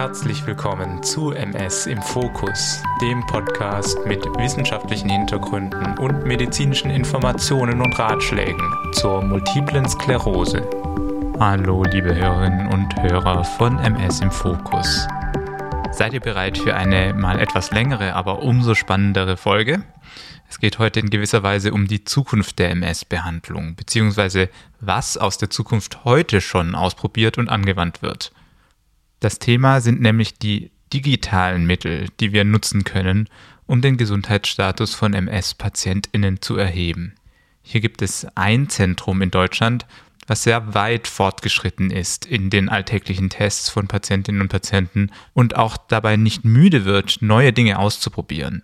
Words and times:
Herzlich 0.00 0.46
willkommen 0.46 1.02
zu 1.02 1.32
MS 1.32 1.84
im 1.84 2.00
Fokus, 2.00 2.82
dem 3.02 3.20
Podcast 3.26 3.98
mit 4.06 4.24
wissenschaftlichen 4.38 5.10
Hintergründen 5.10 5.98
und 5.98 6.24
medizinischen 6.24 6.90
Informationen 6.90 7.82
und 7.82 7.98
Ratschlägen 7.98 8.66
zur 8.92 9.20
multiplen 9.20 9.86
Sklerose. 9.86 10.66
Hallo, 11.38 11.84
liebe 11.84 12.14
Hörerinnen 12.14 12.68
und 12.68 12.96
Hörer 13.02 13.44
von 13.44 13.78
MS 13.78 14.20
im 14.22 14.30
Fokus. 14.30 15.06
Seid 15.92 16.14
ihr 16.14 16.20
bereit 16.20 16.56
für 16.56 16.74
eine 16.74 17.12
mal 17.12 17.38
etwas 17.38 17.70
längere, 17.70 18.14
aber 18.14 18.42
umso 18.42 18.74
spannendere 18.74 19.36
Folge? 19.36 19.84
Es 20.48 20.58
geht 20.58 20.78
heute 20.78 21.00
in 21.00 21.10
gewisser 21.10 21.42
Weise 21.42 21.74
um 21.74 21.86
die 21.86 22.04
Zukunft 22.04 22.58
der 22.58 22.70
MS-Behandlung, 22.70 23.74
beziehungsweise 23.74 24.48
was 24.80 25.18
aus 25.18 25.36
der 25.36 25.50
Zukunft 25.50 26.06
heute 26.06 26.40
schon 26.40 26.74
ausprobiert 26.74 27.36
und 27.36 27.50
angewandt 27.50 28.00
wird. 28.00 28.32
Das 29.20 29.38
Thema 29.38 29.82
sind 29.82 30.00
nämlich 30.00 30.38
die 30.38 30.70
digitalen 30.92 31.66
Mittel, 31.66 32.08
die 32.20 32.32
wir 32.32 32.44
nutzen 32.44 32.84
können, 32.84 33.28
um 33.66 33.82
den 33.82 33.98
Gesundheitsstatus 33.98 34.94
von 34.94 35.12
MS-PatientInnen 35.12 36.40
zu 36.40 36.56
erheben. 36.56 37.14
Hier 37.62 37.82
gibt 37.82 38.02
es 38.02 38.26
ein 38.34 38.70
Zentrum 38.70 39.22
in 39.22 39.30
Deutschland, 39.30 39.86
was 40.26 40.42
sehr 40.42 40.74
weit 40.74 41.06
fortgeschritten 41.06 41.90
ist 41.90 42.24
in 42.24 42.50
den 42.50 42.68
alltäglichen 42.68 43.30
Tests 43.30 43.68
von 43.68 43.88
Patientinnen 43.88 44.40
und 44.40 44.48
Patienten 44.48 45.10
und 45.34 45.56
auch 45.56 45.76
dabei 45.76 46.16
nicht 46.16 46.44
müde 46.44 46.84
wird, 46.84 47.18
neue 47.20 47.52
Dinge 47.52 47.78
auszuprobieren. 47.78 48.62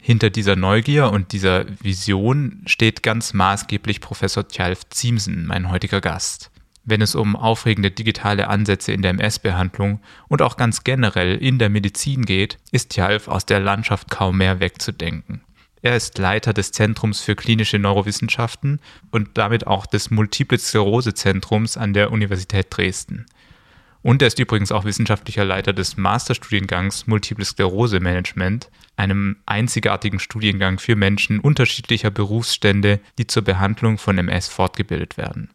Hinter 0.00 0.30
dieser 0.30 0.54
Neugier 0.56 1.10
und 1.10 1.32
dieser 1.32 1.64
Vision 1.82 2.62
steht 2.66 3.02
ganz 3.02 3.32
maßgeblich 3.32 4.00
Professor 4.00 4.46
Tjalf 4.46 4.88
Ziemsen, 4.90 5.46
mein 5.46 5.70
heutiger 5.70 6.00
Gast 6.00 6.50
wenn 6.84 7.00
es 7.00 7.14
um 7.14 7.36
aufregende 7.36 7.90
digitale 7.90 8.48
Ansätze 8.48 8.92
in 8.92 9.02
der 9.02 9.12
MS-Behandlung 9.12 10.00
und 10.28 10.42
auch 10.42 10.56
ganz 10.56 10.84
generell 10.84 11.36
in 11.36 11.58
der 11.58 11.70
Medizin 11.70 12.24
geht, 12.24 12.58
ist 12.72 12.90
Tjalf 12.90 13.28
aus 13.28 13.46
der 13.46 13.60
Landschaft 13.60 14.10
kaum 14.10 14.38
mehr 14.38 14.60
wegzudenken. 14.60 15.40
Er 15.82 15.96
ist 15.96 16.16
Leiter 16.16 16.54
des 16.54 16.72
Zentrums 16.72 17.20
für 17.20 17.36
klinische 17.36 17.78
Neurowissenschaften 17.78 18.80
und 19.10 19.30
damit 19.34 19.66
auch 19.66 19.84
des 19.84 20.10
Multiple 20.10 20.58
Sklerose 20.58 21.12
Zentrums 21.12 21.76
an 21.76 21.92
der 21.92 22.10
Universität 22.10 22.68
Dresden. 22.70 23.26
Und 24.00 24.22
er 24.22 24.28
ist 24.28 24.38
übrigens 24.38 24.72
auch 24.72 24.84
wissenschaftlicher 24.84 25.44
Leiter 25.44 25.72
des 25.72 25.96
Masterstudiengangs 25.96 27.06
Multiple 27.06 27.44
Sklerose 27.44 28.00
Management, 28.00 28.70
einem 28.96 29.36
einzigartigen 29.46 30.20
Studiengang 30.20 30.78
für 30.78 30.96
Menschen 30.96 31.40
unterschiedlicher 31.40 32.10
Berufsstände, 32.10 33.00
die 33.18 33.26
zur 33.26 33.44
Behandlung 33.44 33.98
von 33.98 34.18
MS 34.18 34.48
fortgebildet 34.48 35.16
werden. 35.16 35.50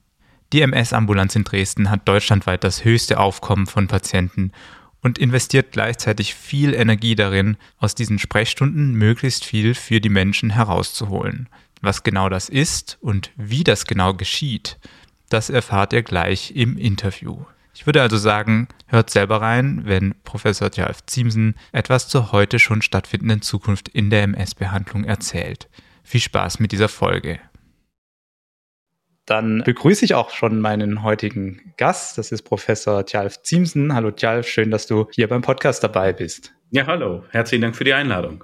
Die 0.51 0.61
MS-Ambulanz 0.61 1.35
in 1.35 1.43
Dresden 1.43 1.91
hat 1.91 2.07
deutschlandweit 2.07 2.63
das 2.63 2.83
höchste 2.83 3.19
Aufkommen 3.19 3.67
von 3.67 3.87
Patienten 3.87 4.51
und 5.01 5.19
investiert 5.19 5.71
gleichzeitig 5.71 6.33
viel 6.33 6.73
Energie 6.73 7.15
darin, 7.15 7.55
aus 7.77 7.93
diesen 7.93 8.17
Sprechstunden 8.17 8.93
möglichst 8.95 9.45
viel 9.45 9.75
für 9.75 10.01
die 10.01 10.09
Menschen 10.09 10.49
herauszuholen. 10.49 11.49
Was 11.81 12.01
genau 12.01 12.29
das 12.29 12.49
ist 12.49 12.97
und 12.99 13.31
wie 13.37 13.63
das 13.63 13.85
genau 13.85 14.15
geschieht, 14.15 14.79
das 15.29 15.51
erfahrt 15.51 15.93
ihr 15.93 16.01
gleich 16.01 16.51
im 16.55 16.77
Interview. 16.77 17.45
Ich 17.75 17.85
würde 17.85 18.01
also 18.01 18.17
sagen, 18.17 18.67
hört 18.87 19.11
selber 19.11 19.41
rein, 19.41 19.83
wenn 19.85 20.15
Professor 20.23 20.71
Tjalf 20.71 21.05
Ziemsen 21.05 21.55
etwas 21.71 22.07
zur 22.07 22.31
heute 22.31 22.57
schon 22.57 22.81
stattfindenden 22.81 23.43
Zukunft 23.43 23.87
in 23.87 24.09
der 24.09 24.23
MS-Behandlung 24.23 25.05
erzählt. 25.05 25.69
Viel 26.03 26.21
Spaß 26.21 26.59
mit 26.59 26.71
dieser 26.71 26.89
Folge. 26.89 27.39
Dann 29.29 29.61
begrüße 29.63 30.03
ich 30.05 30.15
auch 30.15 30.31
schon 30.31 30.59
meinen 30.59 31.03
heutigen 31.03 31.73
Gast. 31.77 32.17
Das 32.17 32.31
ist 32.31 32.41
Professor 32.41 33.05
Tjalf 33.05 33.43
Ziemsen. 33.43 33.93
Hallo 33.93 34.09
Tjalf, 34.09 34.47
schön, 34.47 34.71
dass 34.71 34.87
du 34.87 35.07
hier 35.11 35.27
beim 35.27 35.43
Podcast 35.43 35.83
dabei 35.83 36.13
bist. 36.13 36.51
Ja, 36.71 36.87
hallo. 36.87 37.23
Herzlichen 37.29 37.61
Dank 37.61 37.75
für 37.75 37.83
die 37.83 37.93
Einladung. 37.93 38.43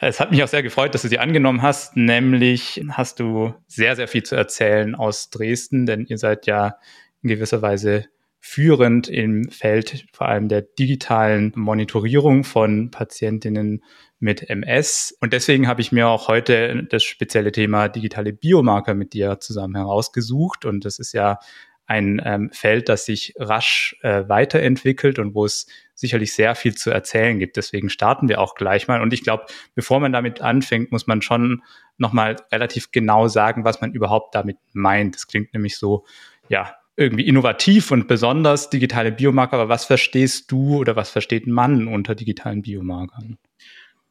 Es 0.00 0.20
hat 0.20 0.30
mich 0.30 0.42
auch 0.42 0.48
sehr 0.48 0.62
gefreut, 0.62 0.94
dass 0.94 1.02
du 1.02 1.08
sie 1.08 1.18
angenommen 1.18 1.60
hast. 1.60 1.98
Nämlich 1.98 2.82
hast 2.88 3.20
du 3.20 3.52
sehr, 3.66 3.96
sehr 3.96 4.08
viel 4.08 4.22
zu 4.22 4.34
erzählen 4.34 4.94
aus 4.94 5.28
Dresden, 5.28 5.84
denn 5.84 6.06
ihr 6.06 6.16
seid 6.16 6.46
ja 6.46 6.78
in 7.20 7.28
gewisser 7.28 7.60
Weise 7.60 8.06
führend 8.40 9.08
im 9.08 9.50
Feld 9.50 10.06
vor 10.14 10.28
allem 10.28 10.48
der 10.48 10.62
digitalen 10.62 11.52
Monitorierung 11.54 12.44
von 12.44 12.90
Patientinnen 12.90 13.82
mit 14.24 14.48
MS. 14.48 15.16
Und 15.20 15.32
deswegen 15.32 15.68
habe 15.68 15.82
ich 15.82 15.92
mir 15.92 16.08
auch 16.08 16.28
heute 16.28 16.84
das 16.84 17.04
spezielle 17.04 17.52
Thema 17.52 17.88
digitale 17.88 18.32
Biomarker 18.32 18.94
mit 18.94 19.12
dir 19.12 19.38
zusammen 19.38 19.76
herausgesucht. 19.76 20.64
Und 20.64 20.84
das 20.84 20.98
ist 20.98 21.12
ja 21.12 21.38
ein 21.86 22.20
ähm, 22.24 22.50
Feld, 22.50 22.88
das 22.88 23.04
sich 23.04 23.34
rasch 23.36 23.94
äh, 24.00 24.26
weiterentwickelt 24.26 25.18
und 25.18 25.34
wo 25.34 25.44
es 25.44 25.66
sicherlich 25.94 26.32
sehr 26.32 26.54
viel 26.54 26.74
zu 26.74 26.90
erzählen 26.90 27.38
gibt. 27.38 27.58
Deswegen 27.58 27.90
starten 27.90 28.30
wir 28.30 28.40
auch 28.40 28.54
gleich 28.54 28.88
mal. 28.88 29.02
Und 29.02 29.12
ich 29.12 29.22
glaube, 29.22 29.44
bevor 29.74 30.00
man 30.00 30.12
damit 30.12 30.40
anfängt, 30.40 30.90
muss 30.90 31.06
man 31.06 31.20
schon 31.20 31.62
nochmal 31.98 32.36
relativ 32.50 32.90
genau 32.90 33.28
sagen, 33.28 33.64
was 33.64 33.82
man 33.82 33.92
überhaupt 33.92 34.34
damit 34.34 34.56
meint. 34.72 35.14
Das 35.14 35.26
klingt 35.26 35.52
nämlich 35.52 35.76
so, 35.76 36.06
ja, 36.48 36.74
irgendwie 36.96 37.26
innovativ 37.26 37.90
und 37.90 38.08
besonders 38.08 38.70
digitale 38.70 39.12
Biomarker. 39.12 39.58
Aber 39.58 39.68
was 39.68 39.84
verstehst 39.84 40.50
du 40.50 40.78
oder 40.78 40.96
was 40.96 41.10
versteht 41.10 41.46
man 41.46 41.88
unter 41.88 42.14
digitalen 42.14 42.62
Biomarkern? 42.62 43.36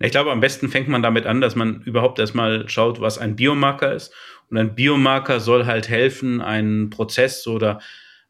Ich 0.04 0.12
glaube, 0.12 0.32
am 0.32 0.42
besten 0.42 0.68
fängt 0.68 0.90
man 0.90 1.02
damit 1.02 1.26
an, 1.26 1.40
dass 1.40 1.56
man 1.56 1.82
überhaupt 1.84 2.20
erstmal 2.20 2.68
schaut, 2.68 3.00
was 3.00 3.18
ein 3.18 3.38
Biomarker 3.38 3.94
ist. 3.94 4.14
Und 4.50 4.58
ein 4.58 4.76
Biomarker 4.76 5.40
soll 5.40 5.66
halt 5.66 5.88
helfen, 5.88 6.42
einen 6.42 6.90
Prozess 6.90 7.48
oder 7.48 7.80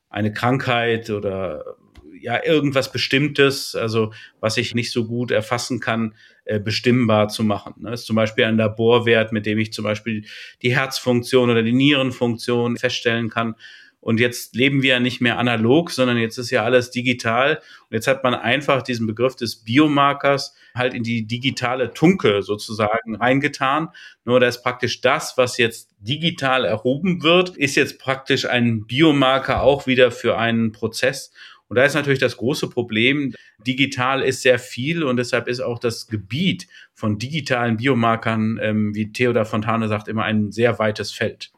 eine 0.07 0.31
Krankheit 0.31 1.09
oder 1.09 1.77
ja, 2.21 2.45
irgendwas 2.45 2.91
Bestimmtes, 2.91 3.75
also 3.75 4.13
was 4.39 4.57
ich 4.57 4.75
nicht 4.75 4.91
so 4.91 5.07
gut 5.07 5.31
erfassen 5.31 5.79
kann, 5.79 6.13
äh, 6.45 6.59
bestimmbar 6.59 7.29
zu 7.29 7.43
machen. 7.43 7.73
Das 7.79 8.01
ist 8.01 8.05
zum 8.05 8.15
Beispiel 8.15 8.45
ein 8.45 8.57
Laborwert, 8.57 9.31
mit 9.31 9.47
dem 9.47 9.57
ich 9.57 9.73
zum 9.73 9.83
Beispiel 9.83 10.25
die 10.61 10.75
Herzfunktion 10.75 11.49
oder 11.49 11.63
die 11.63 11.73
Nierenfunktion 11.73 12.77
feststellen 12.77 13.29
kann. 13.29 13.55
Und 14.03 14.19
jetzt 14.19 14.53
leben 14.53 14.81
wir 14.81 14.95
ja 14.95 14.99
nicht 14.99 15.21
mehr 15.21 15.39
analog, 15.39 15.89
sondern 15.89 16.17
jetzt 16.17 16.37
ist 16.37 16.51
ja 16.51 16.65
alles 16.65 16.91
digital. 16.91 17.61
Und 17.89 17.93
jetzt 17.95 18.07
hat 18.07 18.21
man 18.21 18.35
einfach 18.35 18.81
diesen 18.81 19.07
Begriff 19.07 19.37
des 19.37 19.63
Biomarkers 19.63 20.53
halt 20.75 20.93
in 20.93 21.03
die 21.03 21.25
digitale 21.25 21.93
Tunke 21.93 22.41
sozusagen 22.41 23.15
reingetan. 23.15 23.89
Nur 24.25 24.41
da 24.41 24.47
ist 24.47 24.61
praktisch 24.61 24.99
das, 24.99 25.37
was 25.37 25.57
jetzt 25.57 25.89
digital 25.99 26.65
erhoben 26.65 27.23
wird, 27.23 27.55
ist 27.55 27.75
jetzt 27.75 27.97
praktisch 27.97 28.45
ein 28.45 28.85
Biomarker 28.87 29.63
auch 29.63 29.87
wieder 29.87 30.11
für 30.11 30.37
einen 30.37 30.73
Prozess. 30.73 31.31
Und 31.69 31.77
da 31.77 31.85
ist 31.85 31.93
natürlich 31.93 32.19
das 32.19 32.35
große 32.35 32.69
Problem, 32.69 33.33
digital 33.65 34.21
ist 34.21 34.41
sehr 34.41 34.59
viel 34.59 35.03
und 35.03 35.15
deshalb 35.15 35.47
ist 35.47 35.61
auch 35.61 35.79
das 35.79 36.07
Gebiet 36.07 36.67
von 36.93 37.19
digitalen 37.19 37.77
Biomarkern, 37.77 38.59
ähm, 38.61 38.93
wie 38.93 39.13
Theodor 39.13 39.45
Fontane 39.45 39.87
sagt, 39.87 40.09
immer 40.09 40.25
ein 40.25 40.51
sehr 40.51 40.77
weites 40.77 41.13
Feld. 41.13 41.52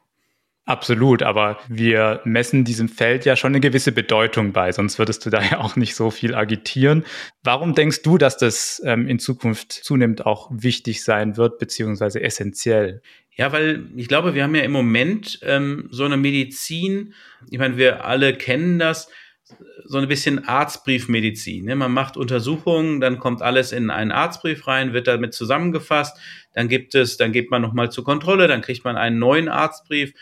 Absolut, 0.68 1.22
aber 1.22 1.60
wir 1.68 2.22
messen 2.26 2.64
diesem 2.64 2.90
Feld 2.90 3.24
ja 3.24 3.36
schon 3.36 3.52
eine 3.52 3.60
gewisse 3.60 3.92
Bedeutung 3.92 4.52
bei, 4.52 4.72
sonst 4.72 4.98
würdest 4.98 5.24
du 5.24 5.30
da 5.30 5.40
ja 5.44 5.60
auch 5.60 5.76
nicht 5.76 5.94
so 5.94 6.10
viel 6.10 6.34
agitieren. 6.34 7.06
Warum 7.44 7.76
denkst 7.76 8.02
du, 8.02 8.18
dass 8.18 8.38
das 8.38 8.82
ähm, 8.84 9.08
in 9.08 9.20
Zukunft 9.20 9.72
zunehmend 9.72 10.26
auch 10.26 10.50
wichtig 10.52 11.04
sein 11.04 11.38
wird, 11.38 11.60
beziehungsweise 11.60 12.20
essentiell? 12.20 13.04
Ja, 13.36 13.52
weil 13.52 13.90
ich 13.96 14.08
glaube, 14.08 14.34
wir 14.34 14.44
haben 14.44 14.56
ja 14.56 14.64
im 14.64 14.72
Moment 14.72 15.40
ähm, 15.44 15.88
so 15.92 16.04
eine 16.04 16.18
Medizin, 16.18 17.14
ich 17.52 17.60
meine, 17.60 17.78
wir 17.78 18.06
alle 18.06 18.34
kennen 18.34 18.80
das, 18.80 19.08
so 19.84 20.00
ein 20.00 20.08
bisschen 20.08 20.48
Arztbriefmedizin. 20.48 21.66
Ne? 21.66 21.76
Man 21.76 21.92
macht 21.92 22.18
Untersuchungen, 22.18 23.00
dann 23.02 23.20
kommt 23.20 23.44
alles 23.44 23.72
in 23.72 23.92
einen 23.92 24.12
Arztbrief 24.12 24.66
rein, 24.66 24.94
wird 24.94 25.08
damit 25.08 25.36
zusammengefasst, 25.36 26.18
dann 26.54 26.70
gibt 26.70 26.96
es, 26.96 27.18
dann 27.18 27.32
geht 27.32 27.52
man 27.52 27.62
nochmal 27.62 27.92
zur 27.92 28.04
Kontrolle, 28.04 28.48
dann 28.48 28.62
kriegt 28.62 28.84
man 28.84 28.98
einen 28.98 29.20
neuen 29.20 29.48
Arztbrief 29.48 30.14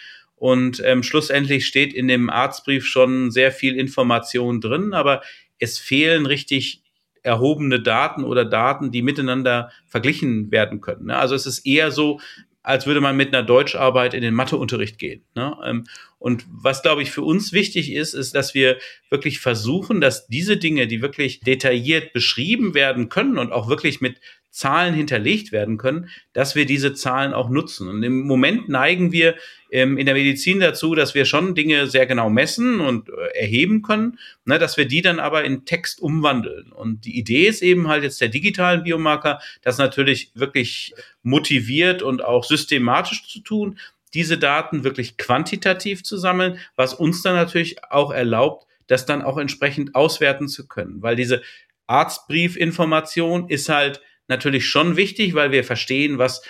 und 0.44 0.82
ähm, 0.84 1.04
schlussendlich 1.04 1.66
steht 1.66 1.94
in 1.94 2.10
dem 2.10 2.30
Arztbrief 2.30 2.86
schon 2.86 3.32
sehr 3.32 3.50
viel 3.50 3.78
Information 3.78 4.60
drin, 4.60 4.94
aber 4.94 5.22
es 5.58 5.80
fehlen 5.80 6.26
richtig 6.26 6.82
erhobene 7.22 7.82
Daten 7.82 8.26
oder 8.26 8.44
Daten, 8.44 8.92
die 8.92 9.04
miteinander 9.04 9.72
verglichen 9.88 10.52
werden 10.52 10.82
können. 10.82 11.06
Ne? 11.06 11.18
Also 11.18 11.34
es 11.34 11.46
ist 11.46 11.66
eher 11.66 11.92
so, 11.92 12.20
als 12.62 12.86
würde 12.86 13.00
man 13.00 13.16
mit 13.16 13.34
einer 13.34 13.44
Deutscharbeit 13.44 14.14
in 14.14 14.22
den 14.22 14.34
Matheunterricht 14.34 15.00
gehen. 15.00 15.24
Ne? 15.34 15.56
Ähm, 15.64 15.86
und 16.20 16.46
was, 16.52 16.82
glaube 16.82 17.04
ich, 17.04 17.12
für 17.12 17.22
uns 17.22 17.54
wichtig 17.54 17.94
ist, 17.94 18.14
ist, 18.14 18.36
dass 18.36 18.54
wir 18.54 18.80
wirklich 19.10 19.40
versuchen, 19.40 20.02
dass 20.02 20.28
diese 20.28 20.58
Dinge, 20.58 20.88
die 20.88 21.02
wirklich 21.02 21.40
detailliert 21.40 22.12
beschrieben 22.12 22.74
werden 22.74 23.08
können 23.08 23.38
und 23.38 23.54
auch 23.54 23.70
wirklich 23.70 24.02
mit 24.02 24.20
Zahlen 24.54 24.94
hinterlegt 24.94 25.52
werden 25.52 25.78
können, 25.78 26.10
dass 26.32 26.54
wir 26.54 26.68
diese 26.68 26.94
Zahlen 26.94 27.34
auch 27.34 27.50
nutzen. 27.50 27.90
Und 27.90 28.04
im 28.04 28.22
Moment 28.28 28.70
neigen 28.70 29.12
wir 29.12 29.34
ähm, 29.72 29.98
in 29.98 30.06
der 30.06 30.14
Medizin 30.14 30.60
dazu, 30.60 30.94
dass 30.94 31.16
wir 31.16 31.26
schon 31.26 31.56
Dinge 31.56 31.88
sehr 31.88 32.06
genau 32.06 32.30
messen 32.30 32.80
und 32.80 33.10
äh, 33.10 33.40
erheben 33.40 33.82
können, 33.82 34.20
ne, 34.46 34.60
dass 34.60 34.78
wir 34.78 34.86
die 34.86 35.02
dann 35.02 35.20
aber 35.20 35.44
in 35.44 35.66
Text 35.66 36.00
umwandeln. 36.00 36.72
Und 36.72 37.06
die 37.06 37.18
Idee 37.18 37.48
ist 37.48 37.64
eben 37.64 37.88
halt 37.88 38.04
jetzt 38.04 38.22
der 38.22 38.30
digitalen 38.30 38.84
Biomarker, 38.84 39.40
das 39.64 39.80
natürlich 39.80 40.30
wirklich 40.36 40.94
motiviert 41.24 42.04
und 42.04 42.24
auch 42.24 42.44
systematisch 42.44 43.28
zu 43.28 43.40
tun, 43.40 43.80
diese 44.14 44.38
Daten 44.38 44.84
wirklich 44.84 45.18
quantitativ 45.18 46.04
zu 46.04 46.16
sammeln, 46.18 46.60
was 46.76 46.94
uns 46.94 47.24
dann 47.24 47.36
natürlich 47.36 47.84
auch 47.90 48.12
erlaubt, 48.12 48.68
das 48.86 49.08
dann 49.08 49.24
auch 49.24 49.40
entsprechend 49.40 49.96
auswerten 49.96 50.48
zu 50.48 50.68
können. 50.68 51.02
Weil 51.02 51.16
diese 51.16 51.42
Arztbriefinformation 51.88 53.50
ist 53.50 53.70
halt 53.70 54.00
natürlich 54.28 54.68
schon 54.68 54.96
wichtig, 54.96 55.34
weil 55.34 55.52
wir 55.52 55.64
verstehen, 55.64 56.18
was 56.18 56.42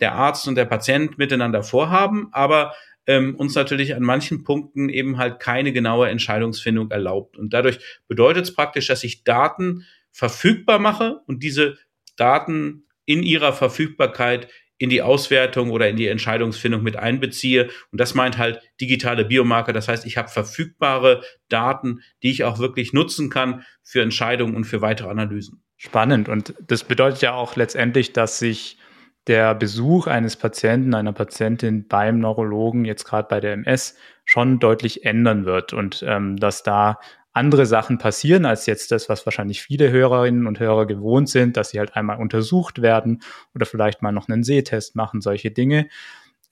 der 0.00 0.14
Arzt 0.14 0.48
und 0.48 0.54
der 0.54 0.64
Patient 0.64 1.18
miteinander 1.18 1.62
vorhaben, 1.62 2.28
aber 2.32 2.74
ähm, 3.06 3.34
uns 3.36 3.54
natürlich 3.54 3.94
an 3.94 4.02
manchen 4.02 4.44
Punkten 4.44 4.88
eben 4.88 5.18
halt 5.18 5.40
keine 5.40 5.72
genaue 5.72 6.08
Entscheidungsfindung 6.08 6.90
erlaubt. 6.90 7.36
Und 7.36 7.52
dadurch 7.52 7.78
bedeutet 8.08 8.44
es 8.44 8.54
praktisch, 8.54 8.86
dass 8.86 9.04
ich 9.04 9.24
Daten 9.24 9.84
verfügbar 10.10 10.78
mache 10.78 11.20
und 11.26 11.42
diese 11.42 11.78
Daten 12.16 12.84
in 13.04 13.22
ihrer 13.22 13.52
Verfügbarkeit 13.52 14.48
in 14.78 14.88
die 14.88 15.02
Auswertung 15.02 15.70
oder 15.70 15.90
in 15.90 15.96
die 15.96 16.06
Entscheidungsfindung 16.06 16.82
mit 16.82 16.96
einbeziehe. 16.96 17.68
Und 17.92 18.00
das 18.00 18.14
meint 18.14 18.38
halt 18.38 18.62
digitale 18.80 19.26
Biomarker. 19.26 19.74
Das 19.74 19.88
heißt, 19.88 20.06
ich 20.06 20.16
habe 20.16 20.28
verfügbare 20.28 21.22
Daten, 21.48 22.00
die 22.22 22.30
ich 22.30 22.44
auch 22.44 22.58
wirklich 22.58 22.94
nutzen 22.94 23.28
kann 23.28 23.64
für 23.82 24.00
Entscheidungen 24.00 24.56
und 24.56 24.64
für 24.64 24.80
weitere 24.80 25.08
Analysen. 25.08 25.62
Spannend. 25.82 26.28
Und 26.28 26.52
das 26.60 26.84
bedeutet 26.84 27.22
ja 27.22 27.32
auch 27.32 27.56
letztendlich, 27.56 28.12
dass 28.12 28.38
sich 28.38 28.76
der 29.26 29.54
Besuch 29.54 30.08
eines 30.08 30.36
Patienten, 30.36 30.92
einer 30.92 31.14
Patientin 31.14 31.88
beim 31.88 32.18
Neurologen, 32.18 32.84
jetzt 32.84 33.06
gerade 33.06 33.28
bei 33.28 33.40
der 33.40 33.54
MS, 33.54 33.96
schon 34.26 34.58
deutlich 34.58 35.06
ändern 35.06 35.46
wird 35.46 35.72
und 35.72 36.04
ähm, 36.06 36.36
dass 36.36 36.62
da 36.62 37.00
andere 37.32 37.64
Sachen 37.64 37.96
passieren 37.96 38.44
als 38.44 38.66
jetzt 38.66 38.92
das, 38.92 39.08
was 39.08 39.24
wahrscheinlich 39.24 39.62
viele 39.62 39.90
Hörerinnen 39.90 40.46
und 40.46 40.60
Hörer 40.60 40.84
gewohnt 40.84 41.30
sind, 41.30 41.56
dass 41.56 41.70
sie 41.70 41.78
halt 41.78 41.96
einmal 41.96 42.18
untersucht 42.18 42.82
werden 42.82 43.22
oder 43.54 43.64
vielleicht 43.64 44.02
mal 44.02 44.12
noch 44.12 44.28
einen 44.28 44.42
Sehtest 44.42 44.96
machen, 44.96 45.22
solche 45.22 45.50
Dinge. 45.50 45.88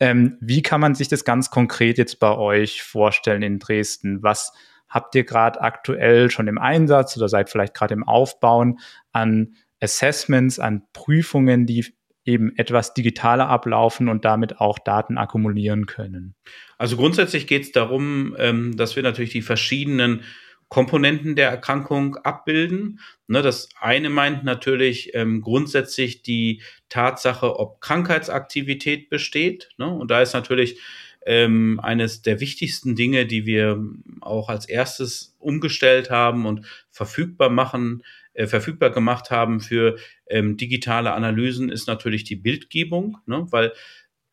Ähm, 0.00 0.38
wie 0.40 0.62
kann 0.62 0.80
man 0.80 0.94
sich 0.94 1.08
das 1.08 1.26
ganz 1.26 1.50
konkret 1.50 1.98
jetzt 1.98 2.19
bei 2.19 2.34
euch 2.34 2.82
vorstellen 2.82 3.42
in 3.42 3.58
Dresden? 3.58 4.22
Was 4.22 4.54
habt 4.88 5.14
ihr 5.14 5.25
gerade 5.25 5.61
aktuell 5.61 6.31
schon 6.31 6.49
im 6.49 6.58
Einsatz 6.58 7.17
oder 7.17 7.29
seid 7.29 7.50
vielleicht 7.50 7.75
gerade 7.75 7.94
im 7.94 8.05
Aufbauen 8.05 8.79
an 9.12 9.55
Assessments, 9.81 10.58
an 10.58 10.82
Prüfungen, 10.93 11.67
die 11.67 11.87
eben 12.25 12.55
etwas 12.56 12.93
digitaler 12.93 13.49
ablaufen 13.49 14.08
und 14.08 14.25
damit 14.25 14.61
auch 14.61 14.79
Daten 14.79 15.17
akkumulieren 15.17 15.87
können? 15.87 16.35
Also 16.76 16.96
grundsätzlich 16.96 17.46
geht 17.46 17.62
es 17.62 17.73
darum, 17.73 18.37
ähm, 18.38 18.76
dass 18.76 18.96
wir 18.96 19.02
natürlich 19.02 19.31
die 19.31 19.43
verschiedenen 19.43 20.23
Komponenten 20.69 21.35
der 21.35 21.49
Erkrankung 21.49 22.17
abbilden. 22.17 23.00
Ne, 23.26 23.40
das 23.40 23.70
eine 23.81 24.11
meint 24.11 24.44
natürlich 24.44 25.14
ähm, 25.14 25.40
grundsätzlich 25.40 26.23
die 26.23 26.62
Tatsache, 26.90 27.58
ob 27.58 27.81
Krankheitsaktivität 27.81 29.08
besteht. 29.08 29.70
Ne? 29.79 29.88
Und 29.88 30.11
da 30.11 30.20
ist 30.20 30.35
natürlich 30.35 30.79
ähm, 31.28 31.78
eines 31.82 32.22
der 32.22 32.40
wichtigsten 32.40 32.96
Dinge, 32.96 33.26
die 33.26 33.44
wir 33.44 33.84
auch 34.22 34.48
als 34.48 34.66
erstes 34.66 35.36
umgestellt 35.38 36.08
haben 36.08 36.46
und 36.46 36.64
verfügbar 36.90 37.50
machen, 37.50 38.02
äh, 38.32 38.46
verfügbar 38.46 38.88
gemacht 38.88 39.30
haben 39.30 39.60
für 39.60 39.98
ähm, 40.30 40.56
digitale 40.56 41.12
Analysen, 41.12 41.69
ist 41.69 41.86
natürlich 41.86 42.25
die 42.25 42.36
Bildgebung, 42.36 43.19
ne? 43.26 43.46
weil 43.50 43.75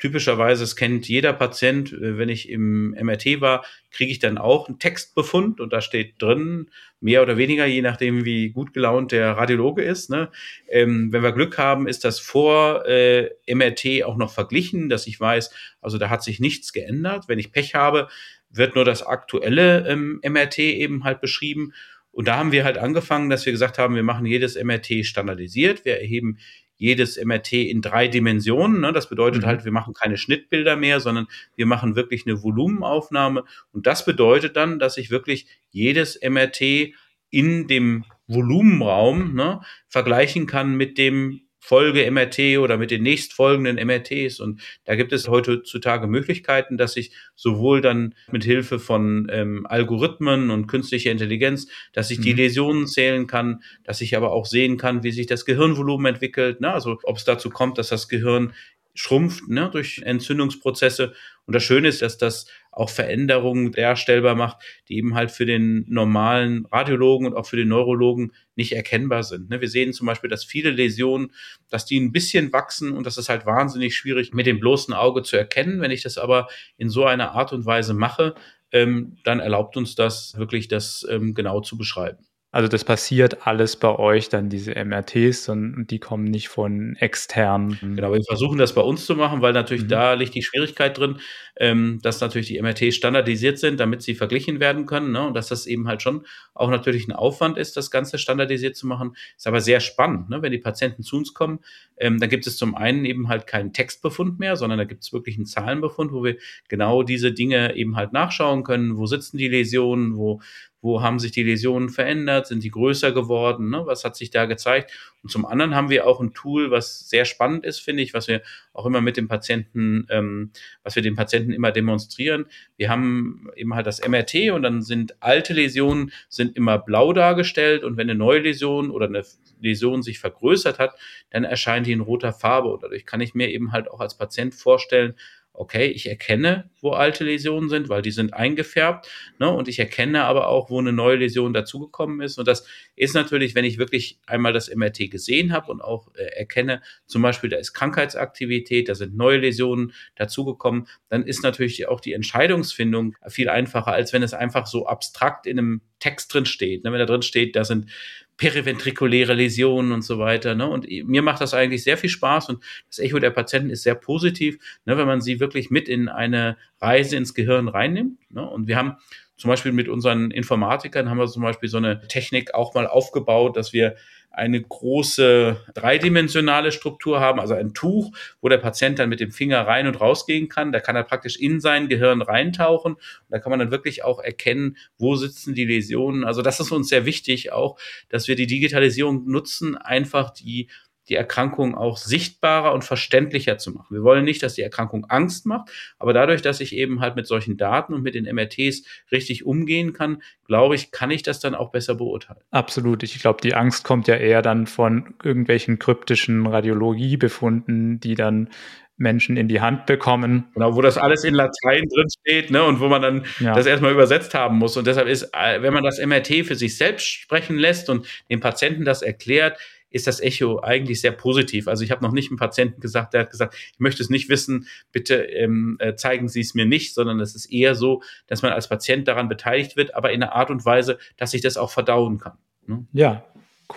typischerweise, 0.06 0.63
es 0.63 0.75
kennt 0.75 1.07
jeder 1.07 1.34
Patient, 1.34 1.92
äh, 1.92 2.19
wenn 2.19 2.30
ich 2.30 2.48
im 2.48 2.92
MRT 2.92 3.42
war, 3.42 3.66
kriege 3.90 4.12
ich 4.12 4.19
dann 4.19 4.38
auch 4.38 4.68
einen 4.68 4.78
Textbefund 4.78 5.60
und 5.60 5.74
da 5.74 5.81
steht 5.81 6.22
drin, 6.22 6.69
mehr 7.02 7.24
oder 7.24 7.38
weniger, 7.38 7.66
je 7.66 7.81
nachdem, 7.81 8.24
wie 8.24 8.50
gut 8.50 8.72
gelaunt 8.72 9.12
der 9.12 9.31
Radiologe 9.31 9.81
ist. 9.81 10.12
Ne? 10.12 10.30
Ähm, 10.69 11.12
wenn 11.12 11.24
wir 11.24 11.31
Glück 11.31 11.57
haben, 11.57 11.88
ist 11.88 12.04
das 12.04 12.19
vor 12.19 12.86
äh, 12.86 13.31
MRT 13.52 14.04
auch 14.04 14.16
noch 14.16 14.31
verglichen, 14.31 14.90
dass 14.90 15.07
ich 15.07 15.19
weiß, 15.19 15.52
also 15.81 15.98
da 15.98 16.12
hat 16.12 16.24
sich 16.24 16.40
nichts 16.40 16.72
geändert. 16.72 17.28
Wenn 17.28 17.40
ich 17.40 17.52
Pech 17.52 17.74
habe, 17.74 18.07
wird 18.52 18.75
nur 18.75 18.86
das 18.86 19.02
aktuelle 19.02 19.88
ähm, 19.88 20.22
MRT 20.24 20.60
eben 20.60 21.04
halt 21.04 21.19
beschrieben. 21.19 21.74
Und 22.12 22.28
da 22.28 22.38
haben 22.38 22.52
wir 22.52 22.63
halt 22.63 22.78
angefangen, 22.78 23.31
dass 23.31 23.46
wir 23.46 23.54
gesagt 23.54 23.80
haben, 23.80 23.96
wir 23.96 24.04
machen 24.04 24.28
jedes 24.28 24.56
MRT 24.56 25.04
standardisiert. 25.04 25.84
Wir 25.84 26.00
erheben 26.00 26.38
jedes 26.77 27.24
MRT 27.24 27.54
in 27.54 27.81
drei 27.81 28.07
Dimensionen. 28.07 28.81
Ne? 28.81 28.92
Das 28.92 29.10
bedeutet 29.10 29.44
mhm. 29.44 29.48
halt, 29.48 29.66
wir 29.66 29.72
machen 29.72 29.94
keine 29.94 30.18
Schnittbilder 30.18 30.75
mehr, 30.75 31.00
sondern 31.00 31.27
wir 31.56 31.66
machen 31.66 31.95
wirklich 31.95 32.25
eine 32.25 32.44
Volumenaufnahme. 32.44 33.44
Und 33.72 33.88
das 33.88 34.06
bedeutet 34.06 34.56
dann, 34.56 34.80
dass 34.80 34.98
ich 34.98 35.10
wirklich 35.10 35.48
jedes 35.72 36.19
MRT 36.22 36.94
in 37.30 37.68
dem 37.68 38.06
Volumenraum 38.27 39.36
ne, 39.36 39.62
vergleichen 39.88 40.48
kann 40.48 40.75
mit 40.75 40.98
dem 40.98 41.42
Folge-MRT 41.66 42.60
oder 42.60 42.78
mit 42.78 42.92
den 42.92 43.02
nächstfolgenden 43.02 43.84
MRTs. 43.84 44.40
Und 44.40 44.62
da 44.84 44.96
gibt 44.96 45.12
es 45.12 45.28
heutzutage 45.28 46.06
Möglichkeiten, 46.06 46.78
dass 46.78 46.96
ich 46.96 47.12
sowohl 47.34 47.82
dann 47.82 48.14
mit 48.32 48.44
Hilfe 48.44 48.78
von 48.78 49.28
ähm, 49.32 49.66
Algorithmen 49.66 50.52
und 50.52 50.68
künstlicher 50.68 51.10
Intelligenz, 51.10 51.68
dass 51.92 52.12
ich 52.12 52.20
mhm. 52.20 52.24
die 52.24 52.34
Läsionen 52.34 52.86
zählen 52.86 53.26
kann, 53.26 53.64
dass 53.84 54.02
ich 54.02 54.16
aber 54.16 54.32
auch 54.32 54.46
sehen 54.46 54.78
kann, 54.78 55.04
wie 55.04 55.12
sich 55.12 55.26
das 55.26 55.44
Gehirnvolumen 55.44 56.06
entwickelt. 56.06 56.62
Ne? 56.62 56.72
Also 56.72 57.00
ob 57.02 57.18
es 57.18 57.26
dazu 57.26 57.50
kommt, 57.50 57.80
dass 57.80 57.90
das 57.90 58.10
Gehirn 58.10 58.54
schrumpft 58.95 59.47
ne, 59.47 59.69
durch 59.71 60.01
Entzündungsprozesse. 60.03 61.13
Und 61.45 61.53
das 61.53 61.63
Schöne 61.63 61.89
ist, 61.89 62.01
dass 62.01 62.18
das 62.18 62.47
auch 62.71 62.89
Veränderungen 62.89 63.71
darstellbar 63.71 64.36
macht, 64.36 64.57
die 64.89 64.97
eben 64.97 65.13
halt 65.13 65.31
für 65.31 65.45
den 65.45 65.86
normalen 65.88 66.65
Radiologen 66.65 67.27
und 67.27 67.36
auch 67.36 67.45
für 67.45 67.57
den 67.57 67.68
Neurologen 67.68 68.31
nicht 68.56 68.74
erkennbar 68.74 69.24
sind. 69.24 69.50
Ne. 69.50 69.62
Wir 69.62 69.69
sehen 69.69 69.94
zum 69.94 70.07
Beispiel, 70.07 70.30
dass 70.30 70.44
viele 70.44 70.71
Läsionen, 70.71 71.31
dass 71.69 71.86
die 71.86 72.00
ein 72.00 72.12
bisschen 72.12 72.51
wachsen 72.51 72.92
und 72.94 73.06
das 73.06 73.18
ist 73.18 73.30
halt 73.30 73.45
wahnsinnig 73.45 73.95
schwierig 73.95 74.33
mit 74.33 74.47
dem 74.47 74.59
bloßen 74.59 74.94
Auge 74.94 75.21
zu 75.21 75.38
erkennen. 75.38 75.81
Wenn 75.81 75.92
ich 75.92 76.01
das 76.01 76.18
aber 76.18 76.47
in 76.77 76.89
so 76.89 77.06
einer 77.06 77.33
Art 77.33 77.53
und 77.53 77.65
Weise 77.65 77.94
mache, 77.94 78.33
ähm, 78.71 79.18
dann 79.24 79.39
erlaubt 79.39 79.77
uns 79.77 79.95
das 79.95 80.36
wirklich, 80.38 80.68
das 80.68 81.06
ähm, 81.09 81.33
genau 81.33 81.62
zu 81.62 81.77
beschreiben. 81.77 82.25
Also 82.56 82.69
das 82.69 82.86
passiert 82.86 83.46
alles 83.46 83.75
bei 83.75 84.00
euch, 84.00 84.30
dann 84.30 84.48
diese 84.48 84.75
MRTs 84.75 85.50
und 85.50 85.88
die 85.88 86.00
kommen 86.00 86.24
nicht 86.24 86.48
von 86.48 86.96
externen. 86.96 87.78
Genau, 87.81 88.13
wir 88.13 88.24
versuchen 88.24 88.57
das 88.57 88.72
bei 88.74 88.81
uns 88.81 89.06
zu 89.06 89.18
machen, 89.18 89.42
weil 89.42 89.52
natürlich 89.52 89.84
mhm. 89.84 89.90
da 89.90 90.13
liegt 90.13 90.36
die 90.36 90.42
Schwierigkeit 90.42 90.98
drin, 90.98 91.18
ähm, 91.57 92.00
dass 92.02 92.22
natürlich 92.22 92.48
die 92.48 92.62
MRTs 92.62 92.96
standardisiert 92.96 93.60
sind, 93.60 93.81
damit 93.81 94.04
sie 94.04 94.16
verglichen 94.16 94.62
werden 94.62 94.86
können. 94.86 95.12
Ne? 95.12 95.28
Und 95.28 95.34
dass 95.34 95.50
das 95.50 95.66
eben 95.66 95.90
halt 95.90 96.02
schon 96.02 96.25
auch 96.54 96.69
natürlich 96.69 97.10
ein 97.10 97.12
Aufwand 97.12 97.57
ist, 97.57 97.75
das 97.75 97.92
Ganze 97.92 98.18
standardisiert 98.18 98.78
zu 98.78 98.88
machen. 98.88 99.18
Ist 99.36 99.48
aber 99.48 99.60
sehr 99.60 99.81
spannend, 99.81 100.30
ne? 100.30 100.42
wenn 100.42 100.54
die 100.54 100.57
Patienten 100.57 101.04
zu 101.04 101.18
uns 101.18 101.34
kommen. 101.34 101.60
Ähm, 101.98 102.22
dann 102.22 102.30
gibt 102.30 102.48
es 102.48 102.56
zum 102.56 102.74
einen 102.74 103.04
eben 103.04 103.28
halt 103.28 103.48
keinen 103.48 103.74
Textbefund 103.74 104.40
mehr, 104.40 104.56
sondern 104.56 104.80
da 104.80 104.86
gibt 104.86 105.04
es 105.04 105.12
wirklich 105.12 105.36
einen 105.36 105.46
Zahlenbefund, 105.46 106.13
wo 106.13 106.24
wir 106.24 106.38
genau 106.69 107.04
diese 107.04 107.34
Dinge 107.34 107.75
eben 107.75 107.98
halt 107.98 108.13
nachschauen 108.13 108.63
können. 108.63 108.96
Wo 108.96 109.07
sitzen 109.07 109.38
die 109.38 109.50
Läsionen? 109.50 110.16
Wo, 110.16 110.40
wo 110.85 111.01
haben 111.01 111.18
sich 111.18 111.31
die 111.31 111.42
Läsionen 111.42 111.89
verändert, 111.89 112.45
sind 112.45 112.63
die 112.63 112.69
größer 112.69 113.11
geworden, 113.11 113.71
ne? 113.71 113.81
was 113.85 114.04
hat 114.04 114.15
sich 114.15 114.30
da 114.30 114.45
gezeigt. 114.45 114.92
Und 115.23 115.31
zum 115.31 115.44
anderen 115.44 115.73
haben 115.73 115.89
wir 115.89 116.06
auch 116.06 116.21
ein 116.21 116.35
Tool, 116.35 116.69
was 116.69 117.09
sehr 117.09 117.25
spannend 117.25 117.65
ist, 117.65 117.80
finde 117.80 118.04
ich, 118.04 118.13
was 118.13 118.27
wir 118.27 118.44
auch 118.71 118.85
immer 118.85 119.01
mit 119.01 119.18
dem 119.18 119.27
Patienten, 119.27 120.06
ähm, 120.11 120.51
was 120.83 120.95
wir 120.95 121.01
den 121.01 121.15
Patienten 121.15 121.51
immer 121.54 121.71
demonstrieren. 121.71 122.45
Wir 122.77 122.92
haben 122.92 123.49
eben 123.56 123.73
halt 123.73 123.87
das 123.87 124.07
MRT 124.07 124.51
und 124.51 124.61
dann 124.61 124.83
sind 124.83 125.15
alte 125.23 125.54
Läsionen 125.54 126.11
sind 126.30 126.56
immer 126.56 126.77
blau 126.77 127.13
dargestellt 127.13 127.83
und 127.83 127.97
wenn 127.97 128.07
eine 128.07 128.18
neue 128.18 128.42
Läsion 128.42 128.92
oder 128.92 129.07
eine 129.07 129.23
Läsion 129.59 130.04
sich 130.04 130.19
vergrößert 130.19 130.77
hat, 130.77 130.99
dann 131.31 131.45
erscheint 131.45 131.87
die 131.87 131.94
in 131.94 132.01
roter 132.01 132.31
Farbe 132.31 132.71
und 132.71 132.83
dadurch 132.83 133.07
kann 133.07 133.21
ich 133.21 133.33
mir 133.33 133.49
eben 133.49 133.71
halt 133.71 133.89
auch 133.89 134.01
als 134.01 134.15
Patient 134.15 134.54
vorstellen, 134.54 135.15
okay, 135.57 135.88
ich 135.88 136.07
erkenne, 136.07 136.69
wo 136.81 136.92
alte 136.92 137.24
Läsionen 137.24 137.69
sind, 137.69 137.90
weil 137.90 138.02
die 138.02 138.12
sind 138.12 138.33
eingefärbt, 138.33 139.07
ne? 139.40 139.50
und 139.50 139.68
ich 139.68 139.80
erkenne 139.80 140.24
aber 140.24 140.47
auch, 140.47 140.69
wo 140.69 140.80
eine 140.80 140.94
neue 140.94 141.18
Läsion 141.18 141.54
dazugekommen 141.54 142.21
ist. 142.21 142.38
Und 142.38 142.47
das 142.47 142.68
ist 142.95 143.16
natürlich, 143.16 143.56
wenn 143.56 143.66
ich 143.66 143.78
wirklich 143.78 144.19
einmal 144.26 144.54
das 144.54 144.74
MRT 144.74 145.09
gesehen 145.09 145.52
habe 145.52 145.71
und 145.71 145.81
auch 145.81 146.14
äh, 146.16 146.24
erkenne, 146.24 146.81
zum 147.06 147.21
Beispiel, 147.21 147.50
da 147.50 147.57
ist 147.57 147.74
Krankheitsaktivität, 147.74 148.90
da 148.90 148.95
sind 148.95 149.16
neue 149.16 149.38
Läsionen 149.38 149.94
dazugekommen, 150.16 150.88
dann 151.09 151.24
ist 151.24 151.44
natürlich 151.44 151.88
auch 151.88 152.02
die 152.02 152.14
Entscheidungsfindung 152.14 153.16
viel 153.28 153.50
einfacher, 153.50 153.94
als 153.94 154.14
wenn 154.14 154.24
es 154.24 154.33
einfach 154.33 154.68
so 154.68 154.85
abstrakt 154.85 155.47
in 155.47 155.59
einem 155.59 155.81
Text 156.00 156.33
drin 156.33 156.45
steht. 156.45 156.83
Ne? 156.83 156.92
Wenn 156.92 157.00
da 157.00 157.06
drin 157.06 157.21
steht, 157.21 157.56
da 157.56 157.64
sind 157.64 157.90
periventrikuläre 158.37 159.33
Läsionen 159.33 159.92
und 159.92 160.01
so 160.01 160.19
weiter. 160.19 160.56
Ne? 160.56 160.68
Und 160.68 160.87
mir 160.89 161.21
macht 161.21 161.42
das 161.42 161.54
eigentlich 161.54 161.83
sehr 161.83 161.97
viel 161.97 162.09
Spaß 162.09 162.49
und 162.49 162.63
das 162.87 162.99
Echo 162.99 163.19
der 163.19 163.30
Patienten 163.30 163.69
ist 163.69 163.83
sehr 163.83 163.95
positiv, 163.95 164.57
ne, 164.85 164.97
wenn 164.97 165.07
man 165.07 165.21
sie 165.21 165.39
wirklich 165.39 165.69
mit 165.69 165.87
in 165.87 166.09
eine 166.09 166.57
Reise 166.81 167.15
ins 167.15 167.33
Gehirn 167.33 167.68
reinnimmt. 167.68 168.19
Ne? 168.30 168.47
Und 168.47 168.68
wir 168.68 168.75
haben 168.75 168.97
zum 169.37 169.49
Beispiel 169.49 169.71
mit 169.71 169.89
unseren 169.89 170.31
Informatikern 170.31 171.09
haben 171.09 171.18
wir 171.18 171.27
zum 171.27 171.44
Beispiel 171.44 171.69
so 171.69 171.77
eine 171.77 172.07
Technik 172.07 172.54
auch 172.54 172.73
mal 172.73 172.87
aufgebaut, 172.87 173.57
dass 173.57 173.73
wir 173.73 173.95
eine 174.35 174.61
große 174.61 175.57
dreidimensionale 175.73 176.73
Struktur 176.73 177.21
haben, 177.21 177.39
also 177.39 177.54
ein 177.54 177.73
Tuch, 177.73 178.11
wo 178.42 178.49
der 178.49 178.57
Patient 178.57 178.99
dann 178.99 179.07
mit 179.07 179.21
dem 179.21 179.31
Finger 179.31 179.65
rein 179.65 179.87
und 179.87 180.01
rausgehen 180.01 180.49
kann. 180.49 180.73
Da 180.73 180.81
kann 180.81 180.95
er 180.95 181.04
praktisch 181.04 181.37
in 181.37 181.61
sein 181.61 181.87
Gehirn 181.87 182.21
reintauchen. 182.21 182.94
Und 182.95 183.01
da 183.30 183.39
kann 183.39 183.49
man 183.49 183.59
dann 183.59 183.71
wirklich 183.71 184.04
auch 184.04 184.19
erkennen, 184.19 184.75
wo 184.97 185.15
sitzen 185.15 185.56
die 185.56 185.65
Läsionen. 185.65 186.25
Also 186.25 186.42
das 186.42 186.59
ist 186.59 186.71
uns 186.71 186.89
sehr 186.89 187.06
wichtig 187.06 187.54
auch, 187.54 187.80
dass 188.09 188.27
wir 188.27 188.35
die 188.35 188.47
Digitalisierung 188.47 189.25
nutzen, 189.25 189.77
einfach 189.77 190.31
die 190.31 190.68
die 191.09 191.16
Erkrankung 191.16 191.76
auch 191.76 191.97
sichtbarer 191.97 192.74
und 192.74 192.83
verständlicher 192.83 193.57
zu 193.57 193.71
machen. 193.71 193.95
Wir 193.95 194.04
wollen 194.04 194.26
nicht, 194.26 194.42
dass 194.44 194.56
die 194.56 194.62
Erkrankung 194.62 195.06
Angst 195.06 195.45
macht, 195.45 195.69
aber 196.00 196.14
dadurch, 196.14 196.42
dass 196.42 196.59
ich 196.59 196.76
eben 196.76 197.00
halt 197.00 197.16
mit 197.16 197.28
solchen 197.28 197.57
Daten 197.57 197.94
und 197.94 198.02
mit 198.02 198.16
den 198.16 198.26
MRTs 198.26 198.83
richtig 199.12 199.45
umgehen 199.45 199.94
kann, 199.94 200.21
glaube 200.47 200.76
ich, 200.76 200.92
kann 200.92 201.12
ich 201.12 201.24
das 201.24 201.40
dann 201.40 201.56
auch 201.56 201.71
besser 201.71 201.95
beurteilen. 201.95 202.42
Absolut. 202.52 203.04
Ich 203.04 203.19
glaube, 203.19 203.42
die 203.42 203.56
Angst 203.56 203.83
kommt 203.83 204.07
ja 204.07 204.16
eher 204.16 204.42
dann 204.42 204.68
von 204.68 205.16
irgendwelchen 205.24 205.80
kryptischen 205.80 206.45
Radiologiebefunden, 206.47 208.00
die 208.00 208.16
dann 208.16 208.50
Menschen 208.97 209.35
in 209.35 209.47
die 209.47 209.62
Hand 209.62 209.85
bekommen. 209.85 210.45
Genau, 210.54 210.76
wo 210.76 210.81
das 210.81 210.97
alles 210.97 211.24
in 211.24 211.33
Latein 211.33 211.88
drin 211.94 212.07
steht, 212.21 212.50
ne, 212.50 212.64
und 212.64 212.80
wo 212.80 212.88
man 212.88 213.02
dann 213.02 213.26
ja. 213.40 213.54
das 213.54 213.66
erstmal 213.66 213.92
übersetzt 213.92 214.33
haben 214.33 214.57
muss. 214.57 214.78
Und 214.78 214.88
deshalb 214.88 215.07
ist, 215.07 215.30
äh, 215.33 215.62
wenn 215.62 215.74
man 215.74 215.83
das 215.83 216.00
MRT 216.00 216.45
für 216.45 216.56
sich 216.56 216.78
selbst 216.78 217.06
sprechen 217.06 217.57
lässt 217.57 217.90
und 217.90 218.07
dem 218.30 218.40
Patienten 218.40 218.85
das 218.85 219.02
erklärt, 219.02 219.57
ist 219.95 220.07
das 220.07 220.19
Echo 220.19 220.61
eigentlich 220.61 220.99
sehr 220.99 221.14
positiv. 221.14 221.69
Also 221.69 221.85
ich 221.85 221.90
habe 221.90 222.04
noch 222.04 222.11
nicht 222.11 222.30
einen 222.30 222.37
Patienten 222.37 222.81
gesagt, 222.81 223.14
der 223.14 223.21
hat 223.21 223.31
gesagt, 223.31 223.56
ich 223.56 223.80
möchte 223.80 224.04
es 224.04 224.09
nicht 224.09 224.28
wissen, 224.28 224.68
bitte 224.92 225.16
ähm, 225.16 225.78
äh, 225.80 225.95
zeigen 225.95 226.28
Sie 226.28 226.42
es 226.42 226.54
mir 226.54 226.66
nicht, 226.66 226.94
sondern 226.94 227.21
es 227.21 227.33
ist 227.33 227.45
eher 227.45 227.75
so, 227.75 228.02
dass 228.28 228.42
man 228.42 228.52
als 228.52 228.68
Patient 228.68 229.07
daran 229.07 229.30
beteiligt 229.30 229.78
wird, 229.78 229.95
aber 229.95 230.11
in 230.11 230.21
einer 230.21 230.33
Art 230.33 230.52
und 230.52 230.66
Weise, 230.66 230.99
dass 231.16 231.33
ich 231.33 231.42
das 231.42 231.56
auch 231.56 231.71
verdauen 231.71 232.18
kann. 232.18 232.33
Ne? 232.68 232.85
Ja, 232.92 233.23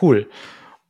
cool. 0.02 0.26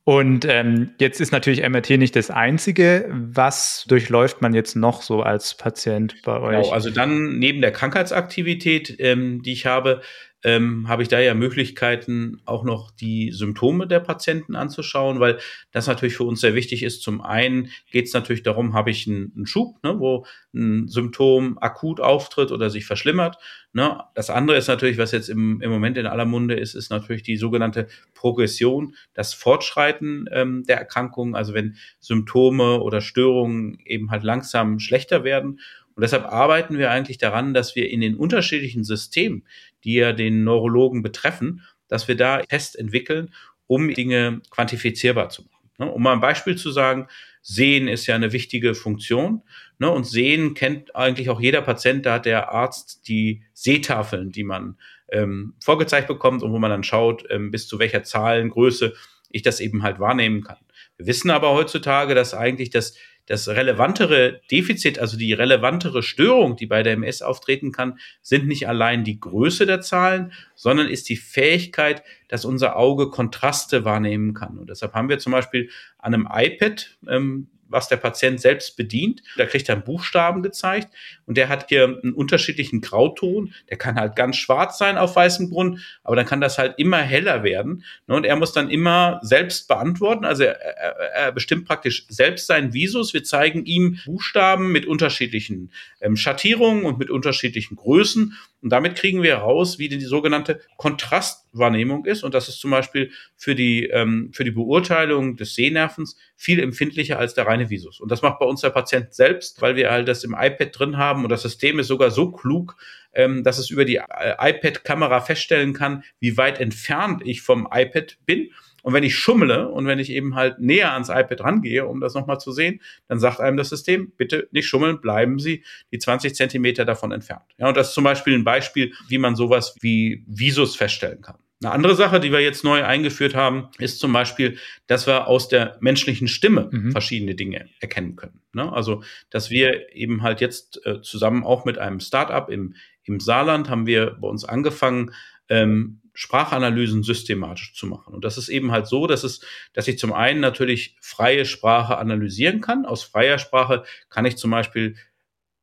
Und 0.03 0.45
ähm, 0.45 0.95
jetzt 0.99 1.21
ist 1.21 1.31
natürlich 1.31 1.61
MRT 1.61 1.91
nicht 1.91 2.15
das 2.15 2.31
Einzige. 2.31 3.07
Was 3.11 3.85
durchläuft 3.87 4.41
man 4.41 4.55
jetzt 4.55 4.75
noch 4.75 5.03
so 5.03 5.21
als 5.21 5.55
Patient 5.55 6.15
bei 6.23 6.39
euch? 6.39 6.63
Genau, 6.63 6.73
also 6.73 6.89
dann 6.89 7.37
neben 7.37 7.61
der 7.61 7.71
Krankheitsaktivität, 7.71 8.95
ähm, 8.97 9.43
die 9.43 9.51
ich 9.51 9.67
habe, 9.67 10.01
ähm, 10.43 10.87
habe 10.87 11.01
ich 11.01 11.09
da 11.09 11.19
ja 11.19 11.33
Möglichkeiten, 11.33 12.41
auch 12.45 12.63
noch 12.63 12.91
die 12.91 13.31
Symptome 13.31 13.87
der 13.87 13.99
Patienten 13.99 14.55
anzuschauen, 14.55 15.19
weil 15.19 15.37
das 15.71 15.87
natürlich 15.87 16.15
für 16.15 16.23
uns 16.23 16.39
sehr 16.39 16.55
wichtig 16.55 16.83
ist. 16.83 17.01
Zum 17.01 17.21
einen 17.21 17.69
geht 17.91 18.05
es 18.05 18.13
natürlich 18.13 18.43
darum, 18.43 18.73
habe 18.73 18.91
ich 18.91 19.07
einen, 19.07 19.33
einen 19.35 19.45
Schub, 19.45 19.83
ne, 19.83 19.99
wo 19.99 20.25
ein 20.53 20.87
Symptom 20.87 21.57
akut 21.59 21.99
auftritt 21.99 22.51
oder 22.51 22.69
sich 22.69 22.85
verschlimmert. 22.85 23.37
Ne? 23.73 24.01
Das 24.15 24.29
andere 24.29 24.57
ist 24.57 24.67
natürlich, 24.67 24.97
was 24.97 25.11
jetzt 25.11 25.29
im, 25.29 25.61
im 25.61 25.69
Moment 25.69 25.97
in 25.97 26.07
aller 26.07 26.25
Munde 26.25 26.55
ist, 26.55 26.73
ist 26.73 26.89
natürlich 26.89 27.23
die 27.23 27.37
sogenannte 27.37 27.87
Progression, 28.13 28.95
das 29.13 29.33
Fortschreiten 29.33 30.27
ähm, 30.31 30.63
der 30.67 30.77
Erkrankung. 30.77 31.35
Also 31.35 31.53
wenn 31.53 31.75
Symptome 31.99 32.81
oder 32.81 33.01
Störungen 33.01 33.77
eben 33.85 34.09
halt 34.09 34.23
langsam 34.23 34.79
schlechter 34.79 35.23
werden. 35.23 35.59
Und 35.95 36.03
deshalb 36.03 36.25
arbeiten 36.25 36.77
wir 36.77 36.91
eigentlich 36.91 37.17
daran, 37.17 37.53
dass 37.53 37.75
wir 37.75 37.89
in 37.89 37.99
den 37.99 38.15
unterschiedlichen 38.15 38.85
Systemen, 38.85 39.43
die 39.83 39.95
ja 39.95 40.13
den 40.13 40.43
Neurologen 40.43 41.01
betreffen, 41.01 41.63
dass 41.87 42.07
wir 42.07 42.15
da 42.15 42.41
Tests 42.41 42.75
entwickeln, 42.75 43.33
um 43.67 43.93
Dinge 43.93 44.41
quantifizierbar 44.49 45.29
zu 45.29 45.43
machen. 45.43 45.69
Ne, 45.79 45.91
um 45.91 46.03
mal 46.03 46.13
ein 46.13 46.19
Beispiel 46.19 46.55
zu 46.57 46.71
sagen, 46.71 47.07
Sehen 47.41 47.87
ist 47.87 48.05
ja 48.05 48.15
eine 48.15 48.33
wichtige 48.33 48.75
Funktion. 48.75 49.41
Ne? 49.79 49.89
Und 49.89 50.05
Sehen 50.05 50.53
kennt 50.53 50.95
eigentlich 50.95 51.29
auch 51.29 51.39
jeder 51.39 51.61
Patient. 51.61 52.05
Da 52.05 52.15
hat 52.15 52.25
der 52.25 52.51
Arzt 52.51 53.07
die 53.07 53.43
Sehtafeln, 53.53 54.31
die 54.31 54.43
man 54.43 54.77
ähm, 55.09 55.55
vorgezeigt 55.59 56.07
bekommt 56.07 56.43
und 56.43 56.51
wo 56.51 56.59
man 56.59 56.69
dann 56.69 56.83
schaut, 56.83 57.23
ähm, 57.29 57.49
bis 57.49 57.67
zu 57.67 57.79
welcher 57.79 58.03
Zahlengröße 58.03 58.93
ich 59.29 59.41
das 59.41 59.61
eben 59.61 59.83
halt 59.83 59.99
wahrnehmen 59.99 60.43
kann. 60.43 60.57
Wir 60.97 61.07
wissen 61.07 61.31
aber 61.31 61.51
heutzutage, 61.51 62.13
dass 62.13 62.33
eigentlich 62.33 62.71
das 62.71 62.95
das 63.29 63.47
relevantere 63.47 64.41
Defizit, 64.49 64.97
also 64.97 65.15
die 65.15 65.33
relevantere 65.33 66.01
Störung, 66.01 66.55
die 66.55 66.65
bei 66.65 66.81
der 66.81 66.93
MS 66.93 67.21
auftreten 67.21 67.71
kann, 67.71 67.99
sind 68.23 68.47
nicht 68.47 68.67
allein 68.67 69.03
die 69.03 69.19
Größe 69.19 69.67
der 69.67 69.81
Zahlen, 69.81 70.33
sondern 70.55 70.87
ist 70.87 71.09
die 71.09 71.15
Fähigkeit, 71.15 72.01
dass 72.27 72.43
unser 72.43 72.75
Auge 72.75 73.11
Kontraste 73.11 73.85
wahrnehmen 73.85 74.33
kann. 74.33 74.57
Und 74.57 74.71
deshalb 74.71 74.95
haben 74.95 75.09
wir 75.09 75.19
zum 75.19 75.31
Beispiel 75.31 75.69
an 75.99 76.15
einem 76.15 76.27
iPad 76.31 76.97
ähm, 77.07 77.47
was 77.69 77.87
der 77.87 77.97
Patient 77.97 78.41
selbst 78.41 78.75
bedient. 78.75 79.21
Da 79.37 79.45
kriegt 79.45 79.69
er 79.69 79.75
einen 79.75 79.83
Buchstaben 79.83 80.43
gezeigt 80.43 80.89
und 81.25 81.37
der 81.37 81.49
hat 81.49 81.69
hier 81.69 81.85
einen 81.85 82.13
unterschiedlichen 82.13 82.81
Grauton. 82.81 83.53
Der 83.69 83.77
kann 83.77 83.95
halt 83.95 84.15
ganz 84.15 84.37
schwarz 84.37 84.77
sein 84.77 84.97
auf 84.97 85.15
weißem 85.15 85.49
Grund, 85.49 85.79
aber 86.03 86.15
dann 86.15 86.25
kann 86.25 86.41
das 86.41 86.57
halt 86.57 86.75
immer 86.77 86.97
heller 86.97 87.43
werden. 87.43 87.83
Ne? 88.07 88.15
Und 88.15 88.25
er 88.25 88.35
muss 88.35 88.51
dann 88.51 88.69
immer 88.69 89.19
selbst 89.21 89.67
beantworten. 89.67 90.25
Also 90.25 90.43
er, 90.43 90.59
er, 90.59 90.95
er 91.13 91.31
bestimmt 91.31 91.65
praktisch 91.65 92.05
selbst 92.09 92.47
seinen 92.47 92.73
Visus. 92.73 93.13
Wir 93.13 93.23
zeigen 93.23 93.65
ihm 93.65 93.99
Buchstaben 94.05 94.71
mit 94.71 94.85
unterschiedlichen 94.85 95.71
ähm, 96.01 96.17
Schattierungen 96.17 96.85
und 96.85 96.99
mit 96.99 97.09
unterschiedlichen 97.09 97.75
Größen. 97.75 98.33
Und 98.61 98.71
damit 98.71 98.95
kriegen 98.95 99.23
wir 99.23 99.37
heraus, 99.37 99.79
wie 99.79 99.87
die, 99.87 99.97
die 99.97 100.05
sogenannte 100.05 100.59
Kontrastwahrnehmung 100.77 102.05
ist. 102.05 102.23
Und 102.23 102.33
das 102.33 102.49
ist 102.49 102.59
zum 102.59 102.71
Beispiel 102.71 103.11
für 103.35 103.55
die, 103.55 103.85
ähm, 103.85 104.31
für 104.33 104.43
die 104.43 104.51
Beurteilung 104.51 105.37
des 105.37 105.55
Sehnervens 105.55 106.17
viel 106.35 106.59
empfindlicher 106.59 107.17
als 107.17 107.33
der 107.33 107.47
reine 107.47 107.69
Visus. 107.69 107.99
Und 107.99 108.11
das 108.11 108.21
macht 108.21 108.39
bei 108.39 108.45
uns 108.45 108.61
der 108.61 108.71
Patient 108.71 109.13
selbst, 109.13 109.61
weil 109.61 109.75
wir 109.75 109.89
halt 109.91 110.07
das 110.07 110.23
im 110.23 110.35
iPad 110.37 110.77
drin 110.77 110.97
haben 110.97 111.23
und 111.23 111.29
das 111.29 111.41
System 111.41 111.79
ist 111.79 111.87
sogar 111.87 112.11
so 112.11 112.31
klug, 112.31 112.75
ähm, 113.13 113.43
dass 113.43 113.57
es 113.57 113.69
über 113.69 113.85
die 113.85 113.97
äh, 113.97 114.35
iPad-Kamera 114.39 115.21
feststellen 115.21 115.73
kann, 115.73 116.03
wie 116.19 116.37
weit 116.37 116.59
entfernt 116.59 117.21
ich 117.25 117.41
vom 117.41 117.67
iPad 117.71 118.17
bin 118.25 118.49
und 118.83 118.93
wenn 118.93 119.03
ich 119.03 119.15
schummle 119.15 119.69
und 119.69 119.85
wenn 119.85 119.99
ich 119.99 120.11
eben 120.11 120.35
halt 120.35 120.59
näher 120.59 120.93
ans 120.93 121.09
iPad 121.09 121.41
rangehe, 121.41 121.85
um 121.85 121.99
das 121.99 122.13
nochmal 122.13 122.39
zu 122.39 122.51
sehen, 122.51 122.81
dann 123.07 123.19
sagt 123.19 123.39
einem 123.39 123.57
das 123.57 123.69
System, 123.69 124.11
bitte 124.17 124.47
nicht 124.51 124.67
schummeln, 124.67 125.01
bleiben 125.01 125.39
Sie 125.39 125.63
die 125.91 125.99
20 125.99 126.35
Zentimeter 126.35 126.85
davon 126.85 127.11
entfernt. 127.11 127.43
Ja, 127.57 127.67
und 127.67 127.77
das 127.77 127.89
ist 127.89 127.93
zum 127.93 128.03
Beispiel 128.03 128.33
ein 128.33 128.43
Beispiel, 128.43 128.93
wie 129.07 129.17
man 129.17 129.35
sowas 129.35 129.75
wie 129.81 130.23
Visus 130.27 130.75
feststellen 130.75 131.21
kann. 131.21 131.37
Eine 131.61 131.73
andere 131.73 131.95
Sache, 131.95 132.21
die 132.21 132.31
wir 132.31 132.39
jetzt 132.39 132.63
neu 132.63 132.85
eingeführt 132.85 133.35
haben, 133.35 133.67
ist 133.79 133.99
zum 133.99 134.13
Beispiel, 134.13 134.57
dass 134.87 135.07
wir 135.07 135.27
aus 135.27 135.49
der 135.49 135.75
menschlichen 135.81 136.29
Stimme 136.29 136.69
mhm. 136.71 136.93
verschiedene 136.93 137.35
Dinge 137.35 137.67
erkennen 137.81 138.15
können. 138.15 138.39
Ne? 138.53 138.71
Also, 138.71 139.03
dass 139.29 139.49
wir 139.49 139.93
eben 139.93 140.23
halt 140.23 140.39
jetzt 140.39 140.85
äh, 140.85 141.01
zusammen 141.01 141.43
auch 141.43 141.65
mit 141.65 141.77
einem 141.77 141.99
Startup 141.99 142.49
im, 142.49 142.75
im 143.03 143.19
Saarland 143.19 143.69
haben 143.69 143.85
wir 143.85 144.15
bei 144.21 144.27
uns 144.29 144.45
angefangen, 144.45 145.11
ähm, 145.49 145.99
Sprachanalysen 146.19 147.01
systematisch 147.01 147.73
zu 147.73 147.87
machen. 147.87 148.13
Und 148.13 148.25
das 148.25 148.37
ist 148.37 148.49
eben 148.49 148.73
halt 148.73 148.87
so, 148.87 149.07
dass 149.07 149.23
es, 149.23 149.39
dass 149.71 149.87
ich 149.87 149.97
zum 149.97 150.11
einen 150.11 150.41
natürlich 150.41 150.97
freie 150.99 151.45
Sprache 151.45 151.97
analysieren 151.97 152.59
kann. 152.59 152.85
Aus 152.85 153.03
freier 153.03 153.39
Sprache 153.39 153.85
kann 154.09 154.25
ich 154.25 154.35
zum 154.35 154.51
Beispiel 154.51 154.97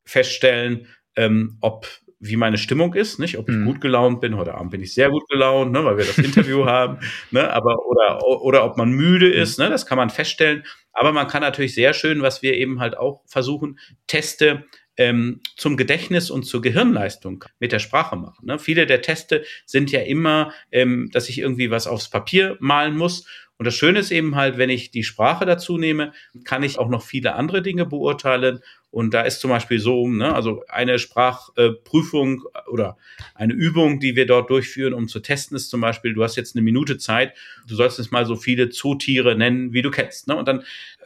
feststellen, 0.07 0.87
ähm, 1.15 1.59
ob 1.61 1.87
wie 2.21 2.37
meine 2.37 2.57
Stimmung 2.57 2.95
ist, 2.95 3.19
nicht, 3.19 3.37
ob 3.37 3.51
ich 3.51 3.55
mhm. 3.55 3.67
gut 3.67 3.83
gelaunt 3.83 4.23
bin. 4.23 4.39
Heute 4.39 4.55
Abend 4.55 4.71
bin 4.71 4.81
ich 4.81 4.95
sehr 4.95 5.11
gut 5.11 5.29
gelaunt, 5.29 5.73
ne, 5.73 5.85
weil 5.85 5.99
wir 5.99 6.07
das 6.07 6.17
Interview 6.17 6.65
haben, 6.67 7.01
ne, 7.31 7.53
aber 7.53 7.85
oder 7.85 8.25
oder 8.25 8.65
ob 8.65 8.79
man 8.79 8.89
müde 8.89 9.31
ist, 9.31 9.59
ne, 9.59 9.69
das 9.69 9.85
kann 9.85 9.99
man 9.99 10.09
feststellen. 10.09 10.65
Aber 10.95 11.13
man 11.13 11.29
kann 11.29 11.43
natürlich 11.43 11.75
sehr 11.75 11.93
schön, 11.93 12.23
was 12.23 12.41
wir 12.41 12.55
eben 12.55 12.81
halt 12.81 12.97
auch 12.97 13.25
versuchen, 13.27 13.79
Teste 14.07 14.65
ähm, 14.97 15.41
zum 15.57 15.77
Gedächtnis 15.77 16.31
und 16.31 16.45
zur 16.45 16.63
Gehirnleistung 16.63 17.45
mit 17.59 17.73
der 17.73 17.79
Sprache 17.79 18.17
machen. 18.17 18.47
Ne? 18.47 18.59
Viele 18.59 18.87
der 18.87 19.03
Teste 19.03 19.45
sind 19.65 19.91
ja 19.91 20.01
immer, 20.01 20.53
ähm, 20.73 21.11
dass 21.13 21.29
ich 21.29 21.39
irgendwie 21.39 21.71
was 21.71 21.87
aufs 21.87 22.09
Papier 22.09 22.57
malen 22.61 22.97
muss. 22.97 23.27
Und 23.59 23.65
das 23.65 23.75
Schöne 23.75 24.01
ist 24.01 24.11
eben 24.11 24.37
halt, 24.37 24.59
wenn 24.59 24.69
ich 24.69 24.91
die 24.91 25.05
Sprache 25.05 25.47
dazu 25.47 25.79
nehme, 25.79 26.13
kann 26.45 26.63
ich 26.63 26.79
auch 26.79 26.89
noch 26.89 27.03
viele 27.03 27.35
andere 27.35 27.63
Dinge 27.63 27.87
beurteilen 27.87 28.61
und 28.97 29.13
da 29.13 29.21
ist 29.21 29.41
zum 29.41 29.51
Beispiel 29.51 29.79
so, 29.79 30.09
ne, 30.09 30.35
also 30.35 30.65
eine 30.69 30.99
Sprachprüfung 30.99 32.45
äh, 32.55 32.71
oder 32.71 32.97
eine 33.35 33.53
Übung, 33.53 34.01
die 34.01 34.17
wir 34.17 34.27
dort 34.27 34.49
durchführen, 34.49 34.95
um 34.95 35.07
zu 35.07 35.21
testen, 35.21 35.55
ist 35.55 35.69
zum 35.69 35.83
Beispiel, 35.83 36.15
du 36.15 36.23
hast 36.23 36.35
jetzt 36.37 36.57
eine 36.57 36.63
Minute 36.63 36.97
Zeit, 36.97 37.35
du 37.69 37.75
sollst 37.75 37.99
jetzt 37.99 38.11
mal 38.11 38.25
so 38.25 38.37
viele 38.37 38.71
Zootiere 38.71 39.37
nennen, 39.37 39.75
wie 39.75 39.83
du 39.83 39.91
kennst. 39.91 40.29
Ne? 40.29 40.37
Und 40.37 40.49
dann 40.49 40.63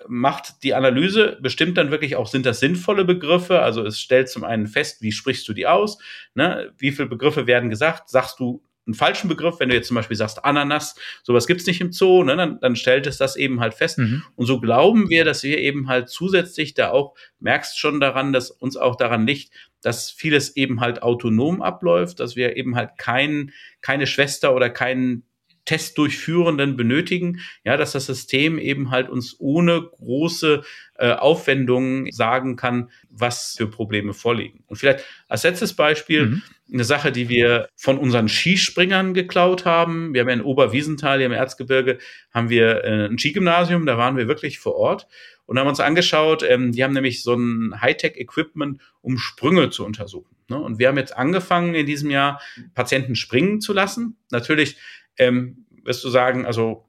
macht 0.09 0.63
die 0.63 0.75
Analyse, 0.75 1.39
bestimmt 1.41 1.77
dann 1.79 1.91
wirklich 1.91 2.17
auch, 2.17 2.27
sind 2.27 2.47
das 2.47 2.61
sinnvolle 2.61 3.05
Begriffe? 3.05 3.61
Also 3.61 3.85
es 3.85 4.01
stellt 4.01 4.29
zum 4.29 4.45
einen 4.45 4.67
fest, 4.67 5.03
wie 5.03 5.13
sprichst 5.13 5.47
du 5.49 5.53
die 5.53 5.67
aus? 5.67 5.99
Ne? 6.35 6.73
Wie 6.79 6.93
viele 6.93 7.09
Begriffe 7.09 7.47
werden 7.47 7.71
gesagt? 7.71 8.09
Sagst 8.09 8.41
du 8.41 8.63
einen 8.87 8.95
falschen 8.95 9.29
Begriff, 9.29 9.61
wenn 9.61 9.69
du 9.69 9.75
jetzt 9.75 9.89
zum 9.89 9.95
Beispiel 9.95 10.17
sagst 10.17 10.45
Ananas, 10.45 10.97
sowas 11.23 11.47
gibt's 11.47 11.67
nicht 11.67 11.81
im 11.81 11.93
Zoo, 11.93 12.25
ne, 12.25 12.37
dann, 12.37 12.59
dann 12.61 12.77
stellt 12.77 13.07
es 13.07 13.19
das 13.19 13.37
eben 13.37 13.61
halt 13.61 13.75
fest. 13.75 13.99
Mhm. 13.99 14.23
Und 14.37 14.47
so 14.47 14.61
glauben 14.61 15.09
wir, 15.09 15.25
dass 15.25 15.43
wir 15.43 15.59
eben 15.59 15.89
halt 15.89 16.09
zusätzlich 16.09 16.75
da 16.75 16.91
auch, 16.91 17.15
merkst 17.39 17.79
schon 17.79 18.01
daran, 18.01 18.33
dass 18.33 18.51
uns 18.51 18.77
auch 18.77 18.97
daran 18.97 19.27
liegt, 19.27 19.53
dass 19.83 20.11
vieles 20.11 20.57
eben 20.57 20.81
halt 20.81 21.03
autonom 21.03 21.63
abläuft, 21.63 22.21
dass 22.21 22.37
wir 22.37 22.57
eben 22.57 22.75
halt 22.75 22.99
kein, 22.99 23.53
keine 23.81 24.07
Schwester 24.07 24.55
oder 24.55 24.71
keinen 24.71 25.25
Testdurchführenden 25.65 26.77
benötigen, 26.77 27.41
ja, 27.65 27.77
dass 27.77 27.93
das 27.93 28.07
System 28.07 28.59
eben 28.59 28.91
halt 28.91 29.09
uns 29.09 29.37
ohne 29.39 29.83
große 29.83 30.63
äh, 30.97 31.13
Aufwendungen 31.13 32.11
sagen 32.13 32.57
kann, 32.57 32.91
was 33.09 33.55
für 33.57 33.67
Probleme 33.67 34.15
vorliegen. 34.15 34.65
Und 34.67 34.77
vielleicht 34.77 35.05
als 35.29 35.45
letztes 35.45 35.75
Beispiel 35.75 36.27
mhm. 36.27 36.43
eine 36.73 36.85
Sache, 36.85 37.13
die 37.13 37.29
wir 37.29 37.69
von 37.77 37.99
unseren 37.99 38.29
Skispringern 38.29 39.15
geklaut 39.15 39.65
haben. 39.65 40.15
Wir 40.15 40.23
haben 40.23 40.29
ja 40.29 40.35
in 40.35 40.43
Oberwiesenthal, 40.43 41.19
hier 41.19 41.27
im 41.27 41.33
Erzgebirge, 41.33 41.99
haben 42.33 42.51
wir 42.51 42.85
äh, 42.85 43.07
ein 43.07 43.19
Skigymnasium, 43.19 43.87
da 43.87 43.99
waren 43.99 44.17
wir 44.17 44.29
wirklich 44.29 44.59
vor 44.59 44.77
Ort 44.77 45.07
und 45.51 45.59
haben 45.59 45.67
uns 45.67 45.81
angeschaut, 45.81 46.45
ähm, 46.49 46.71
die 46.71 46.85
haben 46.85 46.93
nämlich 46.95 47.25
so 47.25 47.35
ein 47.35 47.81
Hightech-Equipment, 47.81 48.81
um 49.03 49.19
Sprünge 49.19 49.71
zu 49.71 49.85
untersuchen. 49.85 50.37
Ne? 50.49 50.57
Und 50.57 50.79
wir 50.79 50.87
haben 50.87 50.97
jetzt 50.97 51.17
angefangen, 51.17 51.75
in 51.75 51.87
diesem 51.87 52.09
Jahr 52.09 52.41
Patienten 52.75 53.17
springen 53.17 53.61
zu 53.61 53.73
lassen. 53.73 54.17
Natürlich 54.31 54.77
ähm, 55.21 55.67
wirst 55.85 56.05
du 56.05 56.09
sagen, 56.09 56.47
also 56.47 56.85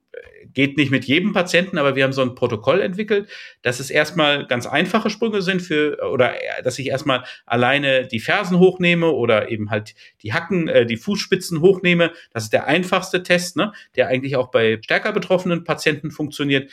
geht 0.54 0.76
nicht 0.76 0.90
mit 0.90 1.04
jedem 1.04 1.32
Patienten, 1.32 1.78
aber 1.78 1.96
wir 1.96 2.04
haben 2.04 2.12
so 2.12 2.22
ein 2.22 2.34
Protokoll 2.34 2.80
entwickelt, 2.80 3.28
dass 3.62 3.80
es 3.80 3.90
erstmal 3.90 4.46
ganz 4.46 4.66
einfache 4.66 5.10
Sprünge 5.10 5.42
sind 5.42 5.62
für, 5.62 5.98
oder 6.10 6.34
dass 6.64 6.78
ich 6.78 6.88
erstmal 6.88 7.24
alleine 7.46 8.06
die 8.06 8.20
Fersen 8.20 8.58
hochnehme 8.58 9.10
oder 9.10 9.50
eben 9.50 9.70
halt 9.70 9.94
die 10.22 10.32
Hacken, 10.32 10.68
äh, 10.68 10.86
die 10.86 10.96
Fußspitzen 10.96 11.60
hochnehme. 11.60 12.12
Das 12.32 12.44
ist 12.44 12.52
der 12.52 12.66
einfachste 12.66 13.22
Test, 13.22 13.56
ne, 13.56 13.72
der 13.96 14.08
eigentlich 14.08 14.36
auch 14.36 14.50
bei 14.50 14.78
stärker 14.82 15.12
betroffenen 15.12 15.64
Patienten 15.64 16.10
funktioniert 16.10 16.70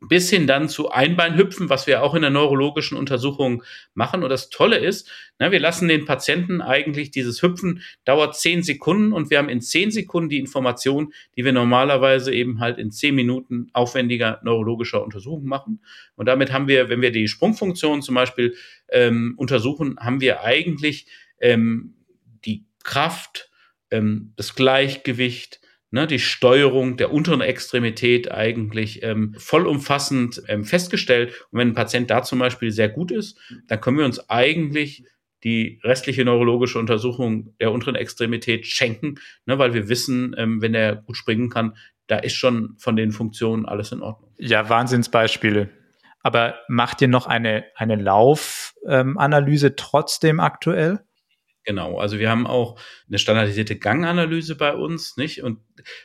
bis 0.00 0.30
hin 0.30 0.46
dann 0.46 0.68
zu 0.68 0.90
Einbeinhüpfen, 0.90 1.68
was 1.68 1.86
wir 1.86 2.02
auch 2.02 2.14
in 2.14 2.22
der 2.22 2.30
neurologischen 2.30 2.96
Untersuchung 2.96 3.64
machen. 3.94 4.22
Und 4.22 4.30
das 4.30 4.48
Tolle 4.48 4.78
ist, 4.78 5.10
na, 5.38 5.50
wir 5.50 5.58
lassen 5.58 5.88
den 5.88 6.04
Patienten 6.04 6.60
eigentlich 6.60 7.10
dieses 7.10 7.42
Hüpfen 7.42 7.82
dauert 8.04 8.36
zehn 8.36 8.62
Sekunden 8.62 9.12
und 9.12 9.30
wir 9.30 9.38
haben 9.38 9.48
in 9.48 9.60
zehn 9.60 9.90
Sekunden 9.90 10.28
die 10.28 10.38
Information, 10.38 11.12
die 11.36 11.44
wir 11.44 11.52
normalerweise 11.52 12.32
eben 12.32 12.60
halt 12.60 12.78
in 12.78 12.92
zehn 12.92 13.14
Minuten 13.14 13.70
aufwendiger 13.72 14.40
neurologischer 14.44 15.02
Untersuchung 15.02 15.46
machen. 15.46 15.82
Und 16.14 16.26
damit 16.26 16.52
haben 16.52 16.68
wir, 16.68 16.88
wenn 16.88 17.02
wir 17.02 17.10
die 17.10 17.26
Sprungfunktion 17.26 18.02
zum 18.02 18.14
Beispiel 18.14 18.54
ähm, 18.90 19.34
untersuchen, 19.36 19.98
haben 19.98 20.20
wir 20.20 20.42
eigentlich 20.44 21.08
ähm, 21.40 21.94
die 22.44 22.66
Kraft, 22.84 23.50
ähm, 23.90 24.32
das 24.36 24.54
Gleichgewicht, 24.54 25.60
ne, 25.90 26.06
die 26.06 26.18
Steuerung 26.18 26.96
der 26.96 27.12
unteren 27.12 27.40
Extremität 27.40 28.30
eigentlich 28.30 29.02
ähm, 29.02 29.34
vollumfassend 29.38 30.42
ähm, 30.48 30.64
festgestellt. 30.64 31.46
Und 31.50 31.60
wenn 31.60 31.68
ein 31.68 31.74
Patient 31.74 32.10
da 32.10 32.22
zum 32.22 32.38
Beispiel 32.38 32.70
sehr 32.70 32.88
gut 32.88 33.10
ist, 33.10 33.38
dann 33.66 33.80
können 33.80 33.98
wir 33.98 34.04
uns 34.04 34.28
eigentlich 34.30 35.04
die 35.44 35.80
restliche 35.84 36.24
neurologische 36.24 36.78
Untersuchung 36.78 37.54
der 37.60 37.70
unteren 37.70 37.94
Extremität 37.94 38.66
schenken, 38.66 39.16
ne, 39.46 39.58
weil 39.58 39.74
wir 39.74 39.88
wissen, 39.88 40.34
ähm, 40.36 40.60
wenn 40.60 40.74
er 40.74 40.96
gut 40.96 41.16
springen 41.16 41.48
kann, 41.48 41.76
da 42.06 42.18
ist 42.18 42.34
schon 42.34 42.74
von 42.78 42.96
den 42.96 43.12
Funktionen 43.12 43.66
alles 43.66 43.92
in 43.92 44.02
Ordnung. 44.02 44.32
Ja, 44.38 44.68
Wahnsinnsbeispiele. 44.68 45.70
Aber 46.20 46.58
macht 46.68 47.00
ihr 47.00 47.08
noch 47.08 47.26
eine, 47.26 47.64
eine 47.74 47.96
Laufanalyse 47.96 49.68
ähm, 49.68 49.74
trotzdem 49.76 50.40
aktuell? 50.40 51.00
Genau, 51.64 51.98
also 51.98 52.18
wir 52.18 52.30
haben 52.30 52.46
auch 52.46 52.80
eine 53.08 53.18
standardisierte 53.18 53.78
Ganganalyse 53.78 54.56
bei 54.56 54.74
uns, 54.74 55.16
nicht? 55.16 55.42
Und 55.42 55.60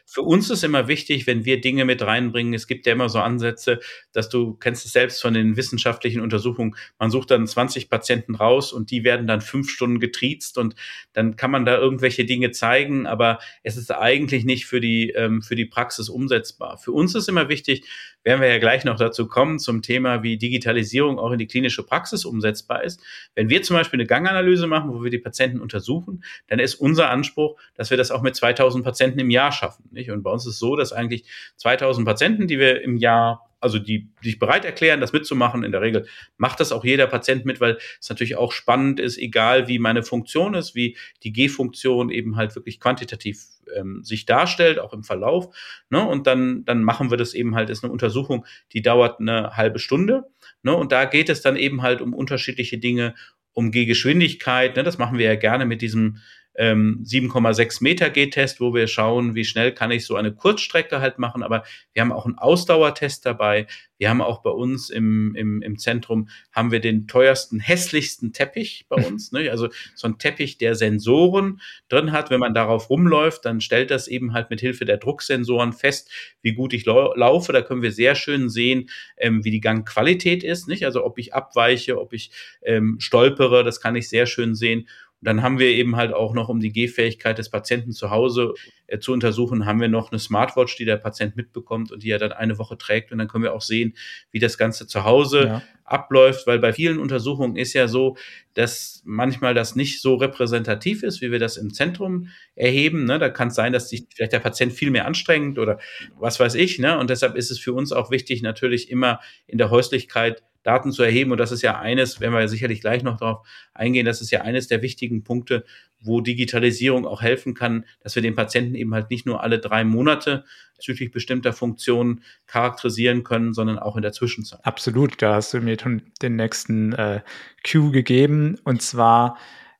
für 0.05 0.21
uns 0.21 0.49
ist 0.49 0.63
immer 0.63 0.87
wichtig, 0.87 1.27
wenn 1.27 1.45
wir 1.45 1.61
Dinge 1.61 1.85
mit 1.85 2.01
reinbringen, 2.01 2.53
es 2.53 2.67
gibt 2.67 2.85
ja 2.85 2.93
immer 2.93 3.09
so 3.09 3.19
Ansätze, 3.19 3.79
dass 4.11 4.29
du 4.29 4.53
kennst 4.55 4.85
es 4.85 4.93
selbst 4.93 5.21
von 5.21 5.33
den 5.33 5.57
wissenschaftlichen 5.57 6.21
Untersuchungen, 6.21 6.75
man 6.99 7.09
sucht 7.09 7.31
dann 7.31 7.47
20 7.47 7.89
Patienten 7.89 8.35
raus 8.35 8.73
und 8.73 8.91
die 8.91 9.03
werden 9.03 9.27
dann 9.27 9.41
fünf 9.41 9.69
Stunden 9.69 9.99
getriezt 9.99 10.57
und 10.57 10.75
dann 11.13 11.35
kann 11.35 11.51
man 11.51 11.65
da 11.65 11.77
irgendwelche 11.77 12.25
Dinge 12.25 12.51
zeigen, 12.51 13.07
aber 13.07 13.39
es 13.63 13.77
ist 13.77 13.91
eigentlich 13.91 14.45
nicht 14.45 14.65
für 14.65 14.79
die, 14.79 15.09
ähm, 15.11 15.41
für 15.41 15.55
die 15.55 15.65
Praxis 15.65 16.09
umsetzbar. 16.09 16.77
Für 16.77 16.91
uns 16.91 17.15
ist 17.15 17.29
immer 17.29 17.49
wichtig, 17.49 17.85
werden 18.23 18.41
wir 18.41 18.49
ja 18.49 18.57
gleich 18.57 18.85
noch 18.85 18.97
dazu 18.97 19.27
kommen, 19.27 19.59
zum 19.59 19.81
Thema, 19.81 20.23
wie 20.23 20.37
Digitalisierung 20.37 21.19
auch 21.19 21.31
in 21.31 21.39
die 21.39 21.47
klinische 21.47 21.83
Praxis 21.83 22.25
umsetzbar 22.25 22.83
ist. 22.83 23.01
Wenn 23.35 23.49
wir 23.49 23.63
zum 23.63 23.75
Beispiel 23.75 23.99
eine 23.99 24.07
Ganganalyse 24.07 24.67
machen, 24.67 24.93
wo 24.93 25.03
wir 25.03 25.11
die 25.11 25.19
Patienten 25.19 25.59
untersuchen, 25.59 26.23
dann 26.47 26.59
ist 26.59 26.75
unser 26.75 27.09
Anspruch, 27.09 27.59
dass 27.75 27.89
wir 27.89 27.97
das 27.97 28.11
auch 28.11 28.21
mit 28.21 28.35
2000 28.35 28.83
Patienten 28.83 29.19
im 29.19 29.29
Jahr 29.29 29.51
schaffen. 29.51 29.62
Nicht? 29.91 30.11
Und 30.11 30.23
bei 30.23 30.31
uns 30.31 30.45
ist 30.45 30.53
es 30.53 30.59
so, 30.59 30.75
dass 30.75 30.93
eigentlich 30.93 31.25
2000 31.57 32.05
Patienten, 32.05 32.47
die 32.47 32.59
wir 32.59 32.81
im 32.81 32.97
Jahr 32.97 33.49
also 33.63 33.79
die, 33.79 34.09
die 34.21 34.31
sich 34.31 34.39
bereit 34.39 34.65
erklären, 34.65 34.99
das 34.99 35.13
mitzumachen. 35.13 35.63
In 35.63 35.71
der 35.71 35.81
Regel 35.81 36.05
macht 36.37 36.59
das 36.59 36.73
auch 36.73 36.83
jeder 36.83 37.07
Patient 37.07 37.45
mit, 37.45 37.61
weil 37.61 37.77
es 37.99 38.09
natürlich 38.09 38.35
auch 38.35 38.51
spannend 38.51 38.99
ist, 38.99 39.17
egal 39.17 39.69
wie 39.69 39.79
meine 39.79 40.03
Funktion 40.03 40.53
ist, 40.53 40.75
wie 40.75 40.97
die 41.23 41.31
G-Funktion 41.31 42.09
eben 42.09 42.35
halt 42.35 42.55
wirklich 42.55 42.81
quantitativ 42.81 43.45
ähm, 43.75 44.03
sich 44.03 44.25
darstellt, 44.25 44.79
auch 44.79 44.93
im 44.93 45.03
Verlauf. 45.03 45.55
Ne? 45.89 46.05
Und 46.05 46.27
dann, 46.27 46.65
dann 46.65 46.83
machen 46.83 47.09
wir 47.09 47.17
das 47.17 47.33
eben 47.33 47.55
halt, 47.55 47.69
ist 47.69 47.83
eine 47.83 47.93
Untersuchung, 47.93 48.45
die 48.73 48.81
dauert 48.81 49.21
eine 49.21 49.55
halbe 49.55 49.79
Stunde. 49.79 50.25
Ne? 50.61 50.75
Und 50.75 50.91
da 50.91 51.05
geht 51.05 51.29
es 51.29 51.41
dann 51.41 51.55
eben 51.55 51.81
halt 51.81 52.01
um 52.01 52.13
unterschiedliche 52.13 52.77
Dinge, 52.77 53.15
um 53.53 53.71
G-Geschwindigkeit. 53.71 54.75
Ne? 54.75 54.83
Das 54.83 54.97
machen 54.97 55.17
wir 55.17 55.25
ja 55.25 55.35
gerne 55.35 55.65
mit 55.65 55.81
diesem 55.81 56.17
ähm, 56.55 57.03
7,6 57.03 57.83
Meter 57.83 58.09
G-Test, 58.09 58.59
wo 58.59 58.73
wir 58.73 58.87
schauen, 58.87 59.35
wie 59.35 59.45
schnell 59.45 59.73
kann 59.73 59.91
ich 59.91 60.05
so 60.05 60.15
eine 60.15 60.33
Kurzstrecke 60.33 61.01
halt 61.01 61.19
machen. 61.19 61.43
Aber 61.43 61.63
wir 61.93 62.01
haben 62.01 62.11
auch 62.11 62.25
einen 62.25 62.37
Ausdauertest 62.37 63.25
dabei. 63.25 63.67
Wir 63.97 64.09
haben 64.09 64.21
auch 64.21 64.41
bei 64.41 64.49
uns 64.49 64.89
im, 64.89 65.33
im, 65.35 65.61
im 65.61 65.79
Zentrum 65.79 66.27
haben 66.51 66.71
wir 66.71 66.79
den 66.79 67.07
teuersten, 67.07 67.59
hässlichsten 67.59 68.33
Teppich 68.33 68.85
bei 68.89 68.97
uns. 69.07 69.31
Ne? 69.31 69.49
Also 69.49 69.69
so 69.95 70.07
ein 70.07 70.19
Teppich, 70.19 70.57
der 70.57 70.75
Sensoren 70.75 71.61
drin 71.89 72.11
hat. 72.11 72.29
Wenn 72.29 72.39
man 72.39 72.53
darauf 72.53 72.89
rumläuft, 72.89 73.45
dann 73.45 73.61
stellt 73.61 73.89
das 73.89 74.07
eben 74.07 74.33
halt 74.33 74.49
mit 74.49 74.59
Hilfe 74.59 74.85
der 74.85 74.97
Drucksensoren 74.97 75.73
fest, 75.73 76.11
wie 76.41 76.53
gut 76.53 76.73
ich 76.73 76.85
lau 76.85 77.13
laufe. 77.15 77.51
Da 77.51 77.61
können 77.61 77.81
wir 77.81 77.91
sehr 77.91 78.15
schön 78.15 78.49
sehen, 78.49 78.89
ähm, 79.17 79.43
wie 79.43 79.51
die 79.51 79.61
Gangqualität 79.61 80.43
ist. 80.43 80.67
Nicht? 80.67 80.85
Also 80.85 81.03
ob 81.03 81.17
ich 81.17 81.33
abweiche, 81.33 81.99
ob 81.99 82.13
ich 82.13 82.31
ähm, 82.61 82.97
stolpere, 82.99 83.63
das 83.63 83.81
kann 83.81 83.95
ich 83.95 84.09
sehr 84.09 84.25
schön 84.27 84.53
sehen 84.53 84.87
dann 85.23 85.41
haben 85.41 85.59
wir 85.59 85.69
eben 85.69 85.95
halt 85.95 86.13
auch 86.13 86.33
noch, 86.33 86.49
um 86.49 86.59
die 86.59 86.71
Gehfähigkeit 86.71 87.37
des 87.37 87.49
Patienten 87.49 87.91
zu 87.91 88.09
Hause 88.09 88.53
äh, 88.87 88.99
zu 88.99 89.13
untersuchen, 89.13 89.65
haben 89.65 89.79
wir 89.79 89.87
noch 89.87 90.11
eine 90.11 90.19
Smartwatch, 90.19 90.75
die 90.75 90.85
der 90.85 90.97
Patient 90.97 91.35
mitbekommt 91.35 91.91
und 91.91 92.03
die 92.03 92.11
er 92.11 92.19
dann 92.19 92.31
eine 92.31 92.57
Woche 92.57 92.77
trägt. 92.77 93.11
Und 93.11 93.17
dann 93.17 93.27
können 93.27 93.43
wir 93.43 93.53
auch 93.53 93.61
sehen, 93.61 93.95
wie 94.31 94.39
das 94.39 94.57
Ganze 94.57 94.87
zu 94.87 95.03
Hause 95.03 95.45
ja. 95.45 95.63
abläuft, 95.85 96.45
weil 96.47 96.59
bei 96.59 96.73
vielen 96.73 96.99
Untersuchungen 96.99 97.55
ist 97.55 97.73
ja 97.73 97.87
so, 97.87 98.17
dass 98.53 99.01
manchmal 99.05 99.53
das 99.53 99.75
nicht 99.75 100.01
so 100.01 100.15
repräsentativ 100.15 101.03
ist, 101.03 101.21
wie 101.21 101.31
wir 101.31 101.39
das 101.39 101.57
im 101.57 101.73
Zentrum 101.73 102.27
erheben. 102.55 103.05
Ne? 103.05 103.19
Da 103.19 103.29
kann 103.29 103.47
es 103.47 103.55
sein, 103.55 103.73
dass 103.73 103.89
sich 103.89 104.05
vielleicht 104.13 104.33
der 104.33 104.39
Patient 104.39 104.73
viel 104.73 104.91
mehr 104.91 105.05
anstrengt 105.05 105.57
oder 105.57 105.79
was 106.19 106.39
weiß 106.39 106.55
ich. 106.55 106.79
Ne? 106.79 106.97
Und 106.99 107.09
deshalb 107.09 107.35
ist 107.35 107.51
es 107.51 107.59
für 107.59 107.73
uns 107.73 107.91
auch 107.91 108.11
wichtig, 108.11 108.41
natürlich 108.41 108.91
immer 108.91 109.19
in 109.47 109.57
der 109.57 109.69
Häuslichkeit 109.69 110.43
Daten 110.63 110.91
zu 110.91 111.03
erheben. 111.03 111.31
Und 111.31 111.37
das 111.37 111.51
ist 111.51 111.61
ja 111.61 111.79
eines, 111.79 112.19
wenn 112.19 112.33
wir 112.33 112.47
sicherlich 112.47 112.81
gleich 112.81 113.03
noch 113.03 113.17
darauf 113.17 113.45
eingehen, 113.73 114.05
das 114.05 114.21
ist 114.21 114.31
ja 114.31 114.41
eines 114.41 114.67
der 114.67 114.81
wichtigen 114.81 115.23
Punkte, 115.23 115.65
wo 116.01 116.21
Digitalisierung 116.21 117.05
auch 117.05 117.21
helfen 117.21 117.53
kann, 117.53 117.85
dass 118.01 118.15
wir 118.15 118.21
den 118.21 118.35
Patienten 118.35 118.75
eben 118.75 118.93
halt 118.93 119.09
nicht 119.09 119.25
nur 119.25 119.41
alle 119.41 119.59
drei 119.59 119.83
Monate 119.83 120.43
bezüglich 120.75 121.11
bestimmter 121.11 121.53
Funktionen 121.53 122.23
charakterisieren 122.47 123.23
können, 123.23 123.53
sondern 123.53 123.79
auch 123.79 123.95
in 123.95 124.01
der 124.01 124.11
Zwischenzeit. 124.11 124.59
Absolut, 124.63 125.21
da 125.21 125.35
hast 125.35 125.53
du 125.53 125.61
mir 125.61 125.77
schon 125.79 126.01
den 126.21 126.35
nächsten 126.35 126.93
äh, 126.93 127.21
Cue 127.65 127.91
gegeben. 127.91 128.57
Und 128.63 128.81
zwar 128.81 129.37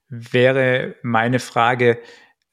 wäre 0.10 0.96
meine 1.02 1.39
Frage, 1.39 2.00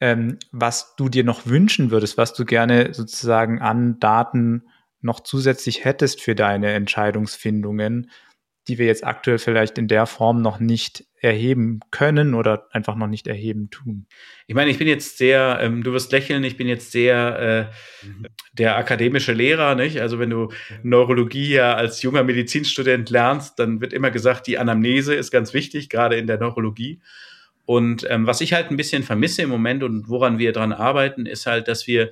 ähm, 0.01 0.39
was 0.51 0.97
du 0.97 1.09
dir 1.09 1.25
noch 1.25 1.47
wünschen 1.47 1.91
würdest, 1.91 2.17
was 2.17 2.33
du 2.33 2.45
gerne 2.45 2.95
sozusagen 2.95 3.61
an 3.61 4.01
Daten 4.01 4.65
noch 5.01 5.21
zusätzlich 5.21 5.85
hättest 5.85 6.21
für 6.21 6.35
deine 6.35 6.73
Entscheidungsfindungen, 6.73 8.11
die 8.69 8.79
wir 8.79 8.87
jetzt 8.87 9.05
aktuell 9.05 9.39
vielleicht 9.39 9.79
in 9.79 9.89
der 9.89 10.07
Form 10.07 10.43
noch 10.43 10.61
nicht 10.61 11.05
erheben 11.21 11.81
können 11.91 12.35
oder 12.35 12.69
einfach 12.71 12.95
noch 12.95 13.07
nicht 13.07 13.27
erheben 13.27 13.71
tun. 13.71 14.07
Ich 14.47 14.55
meine, 14.55 14.71
ich 14.71 14.79
bin 14.79 14.87
jetzt 14.87 15.19
sehr, 15.19 15.59
ähm, 15.61 15.83
du 15.83 15.93
wirst 15.93 16.13
lächeln, 16.13 16.45
ich 16.45 16.57
bin 16.57 16.69
jetzt 16.69 16.93
sehr 16.93 17.71
äh, 17.71 18.07
der 18.53 18.77
akademische 18.77 19.33
Lehrer, 19.33 19.75
nicht? 19.75 20.01
Also 20.01 20.19
wenn 20.19 20.31
du 20.31 20.53
Neurologie 20.83 21.51
ja 21.55 21.75
als 21.75 22.03
junger 22.03 22.23
Medizinstudent 22.23 23.11
lernst, 23.11 23.59
dann 23.59 23.81
wird 23.81 23.93
immer 23.93 24.11
gesagt, 24.11 24.47
die 24.47 24.59
Anamnese 24.59 25.15
ist 25.15 25.31
ganz 25.31 25.53
wichtig, 25.53 25.89
gerade 25.89 26.17
in 26.17 26.27
der 26.27 26.39
Neurologie. 26.39 27.01
Und 27.67 28.07
ähm, 28.09 28.27
was 28.27 28.41
ich 28.41 28.53
halt 28.53 28.71
ein 28.71 28.77
bisschen 28.77 29.03
vermisse 29.03 29.43
im 29.43 29.51
Moment 29.51 29.83
und 29.83 30.09
woran 30.09 30.39
wir 30.39 30.53
dran 30.53 30.73
arbeiten, 30.73 31.27
ist 31.27 31.47
halt, 31.47 31.69
dass 31.69 31.87
wir 31.87 32.11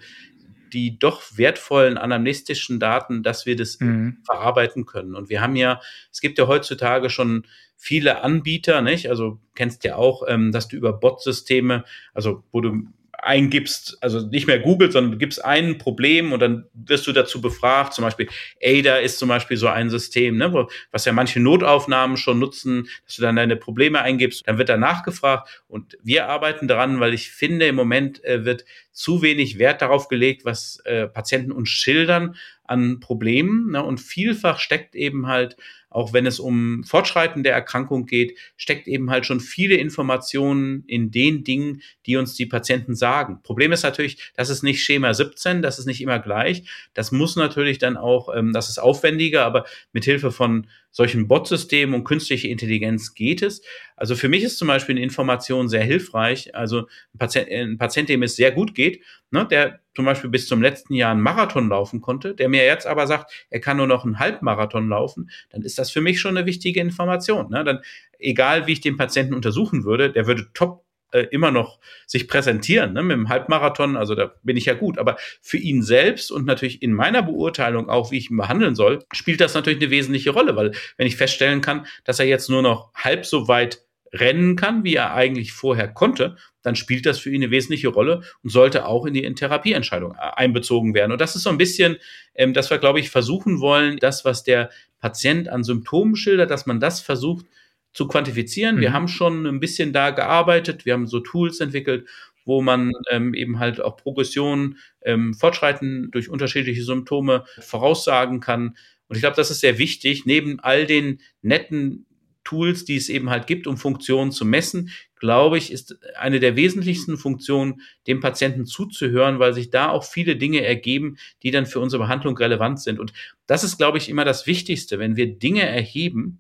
die 0.73 0.99
doch 0.99 1.23
wertvollen 1.37 1.99
anamnestischen 1.99 2.81
Daten, 2.81 3.23
dass 3.23 3.47
wir 3.47 3.57
das 3.57 3.81
mhm. 3.81 4.19
verarbeiten 4.25 4.87
können. 4.87 5.15
Und 5.15 5.29
wir 5.29 5.41
haben 5.41 5.57
ja, 5.57 5.81
es 6.13 6.21
gibt 6.21 6.39
ja 6.39 6.47
heutzutage 6.47 7.11
schon 7.11 7.47
viele 7.77 8.23
Anbieter, 8.23 8.83
nicht? 8.83 9.09
Also 9.09 9.39
kennst 9.55 9.85
ja 9.85 9.97
auch, 9.97 10.25
ähm, 10.27 10.53
dass 10.53 10.69
du 10.69 10.77
über 10.77 10.93
Bot-Systeme, 10.93 11.85
also 12.13 12.45
wo 12.51 12.61
du 12.61 12.83
eingibst, 13.19 13.99
also 14.01 14.27
nicht 14.29 14.47
mehr 14.47 14.61
Google, 14.61 14.93
sondern 14.93 15.19
gibst 15.19 15.45
ein 15.45 15.79
Problem 15.79 16.33
und 16.33 16.41
dann 16.41 16.67
wirst 16.73 17.07
du 17.07 17.13
dazu 17.13 17.41
befragt. 17.41 17.93
Zum 17.93 18.05
Beispiel 18.05 18.29
ADA 18.63 18.99
ist 18.99 19.19
zum 19.19 19.29
Beispiel 19.29 19.57
so 19.57 19.67
ein 19.67 19.91
System, 19.91 20.37
ne, 20.37 20.53
wo, 20.53 20.69
was 20.93 21.05
ja 21.05 21.13
manche 21.13 21.41
Notaufnahmen 21.41 22.17
schon 22.17 22.39
nutzen, 22.39 22.89
dass 23.05 23.17
du 23.17 23.23
dann 23.23 23.37
deine 23.37 23.57
Probleme 23.57 24.01
eingibst, 24.01 24.47
dann 24.47 24.59
wird 24.59 24.69
da 24.69 24.77
nachgefragt 24.77 25.63
und 25.67 25.99
wir 26.03 26.29
arbeiten 26.29 26.69
daran, 26.69 27.01
weil 27.01 27.13
ich 27.13 27.31
finde, 27.31 27.67
im 27.67 27.75
Moment 27.75 28.25
äh, 28.25 28.45
wird 28.45 28.65
zu 28.93 29.21
wenig 29.21 29.59
Wert 29.59 29.83
darauf 29.83 30.09
gelegt, 30.09 30.45
was 30.45 30.81
äh, 30.85 31.09
Patienten 31.09 31.53
uns 31.53 31.69
schildern 31.69 32.37
an 32.65 33.01
Problemen 33.01 33.73
ne, 33.73 33.83
und 33.83 34.01
vielfach 34.01 34.61
steckt 34.61 34.95
eben 34.95 35.27
halt 35.27 35.57
auch 35.91 36.13
wenn 36.13 36.27
es 36.27 36.39
um 36.39 36.85
Fortschreiten 36.85 37.43
der 37.43 37.55
Erkrankung 37.55 38.07
geht, 38.07 38.37
steckt 38.57 38.89
eben 38.89 39.11
halt 39.11 39.27
schon 39.27 39.41
viele 39.41 39.77
Informationen 39.77 40.85
in 40.87 41.11
den 41.11 41.45
Dingen, 41.45 41.83
die 42.07 42.17
uns 42.17 42.35
die 42.35 42.47
Patienten 42.47 42.95
sagen. 42.95 43.41
Problem 43.43 43.73
ist 43.73 43.83
natürlich, 43.83 44.33
das 44.35 44.51
ist 44.51 44.63
nicht 44.63 44.83
Schema 44.83 45.15
17, 45.15 45.63
das 45.63 45.79
ist 45.79 45.87
nicht 45.87 46.01
immer 46.01 46.19
gleich. 46.19 46.65
Das 46.95 47.13
muss 47.13 47.37
natürlich 47.37 47.79
dann 47.79 47.97
auch, 47.97 48.35
ähm, 48.35 48.53
das 48.53 48.69
ist 48.69 48.79
aufwendiger, 48.79 49.45
aber 49.45 49.65
mit 49.93 50.05
Hilfe 50.05 50.31
von 50.31 50.67
solchen 50.91 51.29
Bot-Systemen 51.29 51.95
und 51.95 52.05
künstliche 52.05 52.49
Intelligenz 52.49 53.15
geht 53.15 53.43
es. 53.43 53.63
Also 53.97 54.15
für 54.15 54.29
mich 54.29 54.43
ist 54.43 54.59
zum 54.59 54.69
Beispiel 54.69 54.95
eine 54.95 55.05
Information 55.05 55.69
sehr 55.69 55.85
hilfreich. 55.85 56.55
Also 56.55 56.89
ein 57.15 57.19
Patient, 57.19 57.51
ein 57.51 57.79
Patient 57.79 58.09
dem 58.09 58.23
es 58.23 58.37
sehr 58.37 58.53
gut 58.53 58.75
geht, 58.75 59.05
ne, 59.31 59.47
der 59.47 59.81
zum 59.95 60.05
Beispiel 60.05 60.31
bis 60.31 60.47
zum 60.47 60.63
letzten 60.63 60.95
Jahr 60.95 61.11
einen 61.11 61.21
Marathon 61.21 61.69
laufen 61.69 62.01
konnte, 62.01 62.35
der 62.35 62.49
mir 62.49 62.65
jetzt 62.65 62.87
aber 62.87 63.07
sagt, 63.07 63.33
er 63.51 63.61
kann 63.61 63.77
nur 63.77 63.87
noch 63.87 64.05
einen 64.05 64.19
Halbmarathon 64.19 64.89
laufen, 64.89 65.31
dann 65.51 65.63
ist 65.63 65.78
das 65.79 65.91
für 65.91 66.01
mich 66.01 66.21
schon 66.21 66.37
eine 66.37 66.47
wichtige 66.47 66.81
Information. 66.81 67.51
Ne? 67.51 67.65
Dann, 67.65 67.81
egal 68.19 68.67
wie 68.67 68.73
ich 68.73 68.81
den 68.81 68.97
Patienten 68.97 69.35
untersuchen 69.35 69.85
würde, 69.85 70.11
der 70.11 70.27
würde 70.27 70.49
top 70.55 70.85
äh, 71.13 71.27
immer 71.31 71.51
noch 71.51 71.79
sich 72.07 72.29
präsentieren 72.29 72.93
ne, 72.93 73.03
mit 73.03 73.17
dem 73.17 73.29
Halbmarathon, 73.31 73.97
also 73.97 74.15
da 74.15 74.35
bin 74.43 74.59
ich 74.59 74.67
ja 74.67 74.75
gut. 74.75 74.99
Aber 74.99 75.17
für 75.41 75.57
ihn 75.57 75.83
selbst 75.83 76.31
und 76.31 76.45
natürlich 76.45 76.83
in 76.83 76.93
meiner 76.93 77.23
Beurteilung 77.23 77.89
auch, 77.89 78.11
wie 78.11 78.19
ich 78.19 78.31
ihn 78.31 78.37
behandeln 78.37 78.75
soll, 78.75 79.05
spielt 79.13 79.41
das 79.41 79.55
natürlich 79.55 79.81
eine 79.81 79.91
wesentliche 79.91 80.31
Rolle, 80.31 80.55
weil 80.57 80.73
wenn 80.99 81.07
ich 81.07 81.17
feststellen 81.17 81.63
kann, 81.63 81.87
dass 82.05 82.21
er 82.21 82.27
jetzt 82.27 82.51
nur 82.51 82.61
noch 82.61 82.93
halb 82.95 83.25
so 83.25 83.49
weit 83.49 83.87
rennen 84.13 84.57
kann, 84.57 84.85
wie 84.85 84.95
er 84.95 85.15
eigentlich 85.15 85.53
vorher 85.53 85.89
konnte, 85.89 86.37
dann 86.63 86.77
spielt 86.77 87.07
das 87.07 87.19
für 87.19 87.31
ihn 87.31 87.43
eine 87.43 87.51
wesentliche 87.51 87.89
Rolle 87.89 88.23
und 88.43 88.51
sollte 88.51 88.87
auch 88.87 89.07
in 89.07 89.15
die 89.15 89.35
Therapieentscheidung 89.35 90.13
äh, 90.13 90.17
einbezogen 90.37 90.95
werden. 90.95 91.13
Und 91.13 91.21
das 91.21 91.37
ist 91.37 91.43
so 91.43 91.51
ein 91.51 91.59
bisschen, 91.59 91.97
ähm, 92.35 92.53
dass 92.53 92.71
wir, 92.71 92.79
glaube 92.79 93.01
ich, 93.01 93.11
versuchen 93.11 93.61
wollen, 93.61 93.97
das, 93.99 94.25
was 94.25 94.45
der 94.45 94.71
Patient 95.01 95.49
an 95.49 95.65
Symptomen 95.65 96.17
schildert, 96.17 96.51
dass 96.51 96.67
man 96.67 96.81
das 96.81 97.01
versucht 97.01 97.47
zu 97.93 98.07
quantifizieren. 98.07 98.77
Mhm. 98.77 98.81
Wir 98.81 98.93
haben 98.93 99.09
schon 99.09 99.47
ein 99.47 99.61
bisschen 99.61 99.93
da 99.93 100.11
gearbeitet, 100.11 100.85
wir 100.87 100.95
haben 100.95 101.07
so 101.07 101.21
Tools 101.21 101.61
entwickelt, 101.61 102.07
wo 102.45 102.63
man 102.63 102.93
ähm, 103.11 103.35
eben 103.35 103.59
halt 103.59 103.81
auch 103.81 103.97
Progression, 103.97 104.79
ähm, 105.03 105.35
Fortschreiten 105.35 106.11
durch 106.11 106.31
unterschiedliche 106.31 106.83
Symptome 106.83 107.45
voraussagen 107.61 108.41
kann. 108.41 108.77
Und 109.09 109.17
ich 109.17 109.21
glaube, 109.21 109.37
das 109.37 109.51
ist 109.51 109.61
sehr 109.61 109.79
wichtig, 109.79 110.25
neben 110.25 110.59
all 110.61 110.87
den 110.87 111.21
netten 111.43 112.07
Tools, 112.45 112.87
die 112.87 112.97
es 112.97 113.11
eben 113.11 113.29
halt 113.29 113.47
gibt, 113.47 113.67
um 113.67 113.77
Funktionen 113.77 114.33
zu 114.33 114.47
messen, 114.47 114.91
glaube 115.19 115.59
ich, 115.59 115.73
ist 115.73 115.99
eine 116.19 116.41
der 116.41 116.57
wesentlichsten 116.57 117.17
Funktionen, 117.17 117.81
dem 118.07 118.21
Patienten 118.21 118.67
zuzuhören, 118.67 119.39
weil 119.39 119.53
sich 119.53 119.71
da 119.71 119.91
auch 119.91 120.05
viele 120.05 120.37
Dinge 120.37 120.65
ergeben, 120.65 121.17
die 121.43 121.51
dann 121.51 121.67
für 121.67 121.81
unsere 121.81 122.03
Behandlung 122.03 122.37
relevant 122.37 122.81
sind. 122.81 122.99
Und 122.99 123.13
das 123.47 123.65
ist, 123.65 123.79
glaube 123.79 123.99
ich, 123.99 124.09
immer 124.09 124.25
das 124.25 124.47
Wichtigste. 124.47 124.99
Wenn 124.99 125.17
wir 125.17 125.39
Dinge 125.39 125.67
erheben, 125.67 126.39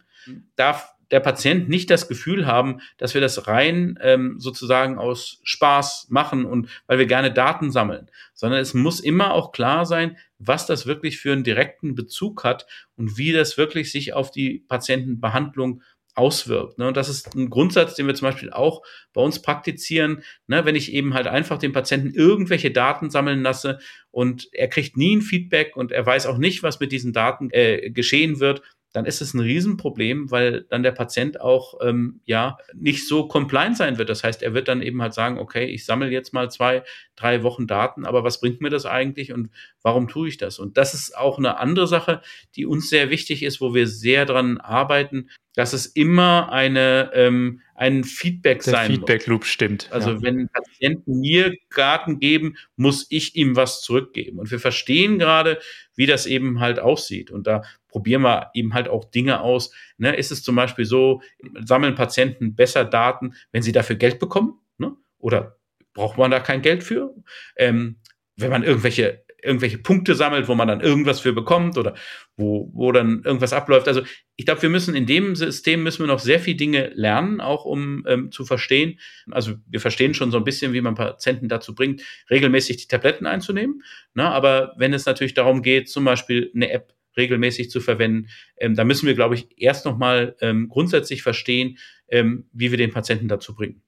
darf 0.56 0.92
der 1.10 1.20
Patient 1.20 1.68
nicht 1.68 1.90
das 1.90 2.08
Gefühl 2.08 2.46
haben, 2.46 2.80
dass 2.98 3.14
wir 3.14 3.20
das 3.20 3.46
rein 3.46 3.98
ähm, 4.02 4.38
sozusagen 4.38 4.98
aus 4.98 5.40
Spaß 5.42 6.08
machen 6.10 6.44
und 6.44 6.68
weil 6.86 6.98
wir 6.98 7.06
gerne 7.06 7.32
Daten 7.32 7.70
sammeln, 7.70 8.10
sondern 8.34 8.60
es 8.60 8.74
muss 8.74 9.00
immer 9.00 9.32
auch 9.32 9.52
klar 9.52 9.86
sein, 9.86 10.18
was 10.38 10.66
das 10.66 10.86
wirklich 10.86 11.18
für 11.18 11.32
einen 11.32 11.44
direkten 11.44 11.94
Bezug 11.94 12.44
hat 12.44 12.66
und 12.96 13.16
wie 13.16 13.32
das 13.32 13.56
wirklich 13.56 13.90
sich 13.90 14.12
auf 14.12 14.30
die 14.30 14.64
Patientenbehandlung 14.68 15.82
auswirkt. 16.18 16.78
Ne? 16.78 16.88
Und 16.88 16.96
das 16.96 17.08
ist 17.08 17.34
ein 17.34 17.48
Grundsatz, 17.48 17.94
den 17.94 18.06
wir 18.06 18.14
zum 18.14 18.28
Beispiel 18.28 18.50
auch 18.50 18.82
bei 19.12 19.22
uns 19.22 19.40
praktizieren. 19.40 20.22
Ne? 20.46 20.64
Wenn 20.64 20.76
ich 20.76 20.92
eben 20.92 21.14
halt 21.14 21.26
einfach 21.26 21.58
den 21.58 21.72
Patienten 21.72 22.12
irgendwelche 22.12 22.70
Daten 22.70 23.10
sammeln 23.10 23.42
lasse 23.42 23.78
und 24.10 24.48
er 24.52 24.68
kriegt 24.68 24.96
nie 24.96 25.16
ein 25.16 25.22
Feedback 25.22 25.76
und 25.76 25.92
er 25.92 26.04
weiß 26.04 26.26
auch 26.26 26.38
nicht, 26.38 26.62
was 26.62 26.80
mit 26.80 26.92
diesen 26.92 27.12
Daten 27.12 27.50
äh, 27.50 27.90
geschehen 27.90 28.40
wird, 28.40 28.62
dann 28.98 29.04
ist 29.04 29.20
es 29.20 29.32
ein 29.32 29.38
Riesenproblem, 29.38 30.32
weil 30.32 30.66
dann 30.70 30.82
der 30.82 30.90
Patient 30.90 31.40
auch 31.40 31.74
ähm, 31.80 32.20
ja 32.24 32.58
nicht 32.74 33.06
so 33.06 33.28
compliant 33.28 33.76
sein 33.76 33.96
wird. 33.96 34.08
Das 34.08 34.24
heißt, 34.24 34.42
er 34.42 34.54
wird 34.54 34.66
dann 34.66 34.82
eben 34.82 35.00
halt 35.00 35.14
sagen, 35.14 35.38
okay, 35.38 35.66
ich 35.66 35.84
sammle 35.84 36.10
jetzt 36.10 36.34
mal 36.34 36.50
zwei, 36.50 36.82
drei 37.14 37.44
Wochen 37.44 37.68
Daten, 37.68 38.04
aber 38.04 38.24
was 38.24 38.40
bringt 38.40 38.60
mir 38.60 38.70
das 38.70 38.86
eigentlich 38.86 39.32
und 39.32 39.50
warum 39.82 40.08
tue 40.08 40.28
ich 40.28 40.36
das? 40.36 40.58
Und 40.58 40.76
das 40.76 40.94
ist 40.94 41.16
auch 41.16 41.38
eine 41.38 41.58
andere 41.58 41.86
Sache, 41.86 42.22
die 42.56 42.66
uns 42.66 42.90
sehr 42.90 43.08
wichtig 43.08 43.44
ist, 43.44 43.60
wo 43.60 43.72
wir 43.72 43.86
sehr 43.86 44.26
dran 44.26 44.58
arbeiten, 44.58 45.30
dass 45.54 45.72
es 45.72 45.86
immer 45.86 46.52
eine, 46.52 47.12
ähm, 47.14 47.60
ein 47.76 48.02
Feedback 48.02 48.62
Der 48.64 48.72
sein 48.72 48.90
Feedback 48.90 49.26
Loop 49.28 49.44
stimmt. 49.44 49.88
Also 49.92 50.10
ja. 50.10 50.22
wenn 50.22 50.48
Patienten 50.48 51.20
mir 51.20 51.54
Daten 51.74 52.18
geben, 52.18 52.56
muss 52.74 53.06
ich 53.10 53.36
ihm 53.36 53.54
was 53.54 53.80
zurückgeben. 53.80 54.40
Und 54.40 54.50
wir 54.50 54.58
verstehen 54.58 55.20
gerade, 55.20 55.60
wie 55.94 56.06
das 56.06 56.26
eben 56.26 56.60
halt 56.60 56.78
aussieht. 56.78 57.30
Und 57.30 57.46
da 57.46 57.62
probieren 57.88 58.22
wir 58.22 58.50
eben 58.54 58.74
halt 58.74 58.88
auch 58.88 59.04
Dinge 59.04 59.40
aus. 59.40 59.72
Ne? 59.96 60.14
Ist 60.14 60.30
es 60.30 60.42
zum 60.42 60.56
Beispiel 60.56 60.84
so, 60.84 61.22
sammeln 61.64 61.94
Patienten 61.94 62.54
besser 62.54 62.84
Daten, 62.84 63.34
wenn 63.52 63.62
sie 63.62 63.72
dafür 63.72 63.96
Geld 63.96 64.18
bekommen? 64.18 64.60
Ne? 64.78 64.96
Oder 65.18 65.56
braucht 65.94 66.18
man 66.18 66.30
da 66.30 66.40
kein 66.40 66.62
Geld 66.62 66.82
für? 66.82 67.14
Ähm, 67.56 67.96
wenn 68.36 68.50
man 68.50 68.62
irgendwelche 68.62 69.24
irgendwelche 69.42 69.78
Punkte 69.78 70.14
sammelt, 70.14 70.48
wo 70.48 70.54
man 70.54 70.68
dann 70.68 70.80
irgendwas 70.80 71.20
für 71.20 71.32
bekommt 71.32 71.78
oder 71.78 71.94
wo, 72.36 72.70
wo 72.74 72.90
dann 72.92 73.22
irgendwas 73.24 73.52
abläuft. 73.52 73.86
Also 73.86 74.02
ich 74.36 74.44
glaube, 74.44 74.62
wir 74.62 74.68
müssen 74.68 74.94
in 74.96 75.06
dem 75.06 75.36
System 75.36 75.82
müssen 75.82 76.00
wir 76.00 76.08
noch 76.08 76.18
sehr 76.18 76.40
viel 76.40 76.56
Dinge 76.56 76.90
lernen, 76.94 77.40
auch 77.40 77.64
um 77.64 78.04
ähm, 78.08 78.32
zu 78.32 78.44
verstehen. 78.44 78.98
Also 79.30 79.54
wir 79.66 79.80
verstehen 79.80 80.14
schon 80.14 80.30
so 80.30 80.38
ein 80.38 80.44
bisschen, 80.44 80.72
wie 80.72 80.80
man 80.80 80.94
Patienten 80.94 81.48
dazu 81.48 81.74
bringt, 81.74 82.02
regelmäßig 82.30 82.78
die 82.78 82.88
Tabletten 82.88 83.26
einzunehmen. 83.26 83.82
Ne? 84.14 84.24
Aber 84.24 84.74
wenn 84.76 84.92
es 84.92 85.06
natürlich 85.06 85.34
darum 85.34 85.62
geht, 85.62 85.88
zum 85.88 86.04
Beispiel 86.04 86.50
eine 86.54 86.70
App 86.70 86.92
regelmäßig 87.18 87.70
zu 87.70 87.80
verwenden. 87.80 88.28
Ähm, 88.56 88.74
da 88.74 88.84
müssen 88.84 89.06
wir, 89.06 89.14
glaube 89.14 89.34
ich, 89.34 89.48
erst 89.58 89.84
nochmal 89.84 90.36
ähm, 90.40 90.68
grundsätzlich 90.68 91.22
verstehen, 91.22 91.76
ähm, 92.08 92.48
wie 92.52 92.70
wir 92.70 92.78
den 92.78 92.92
Patienten 92.92 93.28
dazu 93.28 93.54
bringen. 93.54 93.82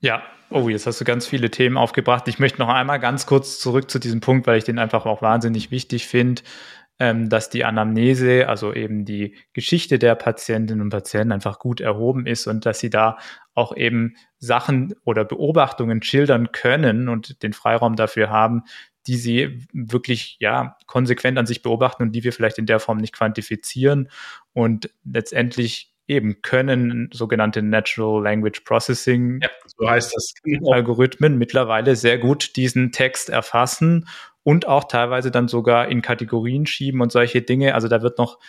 Ja, 0.00 0.22
oh, 0.50 0.68
jetzt 0.68 0.86
hast 0.86 1.00
du 1.00 1.04
ganz 1.04 1.26
viele 1.26 1.50
Themen 1.50 1.76
aufgebracht. 1.76 2.26
Ich 2.26 2.38
möchte 2.38 2.58
noch 2.58 2.70
einmal 2.70 2.98
ganz 2.98 3.26
kurz 3.26 3.60
zurück 3.60 3.90
zu 3.90 3.98
diesem 3.98 4.20
Punkt, 4.20 4.46
weil 4.46 4.58
ich 4.58 4.64
den 4.64 4.78
einfach 4.78 5.04
auch 5.04 5.20
wahnsinnig 5.20 5.70
wichtig 5.70 6.06
finde, 6.06 6.42
ähm, 6.98 7.28
dass 7.28 7.50
die 7.50 7.64
Anamnese, 7.64 8.48
also 8.48 8.74
eben 8.74 9.04
die 9.04 9.36
Geschichte 9.52 9.98
der 9.98 10.14
Patientinnen 10.14 10.82
und 10.82 10.90
Patienten 10.90 11.32
einfach 11.32 11.58
gut 11.58 11.80
erhoben 11.80 12.26
ist 12.26 12.46
und 12.46 12.66
dass 12.66 12.78
sie 12.78 12.90
da 12.90 13.18
auch 13.54 13.76
eben 13.76 14.14
Sachen 14.38 14.94
oder 15.04 15.24
Beobachtungen 15.24 16.02
schildern 16.02 16.52
können 16.52 17.08
und 17.08 17.42
den 17.42 17.52
Freiraum 17.52 17.96
dafür 17.96 18.30
haben, 18.30 18.62
die 19.06 19.16
sie 19.16 19.66
wirklich 19.72 20.36
ja 20.40 20.76
konsequent 20.86 21.38
an 21.38 21.46
sich 21.46 21.62
beobachten 21.62 22.02
und 22.02 22.12
die 22.12 22.24
wir 22.24 22.32
vielleicht 22.32 22.58
in 22.58 22.66
der 22.66 22.80
Form 22.80 22.98
nicht 22.98 23.14
quantifizieren 23.14 24.10
und 24.52 24.90
letztendlich 25.04 25.94
eben 26.06 26.42
können 26.42 27.08
sogenannte 27.12 27.62
Natural 27.62 28.22
Language 28.22 28.60
Processing 28.64 29.40
ja, 29.42 29.48
so 29.66 29.88
heißt 29.88 30.12
das. 30.14 30.34
Genau. 30.42 30.72
Algorithmen 30.72 31.38
mittlerweile 31.38 31.94
sehr 31.94 32.18
gut 32.18 32.56
diesen 32.56 32.90
Text 32.90 33.28
erfassen 33.28 34.08
und 34.42 34.66
auch 34.66 34.84
teilweise 34.84 35.30
dann 35.30 35.46
sogar 35.46 35.88
in 35.88 36.02
Kategorien 36.02 36.66
schieben 36.66 37.00
und 37.00 37.12
solche 37.12 37.42
Dinge. 37.42 37.74
Also 37.74 37.86
da 37.86 38.02
wird 38.02 38.18
noch 38.18 38.40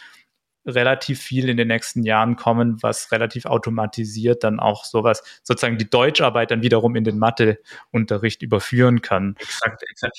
relativ 0.65 1.19
viel 1.21 1.50
in 1.50 1.58
den 1.58 1.67
nächsten 1.67 2.04
Jahren 2.04 2.36
kommen, 2.36 2.82
was 2.82 3.12
relativ 3.12 3.45
automatisiert 3.45 4.43
dann 4.43 4.60
auch 4.60 4.86
sowas, 4.86 5.24
sozusagen 5.43 5.78
die 5.78 5.89
Deutscharbeit 5.89 6.52
dann 6.52 6.62
wiederum 6.62 6.95
in 6.95 7.04
den 7.04 7.17
Matheunterricht 7.17 8.41
überführen 8.41 9.02
kann. 9.02 9.36
Exakt, 9.39 9.84
exakt. 9.89 10.17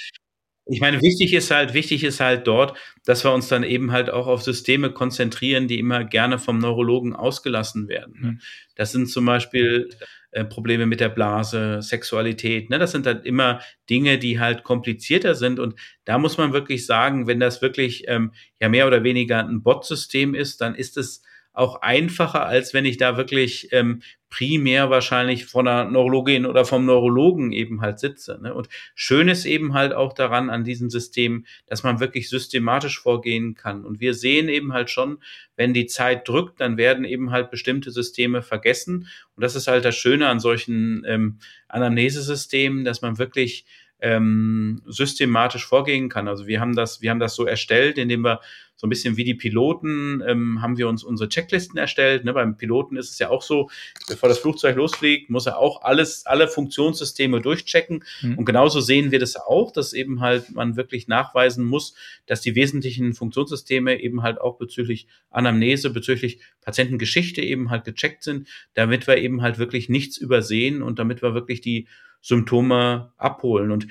Ich 0.66 0.81
meine, 0.81 1.02
wichtig 1.02 1.35
ist 1.35 1.50
halt, 1.50 1.74
wichtig 1.74 2.05
ist 2.05 2.20
halt 2.20 2.46
dort, 2.46 2.78
dass 3.05 3.24
wir 3.24 3.33
uns 3.33 3.48
dann 3.48 3.64
eben 3.64 3.90
halt 3.90 4.11
auch 4.11 4.28
auf 4.28 4.42
Systeme 4.42 4.92
konzentrieren, 4.92 5.66
die 5.66 5.81
immer 5.81 6.05
gerne 6.05 6.38
vom 6.38 6.59
Neurologen 6.59 7.16
ausgelassen 7.16 7.88
werden. 7.88 8.14
Ne? 8.20 8.28
Mhm. 8.33 8.40
Das 8.76 8.92
sind 8.92 9.09
zum 9.09 9.26
Beispiel 9.26 9.90
äh, 10.33 10.45
Probleme 10.45 10.87
mit 10.87 11.01
der 11.01 11.11
Blase, 11.11 11.81
Sexualität. 11.83 12.71
Ne? 12.71 12.79
Das 12.79 12.92
sind 12.92 13.07
halt 13.07 13.25
immer 13.25 13.61
Dinge, 13.88 14.18
die 14.18 14.40
halt 14.40 14.64
komplizierter 14.64 15.35
sind. 15.35 15.61
Und 15.61 15.75
da 16.05 16.18
muss 16.18 16.38
man 16.38 16.53
wirklich 16.53 16.87
sagen, 16.87 17.27
wenn 17.27 17.38
das 17.38 17.62
wirklich 17.62 18.05
ähm, 18.09 18.33
ja 18.61 18.68
mehr 18.68 18.87
oder 18.87 19.05
weniger 19.05 19.47
ein 19.47 19.62
Bot-System 19.62 20.35
ist, 20.35 20.61
dann 20.61 20.75
ist 20.75 20.97
es 20.97 21.23
auch 21.53 21.83
einfacher, 21.83 22.47
als 22.47 22.73
wenn 22.73 22.85
ich 22.85 22.97
da 22.97 23.17
wirklich 23.17 23.69
ähm, 23.73 24.03
primär 24.31 24.88
wahrscheinlich 24.88 25.45
von 25.45 25.69
einer 25.69 25.91
Neurologin 25.91 26.47
oder 26.47 26.65
vom 26.65 26.87
Neurologen 26.87 27.53
eben 27.53 27.83
halt 27.83 27.99
sitze. 27.99 28.38
Ne? 28.41 28.55
Und 28.55 28.69
schön 28.95 29.29
ist 29.29 29.45
eben 29.45 29.75
halt 29.75 29.93
auch 29.93 30.15
daran 30.15 30.49
an 30.49 30.65
diesem 30.65 30.88
System, 30.88 31.45
dass 31.67 31.83
man 31.83 32.01
wirklich 32.01 32.31
systematisch 32.31 32.99
vorgehen 32.99 33.55
kann. 33.55 33.85
Und 33.85 34.01
wir 34.01 34.15
sehen 34.15 34.49
eben 34.49 34.73
halt 34.73 34.88
schon, 34.88 35.19
wenn 35.55 35.75
die 35.75 35.85
Zeit 35.85 36.27
drückt, 36.27 36.61
dann 36.62 36.79
werden 36.79 37.05
eben 37.05 37.31
halt 37.31 37.51
bestimmte 37.51 37.91
Systeme 37.91 38.41
vergessen. 38.41 39.07
Und 39.37 39.43
das 39.43 39.55
ist 39.55 39.69
halt 39.69 39.85
das 39.85 39.97
Schöne 39.97 40.29
an 40.29 40.41
solchen 40.41 41.05
ähm, 41.07 41.38
Anamnesesystemen, 41.69 42.85
dass 42.85 43.03
man 43.03 43.19
wirklich 43.19 43.67
ähm, 44.01 44.83
systematisch 44.87 45.67
vorgehen 45.67 46.09
kann. 46.09 46.27
Also 46.27 46.47
wir 46.47 46.61
haben 46.61 46.75
das, 46.75 47.03
wir 47.03 47.11
haben 47.11 47.21
das 47.21 47.35
so 47.35 47.45
erstellt, 47.45 47.99
indem 47.99 48.25
wir 48.25 48.41
so 48.83 48.88
ein 48.88 48.90
bisschen 48.90 49.16
wie 49.16 49.23
die 49.23 49.35
Piloten 49.35 50.25
ähm, 50.27 50.61
haben 50.61 50.77
wir 50.77 50.88
uns 50.88 51.05
unsere 51.05 51.29
Checklisten 51.29 51.79
erstellt. 51.79 52.25
Ne? 52.25 52.33
Beim 52.33 52.57
Piloten 52.57 52.97
ist 52.97 53.11
es 53.11 53.18
ja 53.21 53.31
auch 53.31 53.42
so, 53.42 53.71
bevor 54.09 54.29
das 54.29 54.40
Flugzeug 54.40 54.75
losfliegt, 54.75 55.31
muss 55.31 55.47
er 55.47 55.59
auch 55.59 55.83
alles, 55.83 56.27
alle 56.27 56.49
Funktionssysteme 56.49 57.40
durchchecken. 57.40 58.03
Mhm. 58.23 58.38
Und 58.38 58.45
genauso 58.45 58.81
sehen 58.81 59.12
wir 59.12 59.21
das 59.21 59.37
auch, 59.37 59.71
dass 59.71 59.92
eben 59.92 60.21
halt 60.21 60.51
man 60.51 60.75
wirklich 60.75 61.07
nachweisen 61.07 61.64
muss, 61.64 61.95
dass 62.27 62.40
die 62.40 62.57
wesentlichen 62.57 63.14
Funktionssysteme 63.14 64.01
eben 64.01 64.25
halt 64.25 64.40
auch 64.40 64.59
bezüglich 64.59 65.07
Anamnese, 65.31 65.90
bezüglich 65.90 66.40
Patientengeschichte 66.62 67.40
eben 67.40 67.71
halt 67.71 67.85
gecheckt 67.85 68.25
sind, 68.25 68.49
damit 68.75 69.07
wir 69.07 69.18
eben 69.18 69.42
halt 69.42 69.61
wirklich 69.61 69.90
nichts 69.90 70.16
übersehen 70.16 70.83
und 70.83 70.99
damit 70.99 71.23
wir 71.23 71.35
wirklich 71.35 71.61
die 71.61 71.87
Symptome 72.21 73.12
abholen. 73.16 73.71
Und 73.71 73.87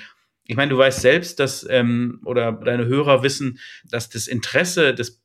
ich 0.51 0.57
meine, 0.57 0.71
du 0.71 0.77
weißt 0.77 0.99
selbst, 0.99 1.39
dass 1.39 1.65
ähm, 1.69 2.19
oder 2.25 2.51
deine 2.51 2.85
Hörer 2.85 3.23
wissen, 3.23 3.57
dass 3.85 4.09
das 4.09 4.27
Interesse 4.27 4.93
des, 4.93 5.23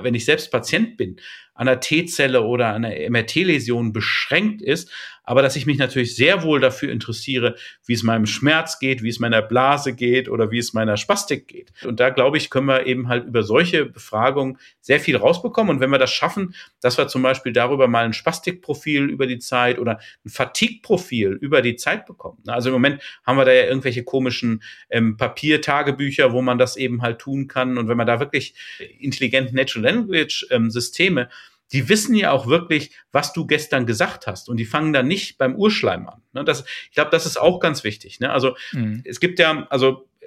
wenn 0.00 0.14
ich 0.14 0.24
selbst 0.24 0.50
Patient 0.50 0.96
bin, 0.96 1.20
an 1.54 1.68
einer 1.68 1.78
T-Zelle 1.78 2.42
oder 2.42 2.74
einer 2.74 2.90
MRT-Läsion 3.08 3.92
beschränkt 3.92 4.62
ist, 4.62 4.90
aber 5.26 5.42
dass 5.42 5.56
ich 5.56 5.66
mich 5.66 5.76
natürlich 5.76 6.16
sehr 6.16 6.42
wohl 6.42 6.60
dafür 6.60 6.90
interessiere, 6.90 7.56
wie 7.84 7.92
es 7.92 8.04
meinem 8.04 8.26
Schmerz 8.26 8.78
geht, 8.78 9.02
wie 9.02 9.08
es 9.08 9.18
meiner 9.18 9.42
Blase 9.42 9.92
geht 9.92 10.28
oder 10.28 10.50
wie 10.50 10.58
es 10.58 10.72
meiner 10.72 10.96
Spastik 10.96 11.48
geht. 11.48 11.72
Und 11.84 12.00
da 12.00 12.10
glaube 12.10 12.38
ich, 12.38 12.48
können 12.48 12.66
wir 12.66 12.86
eben 12.86 13.08
halt 13.08 13.26
über 13.26 13.42
solche 13.42 13.84
Befragungen 13.84 14.58
sehr 14.80 15.00
viel 15.00 15.16
rausbekommen. 15.16 15.74
Und 15.74 15.80
wenn 15.80 15.90
wir 15.90 15.98
das 15.98 16.12
schaffen, 16.12 16.54
dass 16.80 16.96
wir 16.96 17.08
zum 17.08 17.22
Beispiel 17.22 17.52
darüber 17.52 17.88
mal 17.88 18.04
ein 18.04 18.12
Spastikprofil 18.12 19.10
über 19.10 19.26
die 19.26 19.40
Zeit 19.40 19.80
oder 19.80 19.98
ein 20.24 20.30
Fatigue-Profil 20.30 21.32
über 21.32 21.60
die 21.60 21.76
Zeit 21.76 22.06
bekommen. 22.06 22.38
Also 22.46 22.68
im 22.68 22.74
Moment 22.74 23.02
haben 23.24 23.36
wir 23.36 23.44
da 23.44 23.52
ja 23.52 23.64
irgendwelche 23.64 24.04
komischen 24.04 24.62
ähm, 24.90 25.16
Papiertagebücher, 25.16 26.32
wo 26.32 26.40
man 26.40 26.58
das 26.58 26.76
eben 26.76 27.02
halt 27.02 27.18
tun 27.18 27.48
kann. 27.48 27.78
Und 27.78 27.88
wenn 27.88 27.96
man 27.96 28.06
da 28.06 28.20
wirklich 28.20 28.54
intelligent 29.00 29.52
Natural 29.52 29.92
Language 29.92 30.46
ähm, 30.50 30.70
Systeme 30.70 31.28
die 31.72 31.88
wissen 31.88 32.14
ja 32.14 32.30
auch 32.30 32.46
wirklich, 32.46 32.92
was 33.12 33.32
du 33.32 33.46
gestern 33.46 33.86
gesagt 33.86 34.26
hast. 34.26 34.48
Und 34.48 34.58
die 34.58 34.64
fangen 34.64 34.92
dann 34.92 35.08
nicht 35.08 35.38
beim 35.38 35.56
Urschleim 35.56 36.08
an. 36.08 36.22
Ne? 36.32 36.44
Das, 36.44 36.64
ich 36.84 36.94
glaube, 36.94 37.10
das 37.10 37.26
ist 37.26 37.36
auch 37.36 37.60
ganz 37.60 37.84
wichtig. 37.84 38.20
Ne? 38.20 38.30
Also 38.30 38.56
mhm. 38.72 39.02
es 39.04 39.20
gibt 39.20 39.38
ja, 39.38 39.66
also 39.70 40.08
äh, 40.20 40.26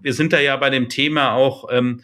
wir 0.00 0.12
sind 0.12 0.32
da 0.32 0.40
ja 0.40 0.56
bei 0.56 0.70
dem 0.70 0.88
Thema 0.88 1.32
auch, 1.32 1.68
ähm, 1.70 2.02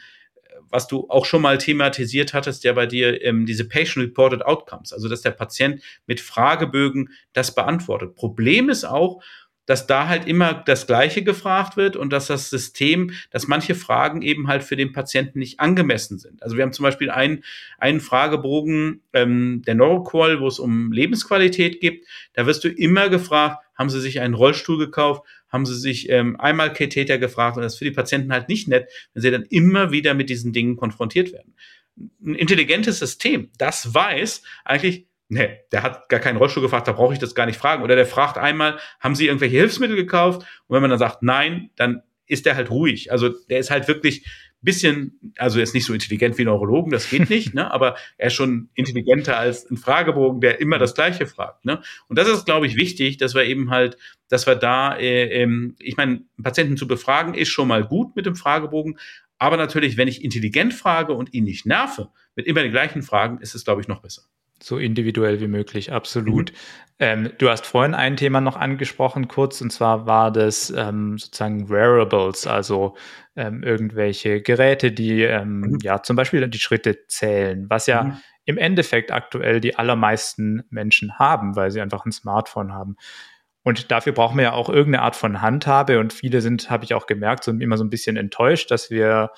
was 0.71 0.87
du 0.87 1.09
auch 1.09 1.25
schon 1.25 1.43
mal 1.43 1.59
thematisiert 1.59 2.35
hattest, 2.35 2.63
ja 2.65 2.73
bei 2.75 2.87
dir, 2.87 3.25
ähm, 3.25 3.47
diese 3.47 3.67
Patient-Reported 3.67 4.43
Outcomes, 4.45 4.93
also 4.93 5.09
dass 5.09 5.23
der 5.23 5.31
Patient 5.31 5.83
mit 6.07 6.21
Fragebögen 6.21 7.11
das 7.33 7.55
beantwortet. 7.55 8.15
Problem 8.15 8.69
ist 8.69 8.85
auch, 8.85 9.23
dass 9.69 9.87
da 9.87 10.09
halt 10.09 10.27
immer 10.27 10.55
das 10.55 10.87
Gleiche 10.87 11.23
gefragt 11.23 11.77
wird 11.77 11.95
und 11.95 12.11
dass 12.11 12.27
das 12.27 12.49
System, 12.49 13.11
dass 13.31 13.49
manche 13.49 13.75
Fragen 13.75 14.23
eben 14.23 14.49
halt 14.49 14.65
für 14.65 14.77
den 14.77 14.93
Patienten 14.93 15.41
nicht 15.41 15.61
angemessen 15.61 16.19
sind. 16.19 16.43
Also 16.43 16.57
wir 16.57 16.63
haben 16.65 16.73
zum 16.73 16.85
Beispiel 16.85 17.11
einen, 17.11 17.45
einen 17.77 18.01
Fragebogen, 18.01 19.03
ähm, 19.13 19.61
der 19.67 19.75
Neuroqual, 19.75 20.41
wo 20.41 20.47
es 20.47 20.59
um 20.59 20.91
Lebensqualität 20.91 21.83
geht. 21.83 22.07
Da 22.33 22.47
wirst 22.47 22.65
du 22.65 22.71
immer 22.71 23.11
gefragt, 23.11 23.63
haben 23.75 23.91
Sie 23.91 24.01
sich 24.01 24.23
einen 24.23 24.33
Rollstuhl 24.33 24.79
gekauft? 24.79 25.29
Haben 25.51 25.67
Sie 25.67 25.79
sich 25.79 26.09
ähm, 26.09 26.41
einmal 26.41 26.73
Katheter 26.73 27.19
gefragt? 27.19 27.59
Und 27.59 27.63
das 27.63 27.75
ist 27.75 27.79
für 27.79 27.85
die 27.85 27.91
Patienten 27.91 28.33
halt 28.33 28.49
nicht 28.49 28.69
nett, 28.69 28.89
wenn 29.13 29.21
sie 29.21 29.31
dann 29.31 29.45
immer 29.51 29.93
wieder 29.93 30.15
mit 30.15 30.31
diesen 30.31 30.55
Dingen 30.55 30.77
konfrontiert 30.77 31.31
werden. 31.31 31.55
Ein 32.25 32.37
intelligentes 32.37 33.01
System, 33.01 33.51
das 33.59 33.93
weiß 33.93 34.43
eigentlich, 34.65 35.09
Nee, 35.29 35.59
der 35.73 35.83
hat 35.83 36.09
gar 36.09 36.21
keinen 36.21 36.39
Rollstuhl 36.39 36.63
gefragt, 36.63 36.89
da 36.89 36.93
brauche 36.93 37.13
ich 37.13 37.19
das 37.19 37.35
gar 37.35 37.47
nicht 37.47 37.59
fragen. 37.59 37.83
Oder 37.83 37.97
der 37.97 38.07
fragt 38.07 38.39
einmal, 38.39 38.79
haben 38.99 39.15
Sie 39.15 39.27
irgendwelche 39.27 39.59
Hilfsmittel 39.59 39.97
gekauft? 39.97 40.41
Und 40.67 40.75
wenn 40.75 40.81
man 40.81 40.91
dann 40.91 40.99
sagt, 40.99 41.23
nein, 41.23 41.71
dann 41.77 42.03
ist 42.27 42.47
der 42.47 42.57
halt 42.57 42.71
ruhig. 42.71 43.13
Also 43.13 43.31
der 43.49 43.59
ist 43.59 43.71
halt 43.71 43.89
wirklich 43.89 44.25
bisschen, 44.61 45.35
also 45.37 45.59
er 45.59 45.63
ist 45.63 45.75
nicht 45.75 45.85
so 45.85 45.93
intelligent 45.93 46.37
wie 46.37 46.45
Neurologen, 46.45 46.91
das 46.91 47.09
geht 47.09 47.31
nicht, 47.31 47.55
ne? 47.55 47.71
aber 47.71 47.97
er 48.17 48.29
ist 48.29 48.35
schon 48.35 48.71
intelligenter 48.75 49.39
als 49.39 49.71
ein 49.71 49.77
Fragebogen, 49.77 50.41
der 50.41 50.61
immer 50.61 50.79
das 50.79 50.95
Gleiche 50.95 51.27
fragt. 51.27 51.65
Ne? 51.65 51.81
Und 52.09 52.19
das 52.19 52.29
ist, 52.29 52.45
glaube 52.45 52.67
ich, 52.67 52.77
wichtig, 52.77 53.19
dass 53.19 53.35
wir 53.35 53.45
eben 53.45 53.71
halt, 53.71 53.97
dass 54.29 54.47
wir 54.47 54.57
da, 54.57 54.97
äh, 54.97 55.43
ähm, 55.43 55.77
ich 55.79 55.97
meine, 55.97 56.23
Patienten 56.43 56.77
zu 56.77 56.89
befragen 56.89 57.35
ist 57.35 57.49
schon 57.49 57.69
mal 57.69 57.85
gut 57.85 58.17
mit 58.17 58.27
dem 58.27 58.35
Fragebogen, 58.35 58.99
aber 59.39 59.57
natürlich, 59.57 59.97
wenn 59.97 60.09
ich 60.09 60.25
intelligent 60.25 60.75
frage 60.75 61.13
und 61.13 61.33
ihn 61.33 61.45
nicht 61.45 61.65
nerve 61.65 62.09
mit 62.35 62.47
immer 62.47 62.63
den 62.63 62.73
gleichen 62.73 63.03
Fragen, 63.03 63.39
ist 63.41 63.55
es, 63.55 63.65
glaube 63.65 63.81
ich, 63.81 63.87
noch 63.87 64.03
besser. 64.03 64.23
So 64.61 64.79
individuell 64.79 65.41
wie 65.41 65.49
möglich, 65.49 65.93
absolut. 65.93 66.53
Mhm. 66.53 66.57
Ähm, 67.01 67.31
du 67.39 67.49
hast 67.49 67.65
vorhin 67.65 67.95
ein 67.95 68.17
Thema 68.17 68.41
noch 68.41 68.57
angesprochen, 68.57 69.29
kurz, 69.29 69.61
und 69.61 69.71
zwar 69.71 70.07
war 70.07 70.33
das 70.33 70.71
ähm, 70.77 71.17
sozusagen 71.17 71.71
Wearables, 71.71 72.47
also 72.47 72.97
ähm, 73.37 73.63
irgendwelche 73.63 74.43
Geräte, 74.43 74.91
die 74.91 75.23
ähm, 75.23 75.61
mhm. 75.61 75.79
ja 75.83 76.03
zum 76.03 76.17
Beispiel 76.17 76.49
die 76.49 76.59
Schritte 76.59 77.07
zählen, 77.07 77.67
was 77.71 77.87
ja 77.87 78.03
mhm. 78.03 78.17
im 78.47 78.59
Endeffekt 78.59 79.13
aktuell 79.13 79.61
die 79.61 79.77
allermeisten 79.77 80.65
Menschen 80.71 81.19
haben, 81.21 81.55
weil 81.55 81.71
sie 81.71 81.81
einfach 81.81 82.05
ein 82.05 82.13
Smartphone 82.13 82.73
haben. 82.73 82.97
Und 83.63 83.91
dafür 83.93 84.13
brauchen 84.13 84.39
wir 84.39 84.45
ja 84.45 84.53
auch 84.53 84.69
irgendeine 84.69 85.03
Art 85.03 85.15
von 85.15 85.43
Handhabe. 85.43 85.99
Und 86.01 86.13
viele 86.13 86.41
sind, 86.41 86.71
habe 86.71 86.85
ich 86.85 86.95
auch 86.95 87.07
gemerkt, 87.07 87.45
so 87.45 87.53
immer 87.53 87.77
so 87.77 87.85
ein 87.85 87.91
bisschen 87.91 88.17
enttäuscht, 88.17 88.71
dass 88.71 88.91
wir 88.91 89.31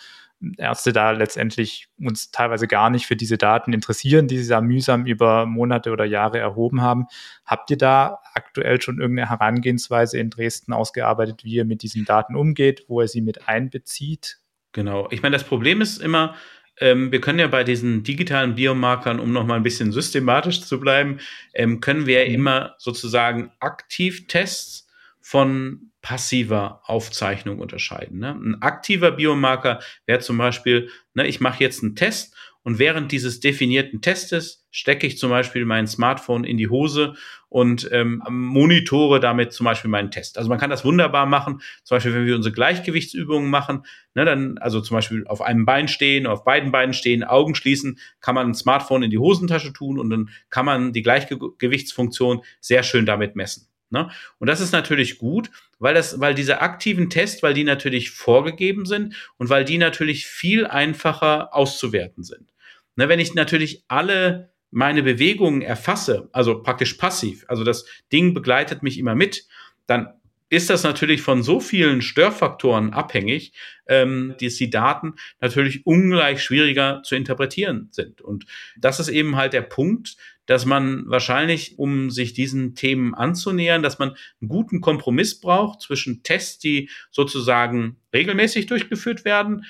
Ärzte 0.57 0.93
da 0.93 1.11
letztendlich 1.11 1.89
uns 1.99 2.31
teilweise 2.31 2.67
gar 2.67 2.89
nicht 2.89 3.07
für 3.07 3.17
diese 3.17 3.37
Daten 3.37 3.73
interessieren, 3.73 4.27
die 4.27 4.39
sie 4.39 4.49
da 4.49 4.61
mühsam 4.61 5.05
über 5.07 5.45
Monate 5.45 5.91
oder 5.91 6.05
Jahre 6.05 6.39
erhoben 6.39 6.81
haben. 6.81 7.07
Habt 7.45 7.71
ihr 7.71 7.77
da 7.77 8.21
aktuell 8.35 8.81
schon 8.81 9.01
irgendeine 9.01 9.29
Herangehensweise 9.29 10.19
in 10.19 10.31
Dresden 10.31 10.73
ausgearbeitet, 10.73 11.45
wie 11.45 11.55
ihr 11.55 11.65
mit 11.65 11.83
diesen 11.83 12.05
Daten 12.05 12.37
umgeht, 12.37 12.85
wo 12.89 13.03
ihr 13.03 13.09
sie 13.09 13.21
mit 13.21 13.49
einbezieht? 13.49 14.39
Genau. 14.73 15.09
Ich 15.11 15.23
meine, 15.23 15.35
das 15.35 15.45
Problem 15.45 15.81
ist 15.81 15.99
immer, 15.99 16.35
ähm, 16.79 17.13
wir 17.13 17.21
können 17.21 17.39
ja 17.39 17.47
bei 17.47 17.63
diesen 17.63 18.03
digitalen 18.03 18.55
Biomarkern, 18.55 19.21
um 19.21 19.33
nochmal 19.33 19.59
ein 19.59 19.63
bisschen 19.63 19.93
systematisch 19.93 20.63
zu 20.63 20.81
bleiben, 20.81 21.19
ähm, 21.53 21.81
können 21.81 22.07
wir 22.07 22.23
ja 22.23 22.29
mhm. 22.29 22.35
immer 22.35 22.75
sozusagen 22.79 23.53
Aktivtests 23.61 24.89
von 25.21 25.90
passiver 26.03 26.83
Aufzeichnung 26.85 27.59
unterscheiden. 27.59 28.19
Ne? 28.19 28.31
Ein 28.31 28.63
aktiver 28.63 29.13
Biomarker 29.13 29.81
wäre 30.07 30.21
zum 30.21 30.39
Beispiel, 30.39 30.89
ne, 31.15 31.27
ich 31.27 31.41
mache 31.41 31.63
jetzt 31.63 31.83
einen 31.83 31.97
Test 31.97 32.35
und 32.63 32.79
während 32.79 33.11
dieses 33.11 33.41
definierten 33.41 34.03
Testes 34.03 34.67
stecke 34.71 35.07
ich 35.07 35.19
zum 35.19 35.31
Beispiel 35.31 35.65
mein 35.65 35.87
Smartphone 35.87 36.45
in 36.45 36.57
die 36.57 36.69
Hose 36.69 37.15
und 37.49 37.89
ähm, 37.91 38.23
monitore 38.29 39.19
damit 39.19 39.53
zum 39.53 39.65
Beispiel 39.65 39.91
meinen 39.91 40.11
Test. 40.11 40.39
Also 40.39 40.49
man 40.49 40.59
kann 40.59 40.71
das 40.71 40.85
wunderbar 40.85 41.27
machen, 41.27 41.61
zum 41.85 41.97
Beispiel 41.97 42.15
wenn 42.15 42.27
wir 42.27 42.37
unsere 42.37 42.55
Gleichgewichtsübungen 42.55 43.51
machen, 43.51 43.85
ne, 44.15 44.25
dann 44.25 44.59
also 44.59 44.81
zum 44.81 44.97
Beispiel 44.97 45.27
auf 45.27 45.41
einem 45.41 45.65
Bein 45.65 45.89
stehen, 45.89 46.27
auf 46.27 46.45
beiden 46.45 46.71
Beinen 46.71 46.95
stehen, 46.95 47.25
Augen 47.25 47.55
schließen, 47.55 47.99
kann 48.21 48.35
man 48.35 48.49
ein 48.49 48.55
Smartphone 48.55 49.03
in 49.03 49.11
die 49.11 49.19
Hosentasche 49.19 49.73
tun 49.73 49.99
und 49.99 50.11
dann 50.11 50.31
kann 50.51 50.67
man 50.67 50.93
die 50.93 51.03
Gleichgewichtsfunktion 51.03 52.43
sehr 52.61 52.83
schön 52.83 53.07
damit 53.07 53.37
messen. 53.37 53.70
Ne? 53.91 54.11
Und 54.39 54.47
das 54.47 54.61
ist 54.61 54.73
natürlich 54.73 55.19
gut, 55.19 55.51
weil 55.79 55.95
das, 55.95 56.21
weil 56.21 56.35
diese 56.35 56.61
aktiven 56.61 57.11
Tests, 57.11 57.43
weil 57.43 57.55
die 57.55 57.65
natürlich 57.65 58.11
vorgegeben 58.11 58.87
sind 58.87 59.15
und 59.37 59.51
weil 59.51 59.65
die 59.65 59.79
natürlich 59.79 60.27
viel 60.27 60.67
einfacher 60.67 61.55
auszuwerten 61.55 62.23
sind. 62.23 62.53
Ne, 62.97 63.09
wenn 63.09 63.21
ich 63.21 63.35
natürlich 63.35 63.85
alle 63.89 64.53
meine 64.71 65.03
Bewegungen 65.03 65.63
erfasse, 65.63 66.29
also 66.33 66.63
praktisch 66.63 66.95
passiv, 66.95 67.45
also 67.49 67.65
das 67.65 67.85
Ding 68.13 68.35
begleitet 68.35 68.83
mich 68.83 68.99
immer 68.99 69.15
mit, 69.15 69.47
dann 69.87 70.20
ist 70.51 70.69
das 70.69 70.83
natürlich 70.83 71.23
von 71.23 71.43
so 71.43 71.61
vielen 71.61 72.03
Störfaktoren 72.03 72.93
abhängig, 72.93 73.53
ähm, 73.87 74.35
dass 74.41 74.57
die 74.57 74.69
Daten 74.69 75.15
natürlich 75.41 75.87
ungleich 75.87 76.43
schwieriger 76.43 77.03
zu 77.05 77.15
interpretieren 77.15 77.89
sind. 77.93 78.21
Und 78.21 78.45
das 78.77 79.01
ist 79.01 79.09
eben 79.09 79.37
halt 79.37 79.53
der 79.53 79.63
Punkt, 79.63 80.17
dass 80.47 80.67
man 80.67 81.05
wahrscheinlich, 81.09 81.79
um 81.79 82.11
sich 82.11 82.33
diesen 82.33 82.75
Themen 82.75 83.15
anzunähern, 83.15 83.85
dass 83.85 84.01
man 84.01 84.11
einen 84.41 84.49
guten 84.49 84.81
Kompromiss 84.81 85.39
braucht 85.39 85.81
zwischen 85.81 86.25
Tests, 86.25 86.59
die 86.59 86.91
sozusagen 87.13 87.97
regelmäßig 88.13 88.67
durchgeführt 88.67 89.25
werden, 89.25 89.65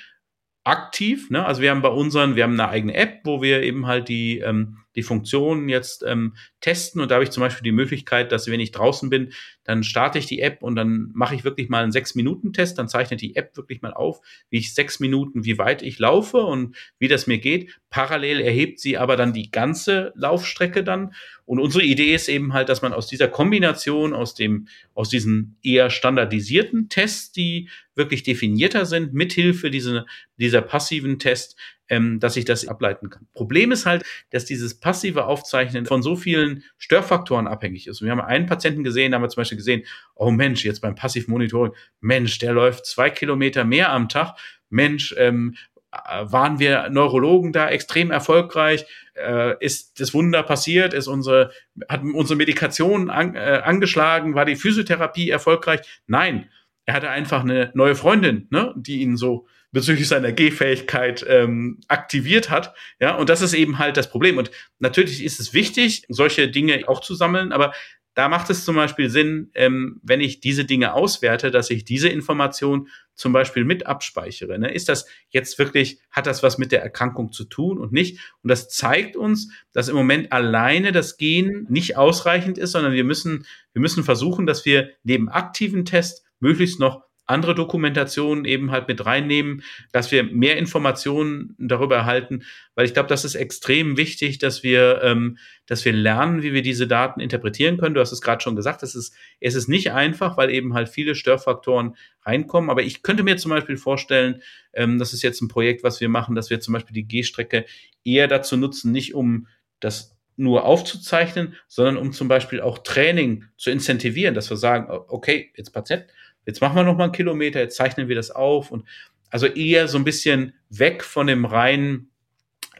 aktiv. 0.64 1.28
Ne? 1.28 1.44
Also 1.44 1.60
wir 1.60 1.70
haben 1.70 1.82
bei 1.82 1.88
unseren, 1.88 2.36
wir 2.36 2.44
haben 2.44 2.58
eine 2.58 2.70
eigene 2.70 2.94
App, 2.94 3.20
wo 3.24 3.42
wir 3.42 3.62
eben 3.62 3.86
halt 3.86 4.08
die, 4.08 4.38
ähm, 4.38 4.78
die 5.00 5.02
Funktionen 5.02 5.70
jetzt 5.70 6.04
ähm, 6.06 6.34
testen. 6.60 7.00
Und 7.00 7.10
da 7.10 7.14
habe 7.14 7.24
ich 7.24 7.30
zum 7.30 7.40
Beispiel 7.40 7.62
die 7.62 7.72
Möglichkeit, 7.72 8.32
dass 8.32 8.48
wenn 8.48 8.60
ich 8.60 8.70
draußen 8.70 9.08
bin, 9.08 9.32
dann 9.64 9.82
starte 9.82 10.18
ich 10.18 10.26
die 10.26 10.40
App 10.40 10.62
und 10.62 10.76
dann 10.76 11.10
mache 11.14 11.34
ich 11.34 11.42
wirklich 11.42 11.70
mal 11.70 11.82
einen 11.82 11.92
Sechs-Minuten-Test. 11.92 12.78
Dann 12.78 12.88
zeichnet 12.88 13.22
die 13.22 13.34
App 13.36 13.56
wirklich 13.56 13.80
mal 13.80 13.94
auf, 13.94 14.20
wie 14.50 14.58
ich 14.58 14.74
sechs 14.74 15.00
Minuten, 15.00 15.44
wie 15.44 15.56
weit 15.56 15.82
ich 15.82 15.98
laufe 15.98 16.38
und 16.38 16.76
wie 16.98 17.08
das 17.08 17.26
mir 17.26 17.38
geht. 17.38 17.78
Parallel 17.88 18.40
erhebt 18.40 18.78
sie 18.78 18.98
aber 18.98 19.16
dann 19.16 19.32
die 19.32 19.50
ganze 19.50 20.12
Laufstrecke 20.16 20.84
dann. 20.84 21.14
Und 21.46 21.58
unsere 21.58 21.82
Idee 21.82 22.14
ist 22.14 22.28
eben 22.28 22.52
halt, 22.52 22.68
dass 22.68 22.82
man 22.82 22.92
aus 22.92 23.06
dieser 23.06 23.28
Kombination, 23.28 24.12
aus 24.12 24.34
dem, 24.34 24.68
aus 24.94 25.08
diesen 25.08 25.56
eher 25.62 25.88
standardisierten 25.88 26.88
Tests, 26.88 27.32
die 27.32 27.68
wirklich 27.94 28.22
definierter 28.22 28.86
sind, 28.86 29.14
mithilfe 29.14 29.70
dieser, 29.70 30.06
dieser 30.36 30.62
passiven 30.62 31.18
Tests, 31.18 31.56
ähm, 31.90 32.20
dass 32.20 32.36
ich 32.36 32.46
das 32.46 32.66
ableiten 32.66 33.10
kann. 33.10 33.26
Problem 33.34 33.72
ist 33.72 33.84
halt, 33.84 34.04
dass 34.30 34.46
dieses 34.46 34.80
passive 34.80 35.26
Aufzeichnen 35.26 35.84
von 35.84 36.02
so 36.02 36.16
vielen 36.16 36.62
Störfaktoren 36.78 37.46
abhängig 37.46 37.88
ist. 37.88 38.00
Und 38.00 38.06
wir 38.06 38.12
haben 38.12 38.20
einen 38.20 38.46
Patienten 38.46 38.84
gesehen, 38.84 39.10
da 39.10 39.16
haben 39.16 39.22
wir 39.22 39.28
zum 39.28 39.42
Beispiel 39.42 39.58
gesehen, 39.58 39.82
oh 40.14 40.30
Mensch, 40.30 40.64
jetzt 40.64 40.80
beim 40.80 40.94
Passivmonitoring, 40.94 41.72
Mensch, 42.00 42.38
der 42.38 42.52
läuft 42.52 42.86
zwei 42.86 43.10
Kilometer 43.10 43.64
mehr 43.64 43.92
am 43.92 44.08
Tag. 44.08 44.36
Mensch, 44.70 45.14
ähm, 45.18 45.56
waren 45.90 46.60
wir 46.60 46.88
Neurologen 46.88 47.52
da 47.52 47.68
extrem 47.68 48.12
erfolgreich? 48.12 48.86
Äh, 49.14 49.56
ist 49.58 49.98
das 49.98 50.14
Wunder 50.14 50.44
passiert? 50.44 50.94
Ist 50.94 51.08
unsere, 51.08 51.50
hat 51.88 52.02
unsere 52.02 52.36
Medikation 52.36 53.10
an, 53.10 53.34
äh, 53.34 53.60
angeschlagen? 53.64 54.36
War 54.36 54.44
die 54.44 54.54
Physiotherapie 54.54 55.30
erfolgreich? 55.30 55.80
Nein. 56.06 56.48
Er 56.86 56.94
hatte 56.94 57.10
einfach 57.10 57.42
eine 57.42 57.72
neue 57.74 57.96
Freundin, 57.96 58.46
ne, 58.50 58.72
die 58.76 59.00
ihn 59.00 59.16
so 59.16 59.46
bezüglich 59.72 60.08
seiner 60.08 60.32
Gehfähigkeit 60.32 61.24
ähm, 61.28 61.80
aktiviert 61.88 62.50
hat. 62.50 62.74
Ja, 63.00 63.14
und 63.16 63.28
das 63.28 63.42
ist 63.42 63.54
eben 63.54 63.78
halt 63.78 63.96
das 63.96 64.10
Problem. 64.10 64.38
Und 64.38 64.50
natürlich 64.78 65.24
ist 65.24 65.40
es 65.40 65.54
wichtig, 65.54 66.04
solche 66.08 66.48
Dinge 66.48 66.88
auch 66.88 67.00
zu 67.00 67.14
sammeln, 67.14 67.52
aber 67.52 67.72
da 68.14 68.28
macht 68.28 68.50
es 68.50 68.64
zum 68.64 68.74
Beispiel 68.74 69.08
Sinn, 69.08 69.50
ähm, 69.54 70.00
wenn 70.02 70.20
ich 70.20 70.40
diese 70.40 70.64
Dinge 70.64 70.94
auswerte, 70.94 71.50
dass 71.50 71.70
ich 71.70 71.84
diese 71.84 72.08
Information 72.08 72.88
zum 73.14 73.32
Beispiel 73.32 73.64
mit 73.64 73.86
abspeichere. 73.86 74.58
Ne? 74.58 74.72
Ist 74.74 74.88
das 74.88 75.06
jetzt 75.28 75.58
wirklich, 75.58 76.00
hat 76.10 76.26
das 76.26 76.42
was 76.42 76.58
mit 76.58 76.72
der 76.72 76.82
Erkrankung 76.82 77.32
zu 77.32 77.44
tun 77.44 77.78
und 77.78 77.92
nicht? 77.92 78.18
Und 78.42 78.48
das 78.48 78.68
zeigt 78.68 79.16
uns, 79.16 79.52
dass 79.72 79.88
im 79.88 79.94
Moment 79.94 80.32
alleine 80.32 80.90
das 80.90 81.18
Gen 81.18 81.66
nicht 81.70 81.96
ausreichend 81.96 82.58
ist, 82.58 82.72
sondern 82.72 82.92
wir 82.92 83.04
müssen, 83.04 83.46
wir 83.72 83.80
müssen 83.80 84.02
versuchen, 84.02 84.44
dass 84.44 84.64
wir 84.64 84.90
neben 85.04 85.28
aktiven 85.28 85.84
Tests 85.84 86.24
möglichst 86.40 86.80
noch 86.80 87.04
andere 87.30 87.54
Dokumentationen 87.54 88.44
eben 88.44 88.70
halt 88.70 88.88
mit 88.88 89.04
reinnehmen, 89.06 89.62
dass 89.92 90.10
wir 90.12 90.24
mehr 90.24 90.56
Informationen 90.58 91.54
darüber 91.58 91.96
erhalten, 91.96 92.42
weil 92.74 92.86
ich 92.86 92.94
glaube, 92.94 93.08
das 93.08 93.24
ist 93.24 93.34
extrem 93.34 93.96
wichtig, 93.96 94.38
dass 94.38 94.62
wir, 94.62 95.00
ähm, 95.02 95.38
dass 95.66 95.84
wir 95.84 95.92
lernen, 95.92 96.42
wie 96.42 96.52
wir 96.52 96.62
diese 96.62 96.86
Daten 96.86 97.20
interpretieren 97.20 97.78
können. 97.78 97.94
Du 97.94 98.00
hast 98.00 98.12
es 98.12 98.20
gerade 98.20 98.42
schon 98.42 98.56
gesagt, 98.56 98.82
es 98.82 98.94
ist, 98.94 99.14
es 99.40 99.54
ist 99.54 99.68
nicht 99.68 99.92
einfach, 99.92 100.36
weil 100.36 100.50
eben 100.50 100.74
halt 100.74 100.88
viele 100.88 101.14
Störfaktoren 101.14 101.96
reinkommen. 102.24 102.70
Aber 102.70 102.82
ich 102.82 103.02
könnte 103.02 103.22
mir 103.22 103.36
zum 103.36 103.50
Beispiel 103.50 103.76
vorstellen, 103.76 104.42
ähm, 104.72 104.98
das 104.98 105.12
ist 105.12 105.22
jetzt 105.22 105.40
ein 105.40 105.48
Projekt, 105.48 105.82
was 105.82 106.00
wir 106.00 106.08
machen, 106.08 106.34
dass 106.34 106.50
wir 106.50 106.60
zum 106.60 106.74
Beispiel 106.74 106.94
die 106.94 107.06
G-Strecke 107.06 107.64
eher 108.04 108.28
dazu 108.28 108.56
nutzen, 108.56 108.92
nicht 108.92 109.14
um 109.14 109.46
das 109.80 110.16
nur 110.36 110.64
aufzuzeichnen, 110.64 111.54
sondern 111.68 111.98
um 111.98 112.12
zum 112.12 112.28
Beispiel 112.28 112.60
auch 112.60 112.78
Training 112.78 113.44
zu 113.56 113.70
incentivieren, 113.70 114.34
dass 114.34 114.48
wir 114.48 114.56
sagen, 114.56 114.86
okay, 115.08 115.52
jetzt 115.56 115.70
Patient, 115.70 116.06
jetzt 116.46 116.60
machen 116.60 116.76
wir 116.76 116.84
noch 116.84 116.96
mal 116.96 117.04
einen 117.04 117.12
Kilometer, 117.12 117.60
jetzt 117.60 117.76
zeichnen 117.76 118.08
wir 118.08 118.16
das 118.16 118.30
auf 118.30 118.70
und 118.70 118.84
also 119.30 119.46
eher 119.46 119.88
so 119.88 119.96
ein 119.96 120.04
bisschen 120.04 120.54
weg 120.68 121.04
von 121.04 121.26
dem 121.26 121.44
reinen, 121.44 122.10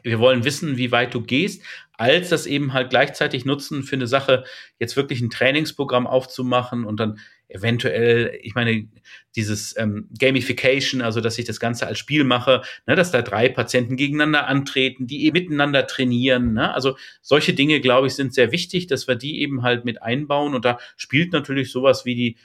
wir 0.03 0.19
wollen 0.19 0.43
wissen, 0.43 0.77
wie 0.77 0.91
weit 0.91 1.13
du 1.13 1.21
gehst, 1.21 1.63
als 1.93 2.29
das 2.29 2.47
eben 2.47 2.73
halt 2.73 2.89
gleichzeitig 2.89 3.45
nutzen 3.45 3.83
für 3.83 3.95
eine 3.95 4.07
Sache, 4.07 4.43
jetzt 4.79 4.97
wirklich 4.97 5.21
ein 5.21 5.29
Trainingsprogramm 5.29 6.07
aufzumachen 6.07 6.83
und 6.83 6.99
dann 6.99 7.19
eventuell, 7.47 8.39
ich 8.41 8.55
meine, 8.55 8.87
dieses 9.35 9.77
ähm, 9.77 10.09
Gamification, 10.17 11.01
also 11.01 11.21
dass 11.21 11.37
ich 11.37 11.45
das 11.45 11.59
Ganze 11.59 11.85
als 11.85 11.99
Spiel 11.99 12.23
mache, 12.23 12.61
ne, 12.87 12.95
dass 12.95 13.11
da 13.11 13.21
drei 13.21 13.49
Patienten 13.49 13.97
gegeneinander 13.97 14.47
antreten, 14.47 15.05
die 15.05 15.25
eben 15.25 15.37
miteinander 15.37 15.85
trainieren. 15.85 16.53
Ne? 16.53 16.73
Also 16.73 16.97
solche 17.21 17.53
Dinge, 17.53 17.81
glaube 17.81 18.07
ich, 18.07 18.13
sind 18.13 18.33
sehr 18.33 18.51
wichtig, 18.51 18.87
dass 18.87 19.07
wir 19.07 19.15
die 19.15 19.41
eben 19.41 19.63
halt 19.63 19.85
mit 19.85 20.01
einbauen. 20.01 20.55
Und 20.55 20.65
da 20.65 20.79
spielt 20.95 21.33
natürlich 21.33 21.71
sowas 21.71 22.05
wie 22.05 22.15
die 22.15 22.37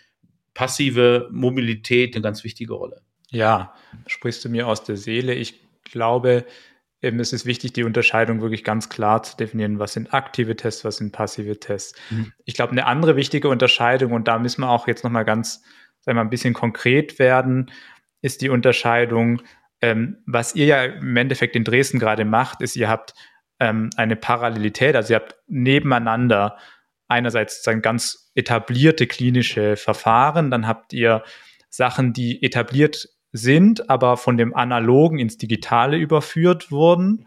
passive 0.57 1.29
Mobilität 1.31 2.15
eine 2.15 2.23
ganz 2.23 2.43
wichtige 2.43 2.73
Rolle. 2.73 3.03
Ja, 3.29 3.75
sprichst 4.07 4.43
du 4.43 4.49
mir 4.49 4.67
aus 4.67 4.83
der 4.85 4.97
Seele. 4.97 5.35
Ich 5.35 5.61
glaube, 5.85 6.47
eben 7.03 7.21
es 7.21 7.35
ist 7.35 7.45
wichtig, 7.45 7.75
die 7.75 7.85
Unterscheidung 7.85 8.41
wirklich 8.41 8.65
ganz 8.65 8.89
klar 8.89 9.23
zu 9.23 9.37
definieren, 9.37 9.79
was 9.79 9.93
sind 9.93 10.15
aktive 10.15 10.57
Tests, 10.57 10.83
was 10.83 10.97
sind 10.97 11.13
passive 11.13 11.61
Tests. 11.61 11.95
Mhm. 12.09 12.33
Ich 12.47 12.55
glaube, 12.55 12.73
eine 12.73 12.87
andere 12.87 13.17
wichtige 13.17 13.51
Unterscheidung, 13.51 14.13
und 14.13 14.29
da 14.29 14.39
müssen 14.39 14.63
wir 14.63 14.71
auch 14.71 14.89
jetzt 14.89 15.05
nochmal 15.05 15.27
ganz, 15.27 15.57
sagen 16.01 16.07
wir 16.07 16.15
mal, 16.15 16.21
ein 16.23 16.31
bisschen 16.31 16.55
konkret 16.55 17.19
werden, 17.19 17.71
ist 18.23 18.41
die 18.41 18.49
Unterscheidung, 18.49 19.43
ähm, 19.83 20.23
was 20.25 20.55
ihr 20.55 20.65
ja 20.65 20.85
im 20.85 21.19
Endeffekt 21.19 21.55
in 21.55 21.65
Dresden 21.65 21.99
gerade 21.99 22.25
macht, 22.25 22.63
ist, 22.63 22.77
ihr 22.77 22.89
habt 22.89 23.13
ähm, 23.61 23.91
eine 23.99 24.17
Parallelität, 24.17 24.97
also 24.97 25.13
ihr 25.13 25.17
habt 25.21 25.37
nebeneinander 25.49 26.57
einerseits 27.09 27.57
sozusagen 27.57 27.83
ganz 27.83 28.31
etablierte 28.35 29.07
klinische 29.07 29.77
Verfahren, 29.77 30.51
dann 30.51 30.67
habt 30.67 30.93
ihr 30.93 31.23
Sachen, 31.69 32.13
die 32.13 32.43
etabliert 32.43 33.09
sind, 33.33 33.91
aber 33.91 34.17
von 34.17 34.37
dem 34.37 34.55
Analogen 34.55 35.19
ins 35.19 35.37
Digitale 35.37 35.97
überführt 35.97 36.71
wurden, 36.71 37.27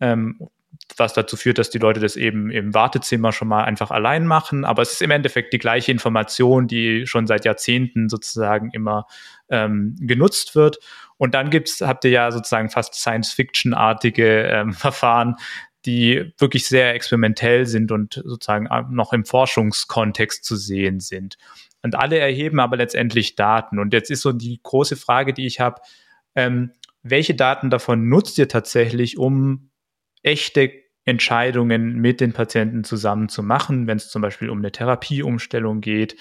ähm, 0.00 0.48
was 0.96 1.12
dazu 1.12 1.36
führt, 1.36 1.58
dass 1.58 1.70
die 1.70 1.78
Leute 1.78 2.00
das 2.00 2.16
eben 2.16 2.50
im 2.50 2.74
Wartezimmer 2.74 3.32
schon 3.32 3.48
mal 3.48 3.64
einfach 3.64 3.90
allein 3.90 4.26
machen. 4.26 4.64
Aber 4.64 4.82
es 4.82 4.92
ist 4.92 5.02
im 5.02 5.10
Endeffekt 5.10 5.52
die 5.52 5.58
gleiche 5.58 5.92
Information, 5.92 6.66
die 6.66 7.06
schon 7.06 7.26
seit 7.26 7.44
Jahrzehnten 7.44 8.08
sozusagen 8.08 8.70
immer 8.72 9.06
ähm, 9.50 9.96
genutzt 10.00 10.54
wird. 10.54 10.78
Und 11.16 11.34
dann 11.34 11.50
gibt's, 11.50 11.80
habt 11.80 12.04
ihr 12.04 12.10
ja 12.12 12.30
sozusagen 12.30 12.70
fast 12.70 12.94
Science-Fiction-artige 12.94 14.42
ähm, 14.44 14.72
Verfahren, 14.72 15.36
die 15.86 16.32
wirklich 16.38 16.66
sehr 16.66 16.94
experimentell 16.94 17.66
sind 17.66 17.92
und 17.92 18.22
sozusagen 18.24 18.66
äh, 18.66 18.82
noch 18.90 19.12
im 19.12 19.24
Forschungskontext 19.24 20.44
zu 20.44 20.56
sehen 20.56 21.00
sind. 21.00 21.36
Und 21.82 21.94
alle 21.94 22.18
erheben 22.18 22.60
aber 22.60 22.76
letztendlich 22.76 23.36
Daten. 23.36 23.78
Und 23.78 23.92
jetzt 23.92 24.10
ist 24.10 24.22
so 24.22 24.32
die 24.32 24.60
große 24.62 24.96
Frage, 24.96 25.32
die 25.32 25.46
ich 25.46 25.60
habe, 25.60 25.80
ähm, 26.34 26.72
welche 27.02 27.34
Daten 27.34 27.70
davon 27.70 28.08
nutzt 28.08 28.38
ihr 28.38 28.48
tatsächlich, 28.48 29.18
um 29.18 29.70
echte 30.22 30.72
Entscheidungen 31.04 31.94
mit 31.94 32.20
den 32.20 32.34
Patienten 32.34 32.84
zusammen 32.84 33.30
zu 33.30 33.42
machen, 33.42 33.86
wenn 33.86 33.96
es 33.96 34.10
zum 34.10 34.20
Beispiel 34.20 34.50
um 34.50 34.58
eine 34.58 34.72
Therapieumstellung 34.72 35.80
geht 35.80 36.16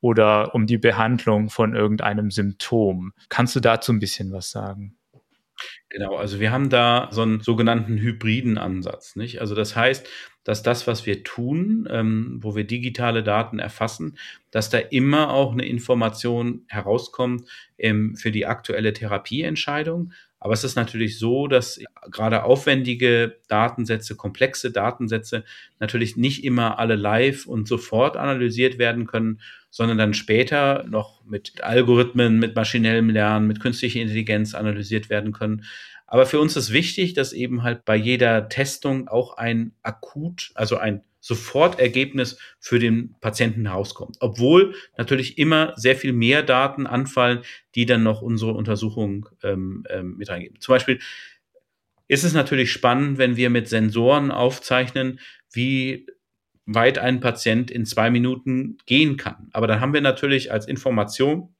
oder 0.00 0.54
um 0.54 0.66
die 0.66 0.78
Behandlung 0.78 1.48
von 1.48 1.76
irgendeinem 1.76 2.32
Symptom. 2.32 3.12
Kannst 3.28 3.54
du 3.54 3.60
dazu 3.60 3.92
ein 3.92 4.00
bisschen 4.00 4.32
was 4.32 4.50
sagen? 4.50 4.96
Genau, 5.90 6.16
also 6.16 6.40
wir 6.40 6.50
haben 6.52 6.70
da 6.70 7.08
so 7.12 7.22
einen 7.22 7.40
sogenannten 7.40 7.98
hybriden 7.98 8.58
Ansatz, 8.58 9.14
nicht? 9.16 9.40
Also 9.40 9.54
das 9.54 9.76
heißt, 9.76 10.06
dass 10.44 10.62
das, 10.62 10.86
was 10.86 11.06
wir 11.06 11.22
tun, 11.22 11.86
ähm, 11.90 12.38
wo 12.40 12.56
wir 12.56 12.64
digitale 12.64 13.22
Daten 13.22 13.58
erfassen, 13.58 14.16
dass 14.50 14.70
da 14.70 14.78
immer 14.78 15.30
auch 15.32 15.52
eine 15.52 15.66
Information 15.66 16.64
herauskommt 16.68 17.48
ähm, 17.78 18.16
für 18.16 18.32
die 18.32 18.46
aktuelle 18.46 18.92
Therapieentscheidung. 18.92 20.12
Aber 20.42 20.54
es 20.54 20.64
ist 20.64 20.74
natürlich 20.74 21.20
so, 21.20 21.46
dass 21.46 21.78
gerade 22.10 22.42
aufwendige 22.42 23.36
Datensätze, 23.46 24.16
komplexe 24.16 24.72
Datensätze 24.72 25.44
natürlich 25.78 26.16
nicht 26.16 26.42
immer 26.42 26.80
alle 26.80 26.96
live 26.96 27.46
und 27.46 27.68
sofort 27.68 28.16
analysiert 28.16 28.76
werden 28.76 29.06
können, 29.06 29.40
sondern 29.70 29.98
dann 29.98 30.14
später 30.14 30.84
noch 30.88 31.24
mit 31.24 31.62
Algorithmen, 31.62 32.40
mit 32.40 32.56
maschinellem 32.56 33.08
Lernen, 33.10 33.46
mit 33.46 33.60
künstlicher 33.60 34.00
Intelligenz 34.00 34.54
analysiert 34.54 35.10
werden 35.10 35.30
können. 35.30 35.64
Aber 36.08 36.26
für 36.26 36.40
uns 36.40 36.56
ist 36.56 36.72
wichtig, 36.72 37.14
dass 37.14 37.32
eben 37.32 37.62
halt 37.62 37.84
bei 37.84 37.94
jeder 37.94 38.48
Testung 38.48 39.06
auch 39.06 39.36
ein 39.36 39.76
akut, 39.84 40.50
also 40.56 40.76
ein 40.76 41.04
Sofortergebnis 41.22 42.36
für 42.58 42.80
den 42.80 43.14
Patienten 43.20 43.66
herauskommt. 43.66 44.16
Obwohl 44.18 44.74
natürlich 44.98 45.38
immer 45.38 45.72
sehr 45.76 45.94
viel 45.94 46.12
mehr 46.12 46.42
Daten 46.42 46.86
anfallen, 46.86 47.42
die 47.76 47.86
dann 47.86 48.02
noch 48.02 48.22
unsere 48.22 48.52
Untersuchung 48.52 49.28
ähm, 49.44 49.84
ähm, 49.88 50.16
mit 50.18 50.28
reingeben. 50.28 50.60
Zum 50.60 50.74
Beispiel 50.74 50.98
ist 52.08 52.24
es 52.24 52.34
natürlich 52.34 52.72
spannend, 52.72 53.18
wenn 53.18 53.36
wir 53.36 53.50
mit 53.50 53.68
Sensoren 53.68 54.32
aufzeichnen, 54.32 55.20
wie 55.52 56.06
weit 56.66 56.98
ein 56.98 57.20
Patient 57.20 57.70
in 57.70 57.86
zwei 57.86 58.10
Minuten 58.10 58.78
gehen 58.86 59.16
kann. 59.16 59.48
Aber 59.52 59.68
dann 59.68 59.80
haben 59.80 59.94
wir 59.94 60.00
natürlich 60.00 60.50
als 60.50 60.66
Information 60.66 61.54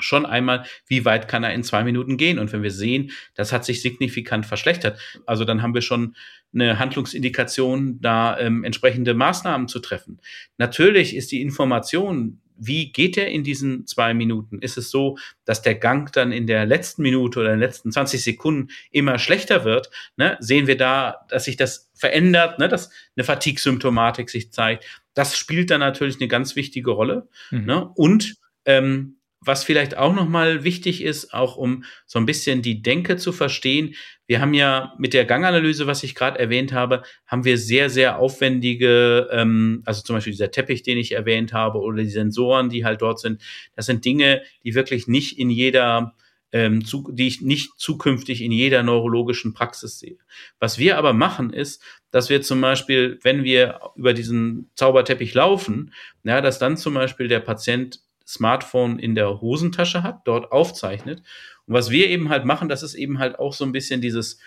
schon 0.00 0.26
einmal, 0.26 0.64
wie 0.86 1.04
weit 1.04 1.28
kann 1.28 1.44
er 1.44 1.52
in 1.52 1.62
zwei 1.62 1.84
Minuten 1.84 2.16
gehen. 2.16 2.38
Und 2.38 2.52
wenn 2.52 2.62
wir 2.62 2.70
sehen, 2.70 3.10
das 3.34 3.52
hat 3.52 3.64
sich 3.64 3.82
signifikant 3.82 4.46
verschlechtert, 4.46 4.98
also 5.26 5.44
dann 5.44 5.62
haben 5.62 5.74
wir 5.74 5.82
schon 5.82 6.14
eine 6.52 6.78
Handlungsindikation, 6.78 8.00
da 8.00 8.38
ähm, 8.38 8.64
entsprechende 8.64 9.14
Maßnahmen 9.14 9.68
zu 9.68 9.80
treffen. 9.80 10.20
Natürlich 10.56 11.14
ist 11.14 11.30
die 11.30 11.42
Information, 11.42 12.40
wie 12.58 12.90
geht 12.90 13.16
er 13.16 13.28
in 13.28 13.44
diesen 13.44 13.86
zwei 13.86 14.14
Minuten? 14.14 14.58
Ist 14.58 14.76
es 14.76 14.90
so, 14.90 15.16
dass 15.44 15.62
der 15.62 15.76
Gang 15.76 16.12
dann 16.12 16.32
in 16.32 16.46
der 16.46 16.66
letzten 16.66 17.02
Minute 17.02 17.38
oder 17.38 17.52
in 17.52 17.60
den 17.60 17.66
letzten 17.66 17.92
20 17.92 18.22
Sekunden 18.22 18.68
immer 18.90 19.18
schlechter 19.18 19.64
wird? 19.64 19.90
Ne? 20.16 20.36
Sehen 20.40 20.66
wir 20.66 20.76
da, 20.76 21.26
dass 21.28 21.44
sich 21.44 21.56
das 21.56 21.90
verändert, 21.94 22.58
ne? 22.58 22.68
dass 22.68 22.90
eine 23.16 23.24
Fatigue-Symptomatik 23.24 24.28
sich 24.28 24.52
zeigt? 24.52 24.84
Das 25.14 25.36
spielt 25.38 25.70
dann 25.70 25.80
natürlich 25.80 26.16
eine 26.20 26.28
ganz 26.28 26.56
wichtige 26.56 26.90
Rolle. 26.90 27.28
Mhm. 27.50 27.64
Ne? 27.64 27.88
Und 27.94 28.36
ähm, 28.64 29.17
was 29.40 29.64
vielleicht 29.64 29.96
auch 29.96 30.14
nochmal 30.14 30.64
wichtig 30.64 31.02
ist, 31.02 31.32
auch 31.32 31.56
um 31.56 31.84
so 32.06 32.18
ein 32.18 32.26
bisschen 32.26 32.62
die 32.62 32.82
Denke 32.82 33.16
zu 33.16 33.32
verstehen. 33.32 33.94
Wir 34.26 34.40
haben 34.40 34.52
ja 34.52 34.94
mit 34.98 35.14
der 35.14 35.24
Ganganalyse, 35.24 35.86
was 35.86 36.02
ich 36.02 36.14
gerade 36.14 36.38
erwähnt 36.38 36.72
habe, 36.72 37.02
haben 37.26 37.44
wir 37.44 37.56
sehr, 37.56 37.88
sehr 37.88 38.18
aufwendige, 38.18 39.28
ähm, 39.30 39.82
also 39.86 40.02
zum 40.02 40.16
Beispiel 40.16 40.32
dieser 40.32 40.50
Teppich, 40.50 40.82
den 40.82 40.98
ich 40.98 41.12
erwähnt 41.12 41.52
habe, 41.52 41.78
oder 41.78 42.02
die 42.02 42.10
Sensoren, 42.10 42.68
die 42.68 42.84
halt 42.84 43.00
dort 43.00 43.20
sind. 43.20 43.42
Das 43.74 43.86
sind 43.86 44.04
Dinge, 44.04 44.42
die 44.64 44.74
wirklich 44.74 45.06
nicht 45.06 45.38
in 45.38 45.50
jeder 45.50 46.14
ähm, 46.52 46.84
zu, 46.84 47.10
die 47.12 47.26
ich 47.26 47.42
nicht 47.42 47.78
zukünftig 47.78 48.42
in 48.42 48.52
jeder 48.52 48.82
neurologischen 48.82 49.52
Praxis 49.52 49.98
sehe. 49.98 50.18
Was 50.58 50.78
wir 50.78 50.96
aber 50.96 51.12
machen, 51.12 51.52
ist, 51.52 51.82
dass 52.10 52.30
wir 52.30 52.42
zum 52.42 52.60
Beispiel, 52.60 53.18
wenn 53.22 53.44
wir 53.44 53.80
über 53.96 54.14
diesen 54.14 54.70
Zauberteppich 54.74 55.34
laufen, 55.34 55.92
ja, 56.24 56.40
dass 56.40 56.58
dann 56.58 56.76
zum 56.76 56.94
Beispiel 56.94 57.28
der 57.28 57.40
Patient 57.40 58.00
Smartphone 58.28 58.98
in 58.98 59.14
der 59.14 59.40
Hosentasche 59.40 60.02
hat, 60.02 60.20
dort 60.26 60.52
aufzeichnet. 60.52 61.22
Und 61.66 61.74
was 61.74 61.90
wir 61.90 62.08
eben 62.08 62.28
halt 62.28 62.44
machen, 62.44 62.68
das 62.68 62.82
ist 62.82 62.94
eben 62.94 63.18
halt 63.18 63.38
auch 63.38 63.54
so 63.54 63.64
ein 63.64 63.72
bisschen 63.72 64.02
dieses, 64.02 64.38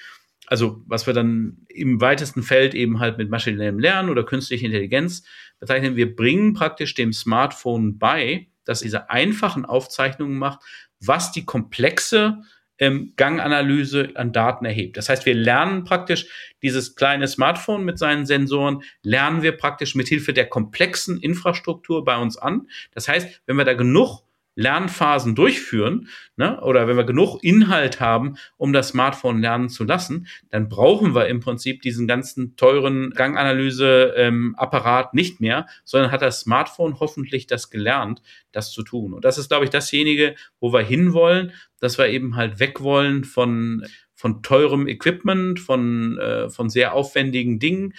also 0.45 0.83
was 0.85 1.07
wir 1.07 1.15
dann 1.15 1.65
im 1.67 1.99
weitesten 1.99 2.43
Feld 2.43 2.75
eben 2.75 2.99
halt 2.99 3.17
mit 3.17 3.31
maschinellem 3.31 3.79
Lernen 3.79 4.09
oder 4.09 4.23
künstlicher 4.23 4.67
Intelligenz 4.67 5.23
bezeichnen, 5.59 5.95
wir 5.95 6.15
bringen 6.15 6.53
praktisch 6.53 6.93
dem 6.93 7.11
Smartphone 7.11 7.97
bei, 7.97 8.47
dass 8.65 8.81
diese 8.81 9.09
einfachen 9.09 9.65
Aufzeichnungen 9.65 10.37
macht, 10.37 10.59
was 10.99 11.31
die 11.31 11.45
komplexe 11.45 12.43
ähm, 12.81 13.13
Ganganalyse 13.15 14.09
an 14.15 14.33
Daten 14.33 14.65
erhebt. 14.65 14.97
Das 14.97 15.07
heißt, 15.07 15.25
wir 15.25 15.35
lernen 15.35 15.85
praktisch 15.85 16.27
dieses 16.61 16.95
kleine 16.95 17.27
Smartphone 17.27 17.85
mit 17.85 17.97
seinen 17.97 18.25
Sensoren, 18.25 18.81
lernen 19.03 19.43
wir 19.43 19.53
praktisch 19.53 19.95
mit 19.95 20.09
Hilfe 20.09 20.33
der 20.33 20.47
komplexen 20.47 21.21
Infrastruktur 21.21 22.03
bei 22.03 22.17
uns 22.17 22.37
an. 22.37 22.67
Das 22.93 23.07
heißt, 23.07 23.43
wenn 23.45 23.55
wir 23.55 23.65
da 23.65 23.75
genug 23.75 24.23
Lernphasen 24.55 25.35
durchführen, 25.35 26.07
ne, 26.35 26.59
oder 26.61 26.87
wenn 26.87 26.97
wir 26.97 27.05
genug 27.05 27.43
Inhalt 27.43 27.99
haben, 27.99 28.35
um 28.57 28.73
das 28.73 28.89
Smartphone 28.89 29.41
lernen 29.41 29.69
zu 29.69 29.83
lassen, 29.83 30.27
dann 30.49 30.67
brauchen 30.69 31.15
wir 31.15 31.27
im 31.27 31.39
Prinzip 31.39 31.81
diesen 31.81 32.07
ganzen 32.07 32.55
teuren 32.57 33.11
Ganganalyse-Apparat 33.11 35.05
ähm, 35.05 35.09
nicht 35.13 35.39
mehr, 35.39 35.67
sondern 35.85 36.11
hat 36.11 36.21
das 36.21 36.41
Smartphone 36.41 36.99
hoffentlich 36.99 37.47
das 37.47 37.69
gelernt, 37.69 38.21
das 38.51 38.71
zu 38.71 38.83
tun. 38.83 39.13
Und 39.13 39.23
das 39.25 39.37
ist, 39.37 39.49
glaube 39.49 39.65
ich, 39.65 39.71
dasjenige, 39.71 40.35
wo 40.59 40.73
wir 40.73 40.81
hinwollen, 40.81 41.53
dass 41.79 41.97
wir 41.97 42.07
eben 42.07 42.35
halt 42.35 42.59
weg 42.59 42.81
wollen 42.81 43.23
von 43.23 43.85
von 44.21 44.43
teurem 44.43 44.87
Equipment, 44.87 45.59
von, 45.59 46.19
äh, 46.19 46.47
von 46.47 46.69
sehr 46.69 46.93
aufwendigen 46.93 47.57
Dingen 47.57 47.95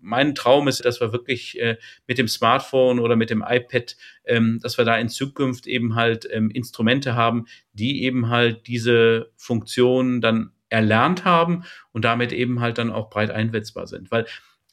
mein 0.00 0.34
Traum 0.34 0.68
ist, 0.68 0.84
dass 0.84 1.00
wir 1.00 1.12
wirklich 1.12 1.60
äh, 1.60 1.76
mit 2.06 2.18
dem 2.18 2.28
Smartphone 2.28 2.98
oder 2.98 3.16
mit 3.16 3.30
dem 3.30 3.44
iPad, 3.46 3.96
ähm, 4.24 4.58
dass 4.62 4.78
wir 4.78 4.84
da 4.84 4.96
in 4.96 5.08
Zukunft 5.08 5.66
eben 5.66 5.94
halt 5.94 6.28
ähm, 6.30 6.50
Instrumente 6.50 7.14
haben, 7.14 7.46
die 7.72 8.02
eben 8.04 8.28
halt 8.28 8.66
diese 8.66 9.30
Funktionen 9.36 10.20
dann 10.20 10.52
erlernt 10.68 11.24
haben 11.24 11.64
und 11.92 12.04
damit 12.04 12.32
eben 12.32 12.60
halt 12.60 12.78
dann 12.78 12.90
auch 12.90 13.10
breit 13.10 13.30
einsetzbar 13.30 13.86
sind. 13.86 14.10
Weil 14.10 14.26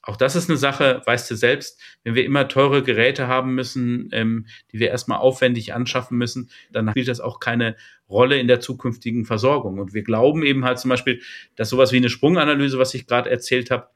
auch 0.06 0.18
das 0.18 0.36
ist 0.36 0.50
eine 0.50 0.58
Sache, 0.58 1.02
weißt 1.06 1.32
du 1.32 1.36
selbst, 1.36 1.82
wenn 2.04 2.14
wir 2.14 2.26
immer 2.26 2.50
teure 2.50 2.84
Geräte 2.84 3.28
haben 3.28 3.56
müssen, 3.56 4.10
ähm, 4.12 4.48
die 4.72 4.80
wir 4.80 4.90
erstmal 4.90 5.20
aufwendig 5.20 5.74
anschaffen 5.74 6.18
müssen, 6.18 6.50
dann 6.74 6.90
spielt 6.90 7.08
das 7.08 7.22
auch 7.22 7.40
keine 7.40 7.78
Rolle 8.10 8.38
in 8.38 8.50
der 8.50 8.60
zukünftigen 8.60 9.24
Versorgung. 9.24 9.80
Und 9.80 9.94
wir 9.94 10.04
glauben 10.04 10.44
eben 10.44 10.66
halt 10.66 10.80
zum 10.80 10.90
Beispiel, 10.90 11.22
dass 11.56 11.70
sowas 11.70 11.94
wie 11.94 11.98
eine 11.98 12.10
Sprunganalyse, 12.10 12.78
was 12.78 12.94
ich 12.94 13.08
gerade 13.08 13.30
erzählt 13.30 13.72
habe, 13.72 13.88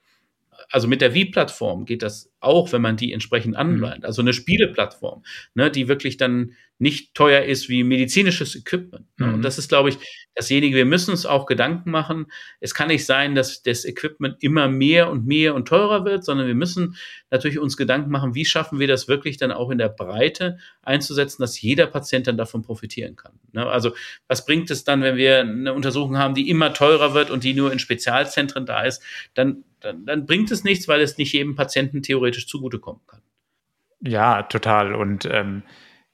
also 0.72 0.88
mit 0.88 1.02
der 1.02 1.14
Wii-Plattform 1.14 1.86
geht 1.86 2.02
das 2.02 2.32
auch, 2.40 2.72
wenn 2.72 2.82
man 2.82 2.98
die 2.98 3.14
entsprechend 3.14 3.54
mhm. 3.54 3.60
anleitet. 3.60 4.06
Also 4.06 4.22
eine 4.22 4.34
Spieleplattform, 4.34 5.24
ne, 5.54 5.72
die 5.72 5.88
wirklich 5.88 6.18
dann 6.18 6.54
nicht 6.80 7.16
teuer 7.16 7.44
ist 7.44 7.70
wie 7.70 7.84
medizinisches 7.84 8.56
Equipment. 8.56 9.08
Ne? 9.18 9.28
Mhm. 9.28 9.34
Und 9.36 9.42
das 9.42 9.58
ist, 9.58 9.70
glaube 9.70 9.90
ich, 9.90 9.98
dasjenige, 10.36 10.76
wir 10.76 10.86
müssen 10.86 11.12
uns 11.12 11.26
auch 11.26 11.48
Gedanken 11.48 11.90
machen. 11.90 12.28
Es 12.60 12.76
kann 12.76 12.90
nicht 12.90 13.06
sein, 13.06 13.34
dass 13.34 13.64
das 13.64 13.84
Equipment 13.84 14.38
immer 14.42 14.68
mehr 14.68 15.10
und 15.10 15.26
mehr 15.26 15.56
und 15.56 15.68
teurer 15.68 16.06
wird, 16.06 16.24
sondern 16.24 16.46
wir 16.46 16.54
müssen 16.54 16.96
natürlich 17.32 17.58
uns 17.58 17.78
Gedanken 17.78 18.12
machen, 18.12 18.36
wie 18.36 18.46
schaffen 18.46 18.80
wir 18.80 18.88
das 18.88 19.08
wirklich 19.08 19.38
dann 19.38 19.52
auch 19.52 19.72
in 19.72 19.80
der 19.80 19.90
Breite 19.90 20.60
einzusetzen, 20.84 21.42
dass 21.42 21.60
jeder 21.60 21.88
Patient 21.88 22.28
dann 22.28 22.38
davon 22.38 22.62
profitieren 22.62 23.16
kann. 23.16 23.40
Ne? 23.54 23.66
Also 23.66 23.94
was 24.28 24.46
bringt 24.46 24.70
es 24.70 24.84
dann, 24.84 25.02
wenn 25.02 25.16
wir 25.16 25.40
eine 25.40 25.74
Untersuchung 25.74 26.18
haben, 26.18 26.36
die 26.36 26.50
immer 26.50 26.74
teurer 26.74 27.16
wird 27.16 27.32
und 27.32 27.44
die 27.44 27.56
nur 27.56 27.72
in 27.72 27.80
Spezialzentren 27.80 28.68
da 28.68 28.84
ist, 28.84 29.02
dann, 29.34 29.64
dann, 29.80 30.06
dann 30.06 30.26
bringt 30.26 30.52
es 30.52 30.64
nichts, 30.64 30.88
weil 30.88 31.02
es 31.02 31.18
nicht 31.18 31.34
jedem 31.34 31.56
Patienten 31.56 32.02
theoretisch 32.02 32.48
zugutekommen 32.48 33.02
kann. 33.08 33.22
Ja, 34.02 34.44
total. 34.44 34.94
Und 34.94 35.28
ähm 35.32 35.64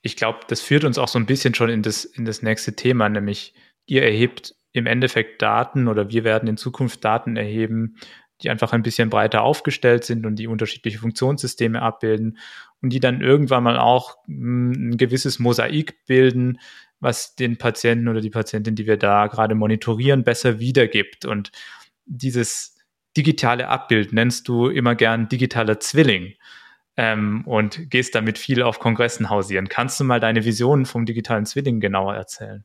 ich 0.04 0.18
glaube, 0.18 0.40
das 0.48 0.62
führt 0.62 0.84
uns 0.84 0.98
auch 1.00 1.08
so 1.08 1.18
ein 1.18 1.26
bisschen 1.26 1.56
schon 1.56 1.70
in 1.70 1.82
das, 1.82 2.04
in 2.04 2.26
das 2.26 2.44
nächste 2.44 2.76
Thema, 2.76 3.08
nämlich 3.10 3.54
ihr 3.86 4.04
erhebt 4.04 4.54
im 4.74 4.86
Endeffekt 4.86 5.42
Daten 5.42 5.88
oder 5.88 6.10
wir 6.10 6.26
werden 6.26 6.50
in 6.50 6.58
Zukunft 6.58 7.06
Daten 7.06 7.38
erheben, 7.38 7.96
die 8.42 8.50
einfach 8.50 8.74
ein 8.74 8.84
bisschen 8.84 9.10
breiter 9.10 9.44
aufgestellt 9.44 10.04
sind 10.04 10.26
und 10.26 10.36
die 10.36 10.48
unterschiedliche 10.48 11.00
Funktionssysteme 11.00 11.82
abbilden 11.82 12.38
und 12.82 12.92
die 12.92 13.00
dann 13.00 13.22
irgendwann 13.22 13.64
mal 13.64 13.80
auch 13.80 14.18
hm, 14.26 14.72
ein 14.72 14.98
gewisses 14.98 15.40
Mosaik 15.40 16.06
bilden, 16.06 16.60
was 17.00 17.36
den 17.36 17.58
Patienten 17.58 18.10
oder 18.10 18.20
die 18.20 18.30
Patientin, 18.30 18.76
die 18.76 18.86
wir 18.86 18.98
da 18.98 19.28
gerade 19.28 19.56
monitorieren, 19.56 20.26
besser 20.26 20.60
wiedergibt. 20.60 21.24
Und 21.24 21.52
dieses 22.06 22.73
digitale 23.18 23.68
Abbild 23.68 24.14
nennst 24.14 24.48
du 24.48 24.68
immer 24.68 24.96
gern 24.96 25.30
digitaler 25.30 25.80
Zwilling 25.80 26.34
ähm, 26.98 27.44
und 27.46 27.90
gehst 27.90 28.16
damit 28.16 28.38
viel 28.38 28.62
auf 28.62 28.80
Kongressen 28.80 29.30
hausieren. 29.30 29.70
Kannst 29.70 30.00
du 30.00 30.04
mal 30.04 30.20
deine 30.20 30.46
Visionen 30.46 30.86
vom 30.86 31.06
digitalen 31.06 31.46
Zwilling 31.46 31.80
genauer 31.80 32.16
erzählen? 32.16 32.64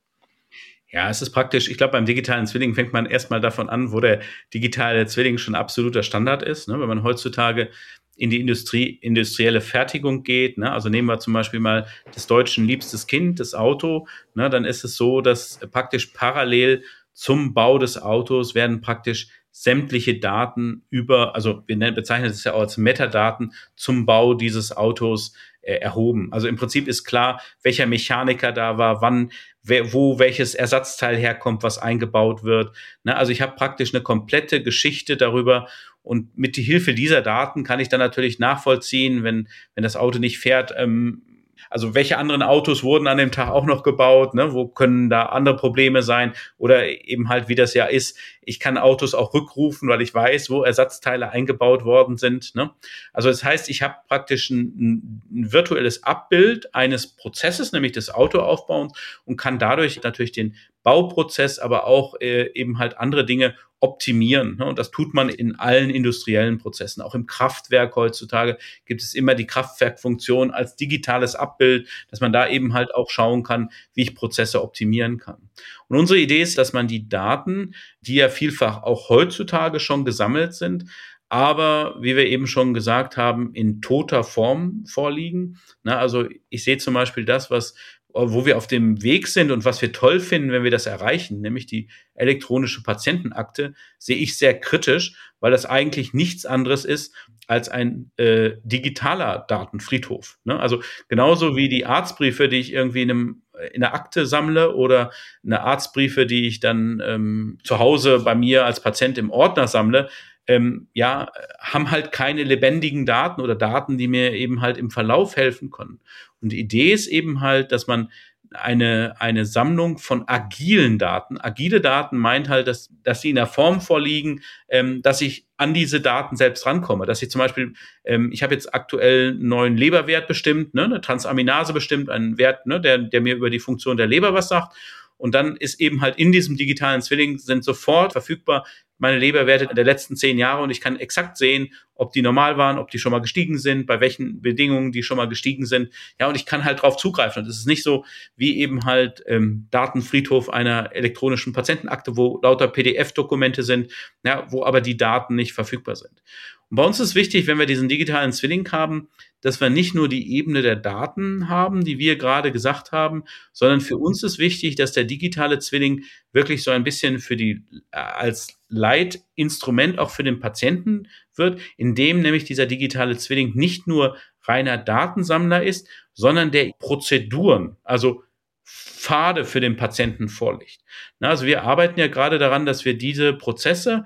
Ja, 0.91 1.11
es 1.11 1.21
ist 1.21 1.31
praktisch, 1.31 1.69
ich 1.69 1.77
glaube, 1.77 1.93
beim 1.93 2.07
digitalen 2.07 2.47
Zwilling 2.47 2.75
fängt 2.75 2.95
man 2.95 3.05
erstmal 3.05 3.41
davon 3.41 3.69
an, 3.69 3.93
wo 3.93 4.01
der 4.01 4.21
digitale 4.55 5.07
Zwilling 5.07 5.37
schon 5.37 5.55
absoluter 5.55 6.03
Standard 6.03 6.43
ist. 6.43 6.67
Ne? 6.67 6.81
Wenn 6.81 6.89
man 6.89 7.03
heutzutage 7.03 7.69
in 8.17 8.31
die 8.31 8.41
Industrie, 8.41 8.99
industrielle 9.03 9.61
Fertigung 9.61 10.23
geht, 10.23 10.57
ne? 10.57 10.73
also 10.73 10.89
nehmen 10.89 11.07
wir 11.07 11.21
zum 11.21 11.35
Beispiel 11.35 11.61
mal 11.61 11.87
das 12.15 12.27
deutschen 12.27 12.67
liebstes 12.67 13.07
Kind, 13.07 13.39
das 13.39 13.55
Auto, 13.55 14.09
ne? 14.35 14.49
dann 14.49 14.65
ist 14.65 14.83
es 14.83 14.97
so, 14.97 15.21
dass 15.21 15.61
praktisch 15.71 16.07
parallel 16.07 16.83
zum 17.13 17.53
Bau 17.53 17.79
des 17.79 18.01
Autos 18.01 18.55
werden 18.55 18.81
praktisch 18.81 19.29
sämtliche 19.61 20.21
Daten 20.21 20.85
über, 20.89 21.35
also 21.35 21.65
wir 21.67 21.77
bezeichnen 21.91 22.31
es 22.31 22.45
ja 22.45 22.53
auch 22.53 22.61
als 22.61 22.77
Metadaten 22.77 23.53
zum 23.75 24.07
Bau 24.07 24.35
dieses 24.35 24.77
Autos 24.77 25.35
äh, 25.63 25.75
erhoben. 25.75 26.33
Also 26.33 26.47
im 26.47 26.55
Prinzip 26.55 26.87
ist 26.87 27.03
klar, 27.03 27.43
welcher 27.65 27.87
Mechaniker 27.87 28.53
da 28.53 28.79
war, 28.79 29.03
wann, 29.03 29.33
wer, 29.65 29.93
wo 29.93 30.21
welches 30.21 30.55
Ersatzteil 30.55 31.17
herkommt, 31.17 31.65
was 31.65 31.79
eingebaut 31.79 32.45
wird. 32.45 32.71
Ne? 33.03 33.17
Also 33.17 33.33
ich 33.33 33.43
habe 33.43 33.57
praktisch 33.57 33.93
eine 33.93 34.03
komplette 34.05 34.63
Geschichte 34.63 35.17
darüber 35.17 35.67
und 36.03 36.39
mit 36.39 36.57
die 36.57 36.63
Hilfe 36.63 36.95
dieser 36.95 37.21
Daten 37.21 37.65
kann 37.65 37.81
ich 37.81 37.89
dann 37.89 37.99
natürlich 37.99 38.39
nachvollziehen, 38.39 39.25
wenn, 39.25 39.49
wenn 39.75 39.83
das 39.83 39.97
Auto 39.97 40.21
nicht 40.21 40.39
fährt, 40.39 40.73
ähm, 40.77 41.23
also 41.71 41.95
welche 41.95 42.19
anderen 42.19 42.43
Autos 42.43 42.83
wurden 42.83 43.07
an 43.07 43.19
dem 43.19 43.31
Tag 43.31 43.51
auch 43.51 43.67
noch 43.67 43.83
gebaut? 43.83 44.35
Ne? 44.35 44.53
Wo 44.53 44.69
können 44.69 45.11
da 45.11 45.25
andere 45.27 45.57
Probleme 45.57 46.03
sein? 46.03 46.33
Oder 46.57 46.87
eben 46.87 47.29
halt, 47.29 47.49
wie 47.49 47.55
das 47.55 47.75
ja 47.75 47.87
ist, 47.87 48.19
ich 48.49 48.59
kann 48.59 48.79
Autos 48.79 49.15
auch 49.15 49.35
rückrufen, 49.35 49.89
weil 49.89 50.01
ich 50.01 50.15
weiß, 50.15 50.49
wo 50.49 50.63
Ersatzteile 50.63 51.31
eingebaut 51.31 51.85
worden 51.85 52.17
sind. 52.17 52.55
Ne? 52.55 52.71
Also 53.13 53.29
das 53.29 53.45
heißt, 53.45 53.69
ich 53.69 53.83
habe 53.83 53.97
praktisch 54.09 54.49
ein, 54.49 55.23
ein 55.31 55.53
virtuelles 55.53 56.03
Abbild 56.03 56.75
eines 56.75 57.09
Prozesses, 57.09 57.73
nämlich 57.73 57.93
des 57.93 58.09
Autoaufbauens 58.09 58.93
und 59.27 59.37
kann 59.37 59.59
dadurch 59.59 60.03
natürlich 60.03 60.33
den 60.33 60.57
Bauprozess, 60.83 61.59
aber 61.59 61.87
auch 61.87 62.15
äh, 62.21 62.51
eben 62.55 62.79
halt 62.79 62.97
andere 62.97 63.27
Dinge 63.27 63.55
optimieren. 63.81 64.57
Ne? 64.57 64.65
Und 64.65 64.79
das 64.79 64.91
tut 64.91 65.15
man 65.15 65.29
in 65.29 65.57
allen 65.57 65.91
industriellen 65.91 66.59
Prozessen. 66.59 67.03
Auch 67.03 67.15
im 67.15 67.27
Kraftwerk 67.27 67.95
heutzutage 67.97 68.59
gibt 68.87 69.03
es 69.03 69.15
immer 69.15 69.35
die 69.35 69.47
Kraftwerkfunktion 69.47 70.51
als 70.51 70.77
digitales 70.77 71.35
Abbild, 71.35 71.89
dass 72.11 72.21
man 72.21 72.33
da 72.33 72.49
eben 72.49 72.73
halt 72.73 72.95
auch 72.95 73.11
schauen 73.11 73.43
kann, 73.43 73.71
wie 73.95 74.03
ich 74.03 74.15
Prozesse 74.15 74.63
optimieren 74.63 75.19
kann. 75.19 75.51
Und 75.89 75.99
unsere 75.99 76.19
Idee 76.19 76.43
ist, 76.43 76.59
dass 76.59 76.73
man 76.73 76.87
die 76.87 77.09
Daten, 77.09 77.75
die 78.01 78.17
ja 78.17 78.29
vielfach 78.29 78.83
auch 78.83 79.09
heutzutage 79.09 79.81
schon 79.81 80.05
gesammelt 80.05 80.55
sind, 80.55 80.85
aber 81.31 81.97
wie 82.01 82.17
wir 82.17 82.27
eben 82.27 82.47
schon 82.47 82.73
gesagt 82.73 83.17
haben, 83.17 83.53
in 83.53 83.83
toter 83.83 84.25
Form 84.25 84.85
vorliegen. 84.87 85.59
Na, 85.83 85.99
also 85.99 86.27
ich 86.49 86.65
sehe 86.65 86.79
zum 86.79 86.95
Beispiel 86.95 87.25
das, 87.25 87.51
was 87.51 87.75
wo 88.15 88.47
wir 88.47 88.57
auf 88.57 88.67
dem 88.67 89.03
Weg 89.03 89.29
sind 89.29 89.51
und 89.51 89.65
was 89.65 89.83
wir 89.83 89.93
toll 89.93 90.21
finden, 90.21 90.51
wenn 90.51 90.65
wir 90.65 90.71
das 90.71 90.87
erreichen, 90.87 91.41
nämlich 91.41 91.67
die 91.67 91.89
elektronische 92.15 92.83
Patientenakte, 92.83 93.75
sehe 93.99 94.17
ich 94.17 94.39
sehr 94.39 94.59
kritisch, 94.59 95.15
weil 95.41 95.51
das 95.51 95.67
eigentlich 95.67 96.15
nichts 96.15 96.47
anderes 96.47 96.85
ist 96.85 97.15
als 97.47 97.69
ein 97.69 98.11
äh, 98.17 98.53
digitaler 98.63 99.45
Datenfriedhof. 99.49 100.39
Ne? 100.45 100.59
Also 100.59 100.83
genauso 101.09 101.57
wie 101.57 101.69
die 101.69 101.87
Arztbriefe, 101.87 102.49
die 102.49 102.59
ich 102.59 102.73
irgendwie 102.73 103.03
in, 103.03 103.11
einem, 103.11 103.43
in 103.73 103.83
einer 103.83 103.95
Akte 103.95 104.27
sammle 104.27 104.75
oder 104.75 105.13
eine 105.45 105.63
Arztbriefe, 105.63 106.27
die 106.27 106.47
ich 106.47 106.61
dann 106.61 107.03
ähm, 107.05 107.59
zu 107.63 107.79
Hause 107.79 108.21
bei 108.21 108.35
mir 108.35 108.67
als 108.67 108.81
Patient 108.81 109.17
im 109.17 109.31
Ordner 109.31 109.69
sammle, 109.69 110.09
ähm, 110.49 110.89
ja, 110.95 111.31
haben 111.61 111.91
halt 111.91 112.11
keine 112.11 112.43
lebendigen 112.43 113.05
Daten 113.05 113.43
oder 113.43 113.55
Daten, 113.55 113.99
die 113.99 114.09
mir 114.09 114.33
eben 114.33 114.63
halt 114.63 114.79
im 114.79 114.91
Verlauf 114.91 115.37
helfen 115.37 115.71
können. 115.71 116.01
Und 116.41 116.53
die 116.53 116.61
Idee 116.61 116.93
ist 116.93 117.07
eben 117.07 117.41
halt, 117.41 117.73
dass 117.73 117.87
man 117.87 118.11
eine, 118.55 119.15
eine 119.19 119.45
Sammlung 119.45 119.99
von 119.99 120.27
agilen 120.27 120.99
Daten. 120.99 121.39
Agile 121.39 121.81
Daten 121.81 122.17
meint 122.17 122.49
halt, 122.49 122.67
dass, 122.67 122.91
dass 123.03 123.21
sie 123.21 123.31
in 123.31 123.37
der 123.37 123.47
Form 123.47 123.81
vorliegen, 123.81 124.43
ähm, 124.69 125.03
dass 125.03 125.21
ich 125.21 125.47
an 125.57 125.75
diese 125.75 126.01
Daten 126.01 126.37
selbst 126.37 126.65
rankomme. 126.65 127.05
Dass 127.07 127.23
ich 127.23 127.31
zum 127.31 127.41
Beispiel, 127.41 127.75
ähm, 128.05 128.31
ich 128.33 128.43
habe 128.43 128.55
jetzt 128.55 128.75
aktuell 128.75 129.31
einen 129.31 129.49
neuen 129.49 129.77
Leberwert 129.77 130.29
bestimmt, 130.29 130.75
ne, 130.75 130.85
eine 130.85 131.01
Transaminase 131.01 131.73
bestimmt, 131.73 132.09
einen 132.09 132.39
Wert, 132.39 132.67
ne, 132.67 132.81
der, 132.81 132.99
der 132.99 133.21
mir 133.21 133.37
über 133.37 133.51
die 133.51 133.61
Funktion 133.61 133.97
der 133.97 134.07
Leber 134.07 134.33
was 134.33 134.49
sagt. 134.49 134.75
Und 135.19 135.35
dann 135.35 135.57
ist 135.57 135.81
eben 135.81 136.01
halt 136.01 136.17
in 136.17 136.33
diesem 136.33 136.57
digitalen 136.57 137.03
Zwilling 137.03 137.39
sind 137.39 137.65
sofort 137.65 138.13
verfügbar 138.13 138.65
meine 138.99 139.19
Leberwerte 139.19 139.73
der 139.75 139.85
letzten 139.85 140.17
zehn 140.17 140.39
Jahre 140.39 140.63
und 140.63 140.71
ich 140.71 140.81
kann 140.81 140.99
exakt 140.99 141.37
sehen, 141.37 141.73
ob 141.95 142.13
die 142.13 142.23
normal 142.23 142.57
waren, 142.57 142.79
ob 142.79 142.91
die 142.91 142.99
schon 142.99 143.13
mal 143.13 143.21
gestiegen 143.21 143.59
sind, 143.59 143.87
bei 143.87 144.01
welchen 144.01 144.41
Bedingungen 144.41 144.93
die 144.93 145.03
schon 145.03 145.17
mal 145.17 145.29
gestiegen 145.29 145.67
sind. 145.67 145.91
Ja, 146.21 146.29
und 146.29 146.37
ich 146.37 146.47
kann 146.47 146.65
halt 146.65 146.83
drauf 146.83 146.97
zugreifen. 146.97 147.43
Und 147.43 147.49
es 147.49 147.59
ist 147.59 147.67
nicht 147.67 147.83
so 147.83 148.05
wie 148.37 148.59
eben 148.59 148.85
halt 148.85 149.23
ähm, 149.27 149.67
Datenfriedhof 149.71 150.49
einer 150.49 150.95
elektronischen 150.95 151.53
Patientenakte, 151.53 152.17
wo 152.17 152.41
lauter 152.43 152.69
PDF-Dokumente 152.69 153.63
sind, 153.63 153.93
ja, 154.25 154.47
wo 154.51 154.65
aber 154.65 154.81
die 154.81 154.97
Daten 154.97 155.35
nicht 155.35 155.53
verfügbar 155.53 155.97
sind. 155.97 156.23
Und 156.71 156.77
bei 156.77 156.85
uns 156.85 157.01
ist 157.01 157.15
wichtig, 157.15 157.47
wenn 157.47 157.59
wir 157.59 157.67
diesen 157.67 157.89
digitalen 157.89 158.33
Zwilling 158.33 158.71
haben, 158.71 159.09
dass 159.41 159.61
wir 159.61 159.71
nicht 159.71 159.95
nur 159.95 160.09
die 160.09 160.37
Ebene 160.37 160.63
der 160.63 160.77
Daten 160.77 161.49
haben, 161.49 161.85
die 161.85 161.99
wir 161.99 162.17
gerade 162.17 162.53
gesagt 162.53 162.93
haben, 162.93 163.25
sondern 163.53 163.81
für 163.81 163.97
uns 163.97 164.23
ist 164.23 164.39
wichtig, 164.39 164.75
dass 164.75 164.93
der 164.93 165.05
digitale 165.05 165.59
Zwilling 165.61 166.05
wirklich 166.33 166.63
so 166.63 166.71
ein 166.71 166.85
bisschen 166.85 167.21
für 167.21 167.37
die 167.37 167.63
äh, 167.93 167.99
als 167.99 168.58
Leitinstrument 168.69 169.99
auch 169.99 170.11
für 170.11 170.23
den 170.23 170.41
Patienten 170.41 171.09
wird, 171.35 171.61
indem 171.77 172.21
nämlich 172.21 172.45
dieser 172.45 172.67
digitale 172.67 173.17
Zwilling 173.17 173.55
nicht 173.55 173.87
nur 173.87 174.17
reiner 174.43 174.79
Datensammler 174.79 175.63
ist, 175.63 175.89
sondern 176.13 176.51
der 176.51 176.73
Prozeduren, 176.79 177.77
also 177.85 178.23
Pfade 178.65 179.45
für 179.45 179.61
den 179.61 179.77
Patienten 179.77 180.29
vorlegt. 180.29 180.81
also 181.21 181.47
wir 181.47 181.63
arbeiten 181.63 181.99
ja 181.99 182.09
gerade 182.09 182.39
daran, 182.39 182.67
dass 182.67 182.85
wir 182.85 182.99
diese 182.99 183.33
Prozesse 183.33 184.05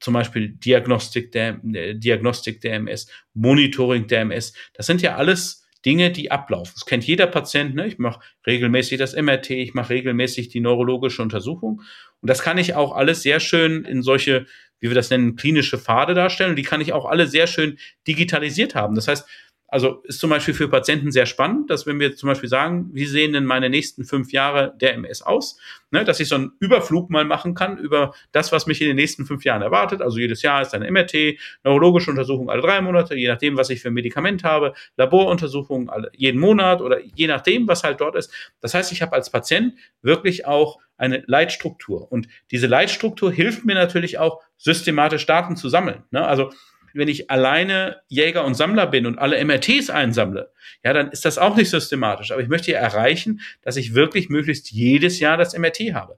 zum 0.00 0.14
Beispiel 0.14 0.48
Diagnostik 0.48 1.30
der, 1.30 1.60
äh, 1.72 1.94
Diagnostik 1.94 2.60
der 2.60 2.74
MS, 2.74 3.06
Monitoring 3.34 4.08
der 4.08 4.22
MS. 4.22 4.52
Das 4.74 4.86
sind 4.86 5.00
ja 5.00 5.14
alles 5.14 5.61
Dinge, 5.84 6.10
die 6.10 6.30
ablaufen. 6.30 6.72
Das 6.74 6.86
kennt 6.86 7.04
jeder 7.04 7.26
Patient. 7.26 7.74
Ne? 7.74 7.86
Ich 7.86 7.98
mache 7.98 8.20
regelmäßig 8.46 8.98
das 8.98 9.14
MRT, 9.14 9.50
ich 9.50 9.74
mache 9.74 9.90
regelmäßig 9.90 10.48
die 10.48 10.60
neurologische 10.60 11.22
Untersuchung. 11.22 11.82
Und 12.20 12.30
das 12.30 12.42
kann 12.42 12.58
ich 12.58 12.74
auch 12.74 12.94
alles 12.94 13.22
sehr 13.22 13.40
schön 13.40 13.84
in 13.84 14.02
solche, 14.02 14.46
wie 14.80 14.88
wir 14.88 14.94
das 14.94 15.10
nennen, 15.10 15.36
klinische 15.36 15.78
Pfade 15.78 16.14
darstellen. 16.14 16.50
Und 16.50 16.56
die 16.56 16.62
kann 16.62 16.80
ich 16.80 16.92
auch 16.92 17.06
alle 17.06 17.26
sehr 17.26 17.46
schön 17.46 17.78
digitalisiert 18.06 18.74
haben. 18.74 18.94
Das 18.94 19.08
heißt, 19.08 19.26
also 19.72 20.02
ist 20.04 20.20
zum 20.20 20.28
Beispiel 20.28 20.52
für 20.52 20.68
Patienten 20.68 21.10
sehr 21.10 21.24
spannend, 21.24 21.70
dass 21.70 21.86
wenn 21.86 21.98
wir 21.98 22.14
zum 22.14 22.28
Beispiel 22.28 22.50
sagen, 22.50 22.90
wie 22.92 23.06
sehen 23.06 23.32
denn 23.32 23.46
meine 23.46 23.70
nächsten 23.70 24.04
fünf 24.04 24.30
Jahre 24.30 24.74
der 24.78 24.92
MS 24.92 25.22
aus, 25.22 25.58
ne, 25.90 26.04
dass 26.04 26.20
ich 26.20 26.28
so 26.28 26.34
einen 26.34 26.52
Überflug 26.60 27.08
mal 27.08 27.24
machen 27.24 27.54
kann 27.54 27.78
über 27.78 28.12
das, 28.32 28.52
was 28.52 28.66
mich 28.66 28.82
in 28.82 28.88
den 28.88 28.96
nächsten 28.96 29.24
fünf 29.24 29.46
Jahren 29.46 29.62
erwartet. 29.62 30.02
Also 30.02 30.18
jedes 30.18 30.42
Jahr 30.42 30.60
ist 30.60 30.74
eine 30.74 30.90
MRT, 30.90 31.38
neurologische 31.64 32.10
Untersuchung 32.10 32.50
alle 32.50 32.60
drei 32.60 32.82
Monate, 32.82 33.14
je 33.14 33.28
nachdem, 33.28 33.56
was 33.56 33.70
ich 33.70 33.80
für 33.80 33.88
ein 33.88 33.94
Medikament 33.94 34.44
habe, 34.44 34.74
Laboruntersuchungen 34.98 35.88
alle, 35.88 36.10
jeden 36.14 36.38
Monat 36.38 36.82
oder 36.82 37.00
je 37.00 37.26
nachdem, 37.26 37.66
was 37.66 37.82
halt 37.82 37.98
dort 38.02 38.14
ist. 38.14 38.30
Das 38.60 38.74
heißt, 38.74 38.92
ich 38.92 39.00
habe 39.00 39.14
als 39.14 39.30
Patient 39.30 39.72
wirklich 40.02 40.44
auch 40.44 40.80
eine 40.98 41.24
Leitstruktur. 41.26 42.12
Und 42.12 42.28
diese 42.50 42.66
Leitstruktur 42.66 43.32
hilft 43.32 43.64
mir 43.64 43.74
natürlich 43.74 44.18
auch, 44.18 44.42
systematisch 44.58 45.26
Daten 45.26 45.56
zu 45.56 45.68
sammeln. 45.68 46.04
Ne? 46.12 46.24
Also 46.24 46.52
wenn 46.94 47.08
ich 47.08 47.30
alleine 47.30 48.02
Jäger 48.08 48.44
und 48.44 48.54
Sammler 48.54 48.86
bin 48.86 49.06
und 49.06 49.18
alle 49.18 49.42
MRTs 49.44 49.90
einsammle, 49.90 50.52
ja, 50.84 50.92
dann 50.92 51.10
ist 51.10 51.24
das 51.24 51.38
auch 51.38 51.56
nicht 51.56 51.70
systematisch. 51.70 52.32
Aber 52.32 52.42
ich 52.42 52.48
möchte 52.48 52.72
ja 52.72 52.78
erreichen, 52.78 53.40
dass 53.62 53.76
ich 53.76 53.94
wirklich 53.94 54.28
möglichst 54.28 54.70
jedes 54.70 55.20
Jahr 55.20 55.36
das 55.36 55.56
MRT 55.56 55.94
habe. 55.94 56.16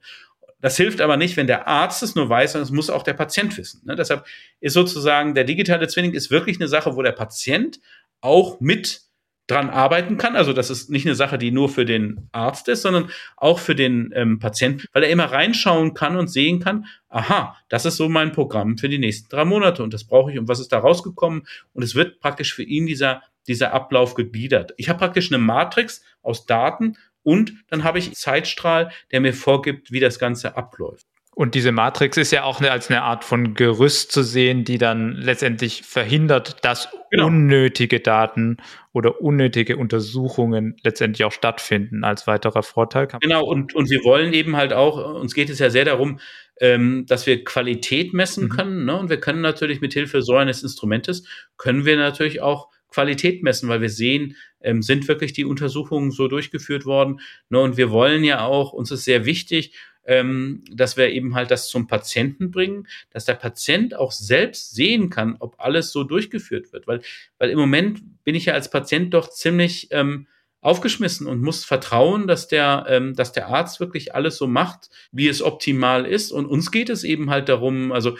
Das 0.60 0.78
hilft 0.78 1.02
aber 1.02 1.18
nicht, 1.18 1.36
wenn 1.36 1.46
der 1.46 1.68
Arzt 1.68 2.02
es 2.02 2.14
nur 2.14 2.30
weiß, 2.30 2.52
sondern 2.52 2.64
es 2.64 2.72
muss 2.72 2.88
auch 2.88 3.02
der 3.02 3.12
Patient 3.12 3.56
wissen. 3.58 3.82
Ne? 3.84 3.96
Deshalb 3.96 4.24
ist 4.60 4.72
sozusagen 4.72 5.34
der 5.34 5.44
digitale 5.44 5.88
Zwilling 5.88 6.14
ist 6.14 6.30
wirklich 6.30 6.58
eine 6.58 6.68
Sache, 6.68 6.96
wo 6.96 7.02
der 7.02 7.12
Patient 7.12 7.80
auch 8.22 8.60
mit 8.60 9.02
dran 9.46 9.68
arbeiten 9.68 10.16
kann. 10.16 10.36
Also 10.36 10.52
das 10.52 10.70
ist 10.70 10.90
nicht 10.90 11.06
eine 11.06 11.14
Sache, 11.14 11.36
die 11.38 11.50
nur 11.50 11.68
für 11.68 11.84
den 11.84 12.28
Arzt 12.32 12.68
ist, 12.68 12.82
sondern 12.82 13.10
auch 13.36 13.58
für 13.58 13.74
den 13.74 14.12
ähm, 14.14 14.38
Patienten, 14.38 14.86
weil 14.92 15.04
er 15.04 15.10
immer 15.10 15.26
reinschauen 15.26 15.94
kann 15.94 16.16
und 16.16 16.28
sehen 16.28 16.60
kann, 16.60 16.86
aha, 17.08 17.56
das 17.68 17.84
ist 17.84 17.96
so 17.96 18.08
mein 18.08 18.32
Programm 18.32 18.78
für 18.78 18.88
die 18.88 18.98
nächsten 18.98 19.28
drei 19.28 19.44
Monate 19.44 19.82
und 19.82 19.92
das 19.92 20.04
brauche 20.04 20.32
ich 20.32 20.38
und 20.38 20.48
was 20.48 20.60
ist 20.60 20.72
da 20.72 20.78
rausgekommen 20.78 21.46
und 21.74 21.82
es 21.82 21.94
wird 21.94 22.20
praktisch 22.20 22.54
für 22.54 22.62
ihn 22.62 22.86
dieser, 22.86 23.22
dieser 23.46 23.74
Ablauf 23.74 24.14
gegliedert. 24.14 24.72
Ich 24.78 24.88
habe 24.88 24.98
praktisch 24.98 25.30
eine 25.30 25.38
Matrix 25.38 26.02
aus 26.22 26.46
Daten 26.46 26.96
und 27.22 27.52
dann 27.68 27.84
habe 27.84 27.98
ich 27.98 28.14
Zeitstrahl, 28.14 28.90
der 29.12 29.20
mir 29.20 29.34
vorgibt, 29.34 29.92
wie 29.92 30.00
das 30.00 30.18
Ganze 30.18 30.56
abläuft. 30.56 31.06
Und 31.34 31.56
diese 31.56 31.72
Matrix 31.72 32.16
ist 32.16 32.30
ja 32.30 32.44
auch 32.44 32.60
eine, 32.60 32.70
als 32.70 32.90
eine 32.90 33.02
Art 33.02 33.24
von 33.24 33.54
Gerüst 33.54 34.12
zu 34.12 34.22
sehen, 34.22 34.64
die 34.64 34.78
dann 34.78 35.12
letztendlich 35.12 35.82
verhindert, 35.82 36.64
dass 36.64 36.88
genau. 37.10 37.26
unnötige 37.26 37.98
Daten 37.98 38.58
oder 38.92 39.20
unnötige 39.20 39.76
Untersuchungen 39.76 40.76
letztendlich 40.84 41.24
auch 41.24 41.32
stattfinden 41.32 42.04
als 42.04 42.28
weiterer 42.28 42.62
Vorteil. 42.62 43.08
Genau, 43.20 43.44
und, 43.44 43.74
und 43.74 43.90
wir 43.90 44.04
wollen 44.04 44.32
eben 44.32 44.56
halt 44.56 44.72
auch, 44.72 45.20
uns 45.20 45.34
geht 45.34 45.50
es 45.50 45.58
ja 45.58 45.70
sehr 45.70 45.84
darum, 45.84 46.20
ähm, 46.60 47.04
dass 47.06 47.26
wir 47.26 47.42
Qualität 47.42 48.14
messen 48.14 48.44
mhm. 48.44 48.48
können. 48.50 48.84
Ne? 48.84 48.96
Und 48.96 49.10
wir 49.10 49.18
können 49.18 49.40
natürlich 49.40 49.80
mit 49.80 49.92
Hilfe 49.92 50.22
so 50.22 50.36
eines 50.36 50.62
Instrumentes, 50.62 51.26
können 51.56 51.84
wir 51.84 51.96
natürlich 51.96 52.42
auch 52.42 52.68
Qualität 52.90 53.42
messen, 53.42 53.68
weil 53.68 53.80
wir 53.80 53.90
sehen, 53.90 54.36
ähm, 54.60 54.80
sind 54.80 55.08
wirklich 55.08 55.32
die 55.32 55.44
Untersuchungen 55.44 56.12
so 56.12 56.28
durchgeführt 56.28 56.86
worden. 56.86 57.18
Ne? 57.48 57.58
Und 57.58 57.76
wir 57.76 57.90
wollen 57.90 58.22
ja 58.22 58.44
auch, 58.44 58.72
uns 58.72 58.92
ist 58.92 59.04
sehr 59.04 59.24
wichtig, 59.24 59.74
ähm, 60.06 60.62
dass 60.70 60.96
wir 60.96 61.10
eben 61.10 61.34
halt 61.34 61.50
das 61.50 61.68
zum 61.68 61.86
Patienten 61.86 62.50
bringen, 62.50 62.86
dass 63.10 63.24
der 63.24 63.34
Patient 63.34 63.94
auch 63.94 64.12
selbst 64.12 64.74
sehen 64.74 65.10
kann, 65.10 65.36
ob 65.38 65.54
alles 65.58 65.92
so 65.92 66.04
durchgeführt 66.04 66.72
wird. 66.72 66.86
Weil, 66.86 67.00
weil 67.38 67.50
im 67.50 67.58
Moment 67.58 68.02
bin 68.24 68.34
ich 68.34 68.46
ja 68.46 68.54
als 68.54 68.70
Patient 68.70 69.12
doch 69.14 69.30
ziemlich 69.30 69.88
ähm, 69.90 70.26
aufgeschmissen 70.64 71.26
und 71.26 71.42
muss 71.42 71.64
vertrauen, 71.64 72.26
dass 72.26 72.48
der, 72.48 72.86
ähm, 72.88 73.14
dass 73.14 73.32
der 73.32 73.48
Arzt 73.48 73.80
wirklich 73.80 74.14
alles 74.14 74.38
so 74.38 74.46
macht, 74.46 74.88
wie 75.12 75.28
es 75.28 75.42
optimal 75.42 76.06
ist. 76.06 76.32
Und 76.32 76.46
uns 76.46 76.70
geht 76.70 76.88
es 76.88 77.04
eben 77.04 77.28
halt 77.28 77.50
darum, 77.50 77.92
also 77.92 78.16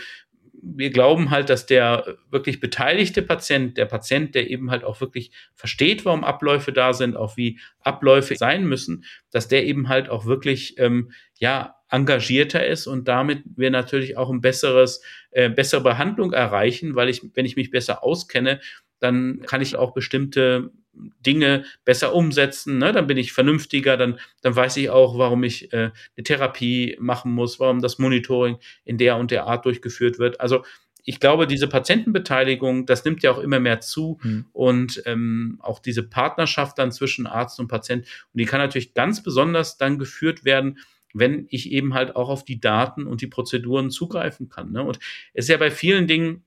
wir 0.64 0.90
glauben 0.90 1.30
halt, 1.30 1.50
dass 1.50 1.66
der 1.66 2.16
wirklich 2.30 2.60
beteiligte 2.60 3.22
Patient, 3.22 3.76
der 3.76 3.86
Patient, 3.86 4.34
der 4.34 4.50
eben 4.50 4.70
halt 4.70 4.84
auch 4.84 5.00
wirklich 5.00 5.30
versteht, 5.54 6.04
warum 6.04 6.24
Abläufe 6.24 6.72
da 6.72 6.92
sind, 6.92 7.16
auch 7.16 7.36
wie 7.36 7.60
Abläufe 7.80 8.36
sein 8.36 8.64
müssen, 8.64 9.04
dass 9.30 9.48
der 9.48 9.64
eben 9.64 9.88
halt 9.88 10.08
auch 10.08 10.24
wirklich 10.24 10.78
ähm, 10.78 11.12
ja 11.38 11.76
engagierter 11.90 12.66
ist 12.66 12.86
und 12.86 13.06
damit 13.06 13.42
wir 13.56 13.70
natürlich 13.70 14.16
auch 14.16 14.30
ein 14.30 14.40
besseres, 14.40 15.02
äh, 15.30 15.48
bessere 15.48 15.82
Behandlung 15.82 16.32
erreichen, 16.32 16.96
weil 16.96 17.08
ich, 17.08 17.22
wenn 17.34 17.46
ich 17.46 17.56
mich 17.56 17.70
besser 17.70 18.02
auskenne, 18.02 18.60
dann 19.04 19.42
kann 19.46 19.60
ich 19.60 19.76
auch 19.76 19.92
bestimmte 19.92 20.70
Dinge 20.94 21.64
besser 21.84 22.14
umsetzen, 22.14 22.78
ne? 22.78 22.92
dann 22.92 23.06
bin 23.06 23.16
ich 23.16 23.32
vernünftiger, 23.32 23.96
dann, 23.96 24.18
dann 24.42 24.54
weiß 24.54 24.76
ich 24.76 24.90
auch, 24.90 25.18
warum 25.18 25.42
ich 25.42 25.72
äh, 25.72 25.90
eine 26.16 26.24
Therapie 26.24 26.96
machen 27.00 27.32
muss, 27.32 27.58
warum 27.58 27.80
das 27.80 27.98
Monitoring 27.98 28.58
in 28.84 28.98
der 28.98 29.16
und 29.16 29.30
der 29.30 29.46
Art 29.46 29.64
durchgeführt 29.64 30.18
wird. 30.18 30.40
Also 30.40 30.64
ich 31.04 31.20
glaube, 31.20 31.46
diese 31.46 31.68
Patientenbeteiligung, 31.68 32.86
das 32.86 33.04
nimmt 33.04 33.22
ja 33.22 33.30
auch 33.30 33.38
immer 33.38 33.60
mehr 33.60 33.80
zu 33.80 34.18
mhm. 34.22 34.46
und 34.52 35.02
ähm, 35.04 35.58
auch 35.60 35.78
diese 35.80 36.02
Partnerschaft 36.02 36.78
dann 36.78 36.92
zwischen 36.92 37.26
Arzt 37.26 37.60
und 37.60 37.68
Patient, 37.68 38.06
und 38.32 38.38
die 38.38 38.46
kann 38.46 38.60
natürlich 38.60 38.94
ganz 38.94 39.22
besonders 39.22 39.76
dann 39.76 39.98
geführt 39.98 40.44
werden, 40.44 40.78
wenn 41.12 41.46
ich 41.50 41.70
eben 41.70 41.94
halt 41.94 42.16
auch 42.16 42.28
auf 42.28 42.44
die 42.44 42.60
Daten 42.60 43.06
und 43.06 43.20
die 43.20 43.26
Prozeduren 43.26 43.90
zugreifen 43.90 44.48
kann. 44.48 44.72
Ne? 44.72 44.82
Und 44.82 44.98
es 45.32 45.44
ist 45.44 45.50
ja 45.50 45.58
bei 45.58 45.70
vielen 45.70 46.06
Dingen 46.06 46.44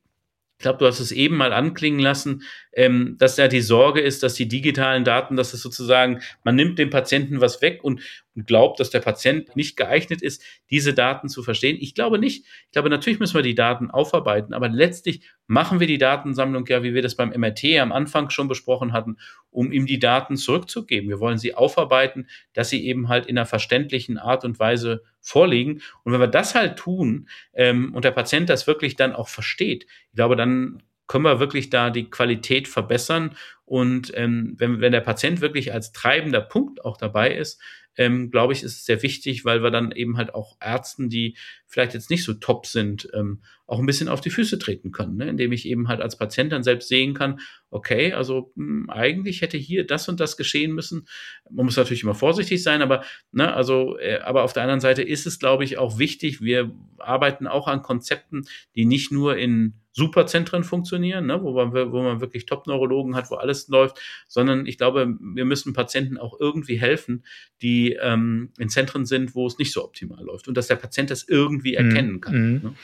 ich 0.57 0.63
glaube, 0.63 0.79
du 0.79 0.87
hast 0.87 0.99
es 0.99 1.11
eben 1.11 1.37
mal 1.37 1.53
anklingen 1.53 1.99
lassen, 1.99 2.41
ähm, 2.73 3.15
dass 3.19 3.37
ja 3.37 3.47
die 3.47 3.61
Sorge 3.61 4.01
ist, 4.01 4.23
dass 4.23 4.33
die 4.33 4.47
digitalen 4.47 5.03
Daten, 5.03 5.35
dass 5.35 5.53
es 5.53 5.61
sozusagen, 5.61 6.21
man 6.43 6.55
nimmt 6.55 6.79
dem 6.79 6.89
Patienten 6.89 7.41
was 7.41 7.61
weg 7.61 7.83
und, 7.83 8.01
und 8.35 8.47
glaubt, 8.47 8.79
dass 8.79 8.89
der 8.89 9.01
Patient 9.01 9.55
nicht 9.55 9.77
geeignet 9.77 10.23
ist, 10.23 10.41
diese 10.71 10.95
Daten 10.95 11.29
zu 11.29 11.43
verstehen. 11.43 11.77
Ich 11.79 11.93
glaube 11.93 12.17
nicht. 12.17 12.43
Ich 12.65 12.71
glaube, 12.71 12.89
natürlich 12.89 13.19
müssen 13.19 13.35
wir 13.35 13.43
die 13.43 13.53
Daten 13.53 13.91
aufarbeiten, 13.91 14.55
aber 14.55 14.67
letztlich 14.67 15.21
machen 15.45 15.79
wir 15.79 15.85
die 15.85 15.99
Datensammlung 15.99 16.65
ja, 16.65 16.81
wie 16.81 16.95
wir 16.95 17.03
das 17.03 17.13
beim 17.13 17.29
MRT 17.29 17.77
am 17.79 17.91
Anfang 17.91 18.31
schon 18.31 18.47
besprochen 18.47 18.93
hatten, 18.93 19.17
um 19.51 19.71
ihm 19.71 19.85
die 19.85 19.99
Daten 19.99 20.37
zurückzugeben. 20.37 21.07
Wir 21.07 21.19
wollen 21.19 21.37
sie 21.37 21.53
aufarbeiten, 21.53 22.27
dass 22.53 22.69
sie 22.69 22.83
eben 22.83 23.09
halt 23.09 23.27
in 23.27 23.37
einer 23.37 23.45
verständlichen 23.45 24.17
Art 24.17 24.43
und 24.43 24.57
Weise 24.57 25.03
vorliegen. 25.27 25.81
Und 26.03 26.13
wenn 26.13 26.21
wir 26.21 26.27
das 26.27 26.55
halt 26.55 26.77
tun 26.77 27.27
ähm, 27.53 27.93
und 27.93 28.05
der 28.05 28.11
Patient 28.11 28.49
das 28.49 28.65
wirklich 28.65 28.95
dann 28.95 29.13
auch 29.13 29.27
versteht, 29.27 29.83
ich 29.83 30.15
glaube, 30.15 30.37
dann 30.37 30.81
können 31.07 31.25
wir 31.25 31.39
wirklich 31.39 31.69
da 31.69 31.89
die 31.89 32.09
Qualität 32.09 32.67
verbessern. 32.67 33.35
Und 33.65 34.11
ähm, 34.15 34.55
wenn, 34.57 34.79
wenn 34.79 34.91
der 34.91 35.01
Patient 35.01 35.41
wirklich 35.41 35.73
als 35.73 35.91
treibender 35.91 36.41
Punkt 36.41 36.83
auch 36.85 36.97
dabei 36.97 37.33
ist, 37.33 37.61
ähm, 37.97 38.29
glaube 38.31 38.53
ich, 38.53 38.63
ist 38.63 38.77
es 38.77 38.85
sehr 38.85 39.03
wichtig, 39.03 39.43
weil 39.43 39.63
wir 39.63 39.71
dann 39.71 39.91
eben 39.91 40.17
halt 40.17 40.33
auch 40.33 40.55
Ärzten, 40.61 41.09
die 41.09 41.35
vielleicht 41.65 41.93
jetzt 41.93 42.09
nicht 42.09 42.23
so 42.23 42.33
top 42.33 42.65
sind, 42.65 43.09
ähm, 43.13 43.41
auch 43.67 43.79
ein 43.79 43.85
bisschen 43.85 44.07
auf 44.07 44.21
die 44.21 44.29
Füße 44.29 44.57
treten 44.59 44.91
können, 44.91 45.17
ne? 45.17 45.29
indem 45.29 45.51
ich 45.51 45.67
eben 45.67 45.89
halt 45.89 46.01
als 46.01 46.17
Patient 46.17 46.53
dann 46.53 46.63
selbst 46.63 46.87
sehen 46.87 47.13
kann, 47.13 47.39
okay, 47.69 48.13
also 48.13 48.51
mh, 48.55 48.65
hm, 48.65 48.89
eigentlich 48.89 49.41
hätte 49.41 49.57
hier 49.57 49.85
das 49.85 50.07
und 50.07 50.19
das 50.19 50.37
geschehen 50.37 50.73
müssen. 50.73 51.07
Man 51.49 51.65
muss 51.65 51.75
natürlich 51.75 52.03
immer 52.03 52.15
vorsichtig 52.15 52.63
sein, 52.63 52.81
aber 52.81 53.03
ne, 53.33 53.53
also, 53.53 53.97
äh, 53.99 54.19
aber 54.19 54.43
auf 54.43 54.53
der 54.53 54.63
anderen 54.63 54.79
Seite 54.79 55.01
ist 55.03 55.27
es, 55.27 55.37
glaube 55.37 55.65
ich, 55.65 55.77
auch 55.77 55.99
wichtig. 55.99 56.41
Wir 56.41 56.71
arbeiten 56.97 57.45
auch 57.45 57.67
an 57.67 57.81
Konzepten, 57.81 58.47
die 58.75 58.85
nicht 58.85 59.11
nur 59.11 59.37
in 59.37 59.73
Superzentren 59.91 60.63
funktionieren, 60.63 61.25
ne, 61.25 61.41
wo, 61.41 61.51
man, 61.53 61.73
wo 61.73 62.03
man 62.03 62.21
wirklich 62.21 62.45
Top-Neurologen 62.45 63.15
hat, 63.15 63.31
wo 63.31 63.35
alles 63.35 63.67
läuft, 63.67 63.99
sondern 64.27 64.65
ich 64.65 64.77
glaube, 64.77 65.17
wir 65.19 65.43
müssen 65.43 65.73
Patienten 65.73 66.17
auch 66.17 66.39
irgendwie 66.39 66.79
helfen, 66.79 67.25
die 67.61 67.97
ähm, 67.99 68.51
in 68.59 68.69
Zentren 68.69 69.05
sind, 69.05 69.35
wo 69.35 69.45
es 69.47 69.57
nicht 69.57 69.73
so 69.73 69.83
optimal 69.83 70.23
läuft 70.23 70.47
und 70.47 70.55
dass 70.55 70.67
der 70.67 70.75
Patient 70.75 71.09
das 71.09 71.27
irgendwie 71.27 71.71
mhm. 71.71 71.85
erkennen 71.85 72.21
kann. 72.21 72.35
Mhm. 72.35 72.61
Ne? 72.63 72.75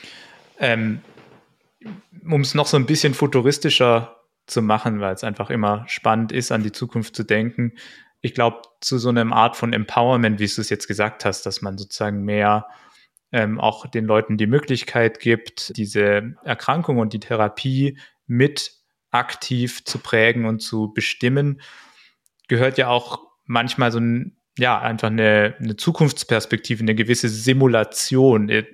Ähm, 0.58 1.00
um 2.24 2.40
es 2.40 2.54
noch 2.54 2.66
so 2.66 2.76
ein 2.76 2.86
bisschen 2.86 3.14
futuristischer 3.14 4.16
zu 4.46 4.62
machen, 4.62 5.00
weil 5.00 5.14
es 5.14 5.24
einfach 5.24 5.50
immer 5.50 5.84
spannend 5.88 6.32
ist, 6.32 6.52
an 6.52 6.62
die 6.62 6.72
Zukunft 6.72 7.16
zu 7.16 7.24
denken. 7.24 7.72
Ich 8.20 8.34
glaube, 8.34 8.62
zu 8.80 8.98
so 8.98 9.08
einer 9.08 9.30
Art 9.32 9.56
von 9.56 9.72
Empowerment, 9.72 10.38
wie 10.38 10.46
du 10.46 10.60
es 10.60 10.70
jetzt 10.70 10.86
gesagt 10.86 11.24
hast, 11.24 11.44
dass 11.46 11.62
man 11.62 11.76
sozusagen 11.78 12.22
mehr 12.22 12.66
ähm, 13.32 13.60
auch 13.60 13.86
den 13.86 14.04
Leuten 14.04 14.36
die 14.36 14.46
Möglichkeit 14.46 15.20
gibt, 15.20 15.76
diese 15.76 16.34
Erkrankung 16.44 16.98
und 16.98 17.12
die 17.12 17.20
Therapie 17.20 17.98
mit 18.26 18.72
aktiv 19.10 19.84
zu 19.84 19.98
prägen 19.98 20.44
und 20.46 20.60
zu 20.60 20.92
bestimmen, 20.92 21.60
gehört 22.48 22.78
ja 22.78 22.88
auch 22.88 23.20
manchmal 23.44 23.92
so 23.92 23.98
ein, 23.98 24.36
ja, 24.58 24.80
einfach 24.80 25.08
eine, 25.08 25.56
eine 25.58 25.76
Zukunftsperspektive, 25.76 26.82
eine 26.82 26.94
gewisse 26.94 27.28
Simulation. 27.28 28.48
Äh, 28.48 28.64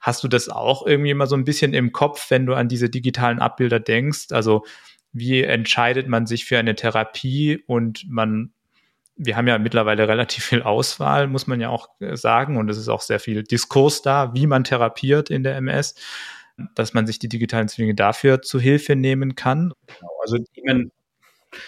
hast 0.00 0.24
du 0.24 0.28
das 0.28 0.48
auch 0.48 0.86
irgendwie 0.86 1.14
mal 1.14 1.26
so 1.26 1.36
ein 1.36 1.44
bisschen 1.44 1.74
im 1.74 1.92
Kopf, 1.92 2.30
wenn 2.30 2.46
du 2.46 2.54
an 2.54 2.68
diese 2.68 2.88
digitalen 2.88 3.38
Abbilder 3.38 3.80
denkst? 3.80 4.26
Also 4.30 4.64
wie 5.12 5.42
entscheidet 5.42 6.08
man 6.08 6.26
sich 6.26 6.44
für 6.44 6.58
eine 6.58 6.74
Therapie 6.74 7.62
und 7.66 8.04
man 8.08 8.52
wir 9.16 9.36
haben 9.36 9.48
ja 9.48 9.58
mittlerweile 9.58 10.08
relativ 10.08 10.44
viel 10.44 10.62
Auswahl, 10.62 11.26
muss 11.26 11.46
man 11.46 11.60
ja 11.60 11.70
auch 11.70 11.88
äh, 12.00 12.16
sagen. 12.16 12.56
Und 12.56 12.68
es 12.68 12.76
ist 12.76 12.88
auch 12.88 13.00
sehr 13.00 13.18
viel 13.18 13.42
Diskurs 13.42 14.02
da, 14.02 14.34
wie 14.34 14.46
man 14.46 14.64
therapiert 14.64 15.30
in 15.30 15.42
der 15.42 15.56
MS, 15.56 15.94
dass 16.74 16.94
man 16.94 17.06
sich 17.06 17.18
die 17.18 17.28
digitalen 17.28 17.68
Zwillinge 17.68 17.94
dafür 17.94 18.42
zu 18.42 18.60
Hilfe 18.60 18.94
nehmen 18.94 19.34
kann. 19.34 19.72
Genau, 19.86 20.10
also 20.22 20.36
ich 20.36 20.62
meine, 20.64 20.90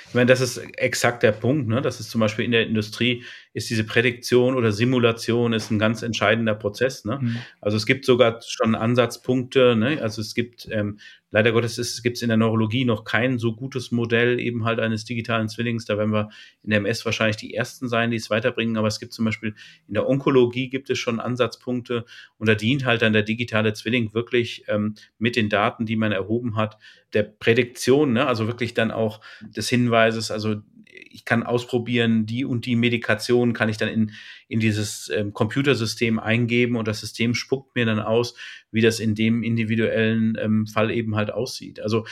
ich 0.08 0.14
meine, 0.14 0.26
das 0.26 0.40
ist 0.40 0.58
exakt 0.76 1.22
der 1.22 1.32
Punkt. 1.32 1.68
Ne? 1.68 1.80
Das 1.80 2.00
ist 2.00 2.10
zum 2.10 2.20
Beispiel 2.20 2.44
in 2.44 2.52
der 2.52 2.66
Industrie, 2.66 3.24
ist 3.58 3.70
diese 3.70 3.84
Prädiktion 3.84 4.54
oder 4.54 4.72
Simulation 4.72 5.52
ist 5.52 5.70
ein 5.70 5.78
ganz 5.78 6.02
entscheidender 6.02 6.54
Prozess. 6.54 7.04
Ne? 7.04 7.18
Mhm. 7.20 7.38
Also 7.60 7.76
es 7.76 7.86
gibt 7.86 8.04
sogar 8.04 8.40
schon 8.46 8.74
Ansatzpunkte. 8.74 9.76
Ne? 9.76 10.00
Also 10.00 10.20
es 10.22 10.34
gibt 10.34 10.68
ähm, 10.70 10.98
Leider 11.30 11.52
Gottes 11.52 12.02
gibt 12.02 12.16
es 12.16 12.22
in 12.22 12.28
der 12.28 12.38
Neurologie 12.38 12.86
noch 12.86 13.04
kein 13.04 13.38
so 13.38 13.54
gutes 13.54 13.92
Modell 13.92 14.40
eben 14.40 14.64
halt 14.64 14.80
eines 14.80 15.04
digitalen 15.04 15.48
Zwillings. 15.48 15.84
Da 15.84 15.98
werden 15.98 16.12
wir 16.12 16.30
in 16.62 16.70
der 16.70 16.78
MS 16.78 17.04
wahrscheinlich 17.04 17.36
die 17.36 17.52
Ersten 17.52 17.88
sein, 17.88 18.10
die 18.10 18.16
es 18.16 18.30
weiterbringen. 18.30 18.78
Aber 18.78 18.88
es 18.88 18.98
gibt 18.98 19.12
zum 19.12 19.26
Beispiel 19.26 19.54
in 19.88 19.94
der 19.94 20.08
Onkologie 20.08 20.70
gibt 20.70 20.88
es 20.88 20.98
schon 20.98 21.20
Ansatzpunkte 21.20 22.06
und 22.38 22.48
da 22.48 22.54
dient 22.54 22.86
halt 22.86 23.02
dann 23.02 23.12
der 23.12 23.22
digitale 23.22 23.74
Zwilling 23.74 24.14
wirklich 24.14 24.64
ähm, 24.68 24.94
mit 25.18 25.36
den 25.36 25.50
Daten, 25.50 25.84
die 25.84 25.96
man 25.96 26.12
erhoben 26.12 26.56
hat, 26.56 26.78
der 27.12 27.24
Prädiktion, 27.24 28.14
ne? 28.14 28.26
also 28.26 28.46
wirklich 28.46 28.72
dann 28.72 28.90
auch 28.90 29.20
des 29.42 29.68
Hinweises, 29.68 30.30
also 30.30 30.56
ich 30.90 31.24
kann 31.24 31.42
ausprobieren, 31.42 32.26
die 32.26 32.44
und 32.44 32.66
die 32.66 32.76
Medikation 32.76 33.52
kann 33.52 33.68
ich 33.68 33.76
dann 33.76 33.88
in, 33.88 34.12
in 34.48 34.60
dieses 34.60 35.10
ähm, 35.14 35.32
Computersystem 35.32 36.18
eingeben 36.18 36.76
und 36.76 36.88
das 36.88 37.00
System 37.00 37.34
spuckt 37.34 37.74
mir 37.74 37.86
dann 37.86 38.00
aus, 38.00 38.34
wie 38.70 38.80
das 38.80 39.00
in 39.00 39.14
dem 39.14 39.42
individuellen 39.42 40.36
ähm, 40.40 40.66
Fall 40.66 40.90
eben 40.90 41.16
halt 41.16 41.30
aussieht. 41.30 41.80
Also 41.80 42.06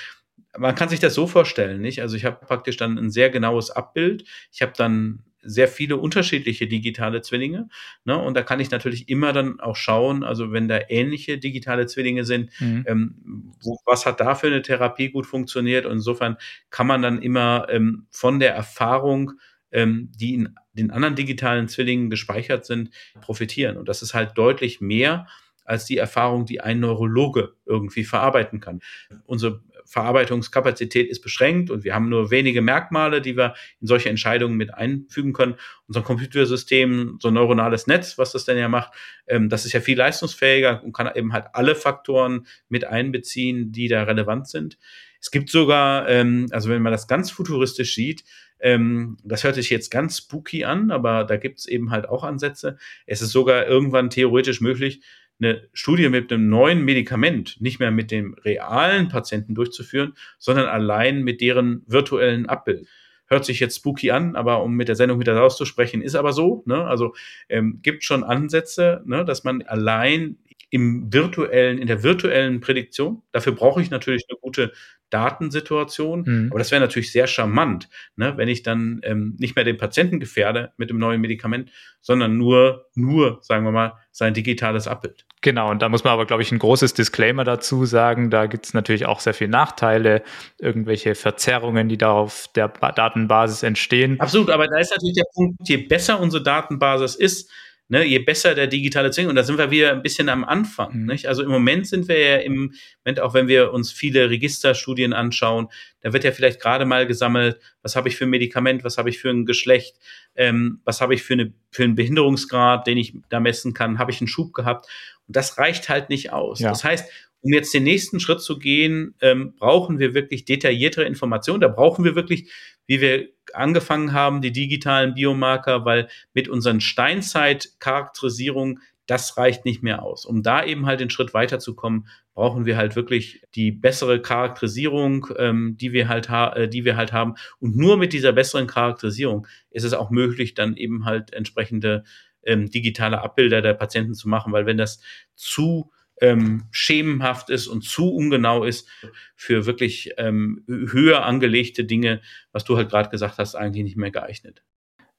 man 0.59 0.75
kann 0.75 0.89
sich 0.89 1.01
das 1.01 1.15
so 1.15 1.27
vorstellen, 1.27 1.81
nicht? 1.81 2.01
Also 2.01 2.17
ich 2.17 2.25
habe 2.25 2.45
praktisch 2.45 2.77
dann 2.77 2.99
ein 2.99 3.11
sehr 3.11 3.31
genaues 3.31 3.71
Abbild. 3.71 4.25
Ich 4.53 4.63
habe 4.63 4.73
dann 4.77 5.25
sehr 5.47 5.69
viele 5.69 5.97
unterschiedliche 5.97 6.67
digitale 6.67 7.23
Zwillinge. 7.23 7.69
Ne? 8.05 8.17
Und 8.17 8.35
da 8.35 8.43
kann 8.43 8.61
ich 8.61 8.71
natürlich 8.71 9.09
immer 9.09 9.33
dann 9.33 9.61
auch 9.61 9.77
schauen, 9.77 10.25
also 10.25 10.53
wenn 10.53 10.69
da 10.69 10.81
ähnliche 10.89 11.39
digitale 11.39 11.87
Zwillinge 11.87 12.25
sind, 12.25 12.51
mhm. 12.61 12.85
ähm, 12.87 13.53
wo, 13.63 13.79
was 13.87 14.07
hat 14.07 14.21
da 14.21 14.35
für 14.35 14.49
eine 14.49 14.63
Therapie 14.63 15.11
gut 15.11 15.27
funktioniert? 15.27 15.87
Und 15.87 15.93
insofern 15.93 16.37
kann 16.71 16.87
man 16.87 17.03
dann 17.03 17.23
immer 17.23 17.67
ähm, 17.71 18.07
von 18.11 18.41
der 18.41 18.55
Erfahrung, 18.55 19.33
ähm, 19.73 20.11
die 20.19 20.35
in 20.35 20.55
den 20.73 20.91
anderen 20.91 21.15
digitalen 21.15 21.69
Zwillingen 21.69 22.11
gespeichert 22.11 22.65
sind, 22.67 22.91
profitieren. 23.21 23.77
Und 23.77 23.89
das 23.89 24.03
ist 24.03 24.15
halt 24.15 24.37
deutlich 24.37 24.81
mehr 24.81 25.27
als 25.65 25.85
die 25.85 25.97
Erfahrung, 25.97 26.47
die 26.47 26.61
ein 26.61 26.81
Neurologe 26.81 27.55
irgendwie 27.65 28.05
verarbeiten 28.05 28.61
kann. 28.61 28.81
Unsere 29.25 29.63
Verarbeitungskapazität 29.87 31.09
ist 31.09 31.21
beschränkt 31.21 31.71
und 31.71 31.85
wir 31.85 31.95
haben 31.95 32.09
nur 32.09 32.31
wenige 32.31 32.63
Merkmale, 32.63 33.21
die 33.21 33.37
wir 33.37 33.55
in 33.81 33.87
solche 33.87 34.09
Entscheidungen 34.09 34.57
mit 34.57 34.75
einfügen 34.75 35.33
können. 35.33 35.55
Unser 35.87 36.03
Computersystem, 36.03 37.19
so 37.21 37.29
ein 37.29 37.35
neuronales 37.35 37.87
Netz, 37.87 38.19
was 38.19 38.33
das 38.33 38.45
denn 38.45 38.59
ja 38.59 38.69
macht, 38.69 38.93
ähm, 39.27 39.49
das 39.49 39.65
ist 39.65 39.73
ja 39.73 39.81
viel 39.81 39.97
leistungsfähiger 39.97 40.83
und 40.85 40.93
kann 40.93 41.11
eben 41.15 41.33
halt 41.33 41.47
alle 41.53 41.75
Faktoren 41.75 42.47
mit 42.69 42.85
einbeziehen, 42.85 43.73
die 43.73 43.89
da 43.89 44.03
relevant 44.03 44.49
sind. 44.49 44.79
Es 45.21 45.31
gibt 45.31 45.51
sogar, 45.51 46.09
ähm, 46.09 46.47
also 46.51 46.69
wenn 46.69 46.83
man 46.83 46.93
das 46.93 47.09
ganz 47.09 47.31
futuristisch 47.31 47.95
sieht, 47.95 48.25
ähm, 48.61 49.17
das 49.23 49.45
hört 49.45 49.55
sich 49.55 49.71
jetzt 49.71 49.91
ganz 49.91 50.19
spooky 50.19 50.65
an, 50.65 50.91
aber 50.91 51.25
da 51.25 51.37
gibt 51.37 51.59
es 51.59 51.67
eben 51.67 51.91
halt 51.91 52.09
auch 52.09 52.25
Ansätze. 52.25 52.79
Es 53.07 53.23
ist 53.23 53.31
sogar 53.31 53.67
irgendwann 53.67 54.11
theoretisch 54.11 54.61
möglich, 54.61 55.03
eine 55.41 55.69
Studie 55.73 56.09
mit 56.09 56.33
einem 56.33 56.49
neuen 56.49 56.85
Medikament 56.85 57.61
nicht 57.61 57.79
mehr 57.79 57.91
mit 57.91 58.11
dem 58.11 58.35
realen 58.35 59.09
Patienten 59.09 59.55
durchzuführen, 59.55 60.15
sondern 60.39 60.67
allein 60.67 61.23
mit 61.23 61.41
deren 61.41 61.83
virtuellen 61.87 62.47
Abbild. 62.47 62.87
Hört 63.29 63.45
sich 63.45 63.59
jetzt 63.59 63.77
spooky 63.77 64.13
an, 64.13 64.37
aber 64.37 64.63
um 64.63 64.75
mit 64.75 64.89
der 64.89 64.95
Sendung 64.95 65.19
wieder 65.19 65.37
rauszusprechen, 65.37 66.01
ist 66.01 66.15
aber 66.15 66.33
so. 66.33 66.63
Ne? 66.67 66.85
Also 66.85 67.15
ähm, 67.49 67.81
gibt 67.83 68.05
schon 68.05 68.23
Ansätze, 68.23 69.03
ne, 69.05 69.25
dass 69.25 69.43
man 69.43 69.63
allein 69.63 70.39
im 70.71 71.13
virtuellen, 71.13 71.79
in 71.79 71.87
der 71.87 72.03
virtuellen 72.03 72.61
Prädiktion, 72.61 73.23
dafür 73.33 73.53
brauche 73.53 73.81
ich 73.83 73.91
natürlich 73.91 74.27
eine 74.29 74.39
gute 74.41 74.73
Datensituation. 75.17 76.25
Mhm. 76.27 76.49
Aber 76.51 76.59
das 76.59 76.71
wäre 76.71 76.81
natürlich 76.81 77.11
sehr 77.11 77.27
charmant, 77.27 77.89
ne, 78.17 78.37
wenn 78.37 78.49
ich 78.49 78.63
dann 78.63 79.01
ähm, 79.03 79.35
nicht 79.39 79.57
mehr 79.57 79.65
den 79.65 79.79
Patienten 79.79 80.21
gefährde 80.21 80.73
mit 80.77 80.91
dem 80.91 80.99
neuen 80.99 81.21
Medikament, 81.21 81.71
sondern 82.01 82.37
nur, 82.37 82.87
nur, 82.95 83.39
sagen 83.43 83.65
wir 83.65 83.73
mal, 83.73 83.95
sein 84.13 84.35
digitales 84.35 84.87
Abbild. 84.87 85.25
Genau, 85.43 85.71
und 85.71 85.81
da 85.81 85.89
muss 85.89 86.05
man 86.05 86.13
aber, 86.13 86.27
glaube 86.27 86.43
ich, 86.43 86.53
ein 86.53 86.59
großes 86.59 86.95
Disclaimer 86.95 87.45
dazu 87.45 87.85
sagen. 87.85 88.31
Da 88.31 88.47
gibt 88.47 88.67
es 88.67 88.75
natürlich 88.75 89.07
auch 89.07 89.21
sehr 89.21 89.35
viele 89.35 89.51
Nachteile, 89.51 90.23
irgendwelche 90.59 91.15
Verzerrungen, 91.15 91.89
die 91.89 91.99
da 91.99 92.13
auf 92.13 92.49
der 92.55 92.69
ba 92.69 92.93
Datenbasis 92.93 93.63
entstehen. 93.63 94.19
Absolut, 94.21 94.51
aber 94.51 94.67
da 94.67 94.79
ist 94.79 94.91
natürlich 94.91 95.17
der 95.17 95.27
Punkt, 95.35 95.57
je 95.69 95.77
besser 95.77 96.21
unsere 96.21 96.43
Datenbasis 96.43 97.15
ist, 97.15 97.51
ne, 97.89 98.05
je 98.05 98.19
besser 98.19 98.55
der 98.55 98.67
digitale 98.67 99.11
Zwilling, 99.11 99.31
und 99.31 99.37
da 99.37 99.45
sind 99.45 99.59
wir 99.59 99.71
wieder 99.71 99.93
ein 99.93 100.03
bisschen 100.03 100.29
am 100.29 100.45
Anfang. 100.45 101.01
Mhm. 101.01 101.07
Nicht? 101.07 101.27
Also 101.27 101.43
im 101.43 101.51
Moment 101.51 101.87
sind 101.87 102.09
wir 102.09 102.19
ja 102.19 102.37
im 102.37 102.75
Moment, 103.05 103.21
auch 103.21 103.35
wenn 103.35 103.49
wir 103.49 103.73
uns 103.73 103.93
viele 103.93 104.31
Registerstudien 104.31 105.13
anschauen, 105.13 105.69
da 106.01 106.13
wird 106.13 106.25
ja 106.25 106.33
vielleicht 106.33 106.61
gerade 106.61 106.85
mal 106.85 107.07
gesammelt, 107.07 107.59
was 107.83 107.97
habe 107.97 108.09
ich 108.09 108.17
für 108.17 108.25
ein 108.25 108.31
Medikament, 108.31 108.85
was 108.85 108.99
habe 108.99 109.11
ich 109.11 109.19
für 109.19 109.31
ein 109.31 109.47
Geschlecht, 109.47 109.97
ähm, 110.35 110.81
was 110.85 111.01
habe 111.01 111.15
ich 111.15 111.23
für, 111.23 111.35
eine, 111.35 111.53
für 111.71 111.85
einen 111.85 111.95
Behinderungsgrad, 111.95 112.87
den 112.87 112.99
ich 112.99 113.15
da 113.29 113.41
messen 113.41 113.75
kann, 113.75 113.99
habe 113.99 114.11
ich 114.11 114.21
einen 114.21 114.29
Schub 114.29 114.53
gehabt. 114.53 114.87
Und 115.27 115.37
das 115.37 115.59
reicht 115.59 115.89
halt 115.89 116.09
nicht 116.11 116.33
aus. 116.33 116.61
Ja. 116.61 116.71
Das 116.71 116.85
heißt, 116.85 117.11
um 117.47 117.53
jetzt 117.53 117.73
den 117.73 117.85
nächsten 117.85 118.19
Schritt 118.19 118.41
zu 118.41 118.59
gehen, 118.59 119.15
ähm, 119.21 119.55
brauchen 119.57 120.01
wir 120.01 120.15
wirklich 120.15 120.45
detailliertere 120.45 121.05
Informationen. 121.05 121.61
Da 121.61 121.69
brauchen 121.69 122.05
wir 122.05 122.17
wirklich, 122.17 122.51
wie 122.89 123.01
wir 123.01 123.29
angefangen 123.55 124.13
haben, 124.13 124.43
die 124.43 124.51
digitalen 124.51 125.15
Biomarker, 125.15 125.85
weil 125.85 126.09
mit 126.35 126.49
unseren 126.49 126.81
Steinzeit-Charakterisierungen, 126.81 128.81
das 129.07 129.37
reicht 129.37 129.65
nicht 129.65 129.85
mehr 129.85 130.03
aus. 130.03 130.27
Um 130.27 130.43
da 130.43 130.65
eben 130.65 130.87
halt 130.87 130.99
den 130.99 131.09
Schritt 131.09 131.35
weiterzukommen, 131.35 132.09
brauchen 132.35 132.67
wir 132.67 132.77
halt 132.77 132.97
wirklich 132.97 133.43
die 133.55 133.71
bessere 133.71 134.21
Charakterisierung, 134.21 135.29
ähm, 135.39 135.77
die 135.81 135.93
wir 135.93 136.09
halt 136.09 136.29
äh, 136.29 136.69
die 136.69 136.85
wir 136.85 136.97
halt 136.97 137.13
haben. 137.13 137.37
Und 137.61 137.77
nur 137.77 137.97
mit 137.97 138.13
dieser 138.13 138.33
besseren 138.33 138.67
Charakterisierung 138.67 139.47
ist 139.71 139.85
es 139.85 139.93
auch 139.93 140.11
möglich, 140.11 140.55
dann 140.55 140.77
eben 140.77 141.05
halt 141.05 141.33
entsprechende 141.33 142.03
ähm, 142.43 142.69
digitale 142.69 143.23
Abbilder 143.23 143.63
der 143.63 143.75
Patienten 143.75 144.15
zu 144.15 144.29
machen, 144.29 144.53
weil 144.53 144.67
wenn 144.67 144.79
das 144.79 145.01
zu 145.37 145.93
ähm, 146.21 146.65
schemenhaft 146.71 147.51
ist 147.51 147.67
und 147.67 147.83
zu 147.83 148.15
ungenau 148.15 148.65
ist 148.65 148.89
für 149.35 149.67
wirklich 149.67 150.13
ähm, 150.17 150.65
höher 150.67 151.25
angelegte 151.25 151.85
Dinge, 151.85 152.23
was 152.53 152.65
du 152.65 152.77
halt 152.77 152.89
gerade 152.89 153.11
gesagt 153.11 153.39
hast, 153.39 153.55
eigentlich 153.55 153.85
nicht 153.85 153.97
mehr 153.97 154.11
geeignet. 154.11 154.63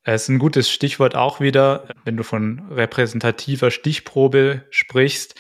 Es 0.04 0.24
ist 0.24 0.30
ein 0.30 0.40
gutes 0.40 0.72
Stichwort 0.72 1.16
auch 1.16 1.42
wieder, 1.42 1.94
wenn 2.06 2.16
du 2.16 2.24
von 2.24 2.72
repräsentativer 2.72 3.72
Stichprobe 3.72 4.64
sprichst. 4.70 5.36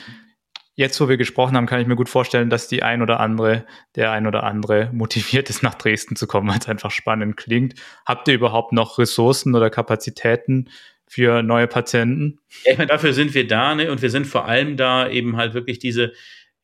Jetzt, 0.75 0.99
wo 0.99 1.07
wir 1.07 1.17
gesprochen 1.17 1.55
haben, 1.55 1.65
kann 1.65 1.79
ich 1.79 1.87
mir 1.87 1.95
gut 1.95 2.09
vorstellen, 2.09 2.49
dass 2.49 2.67
die 2.67 2.83
ein 2.83 3.01
oder 3.01 3.19
andere, 3.19 3.65
der 3.95 4.11
ein 4.11 4.27
oder 4.27 4.43
andere 4.43 4.91
motiviert 4.93 5.49
ist, 5.49 5.63
nach 5.63 5.75
Dresden 5.75 6.15
zu 6.17 6.27
kommen, 6.27 6.49
weil 6.49 6.59
es 6.59 6.67
einfach 6.67 6.91
spannend 6.91 7.37
klingt. 7.37 7.75
Habt 8.05 8.27
ihr 8.27 8.35
überhaupt 8.35 8.73
noch 8.73 8.99
Ressourcen 8.99 9.55
oder 9.55 9.69
Kapazitäten 9.69 10.69
für 11.07 11.41
neue 11.41 11.67
Patienten. 11.67 12.39
Ja, 12.65 12.73
ich 12.73 12.77
meine, 12.77 12.89
dafür 12.89 13.13
sind 13.13 13.33
wir 13.33 13.47
da, 13.47 13.75
ne? 13.75 13.91
Und 13.91 14.01
wir 14.01 14.09
sind 14.09 14.27
vor 14.27 14.45
allem 14.45 14.77
da, 14.77 15.09
eben 15.09 15.37
halt 15.37 15.53
wirklich 15.53 15.79
diese, 15.79 16.11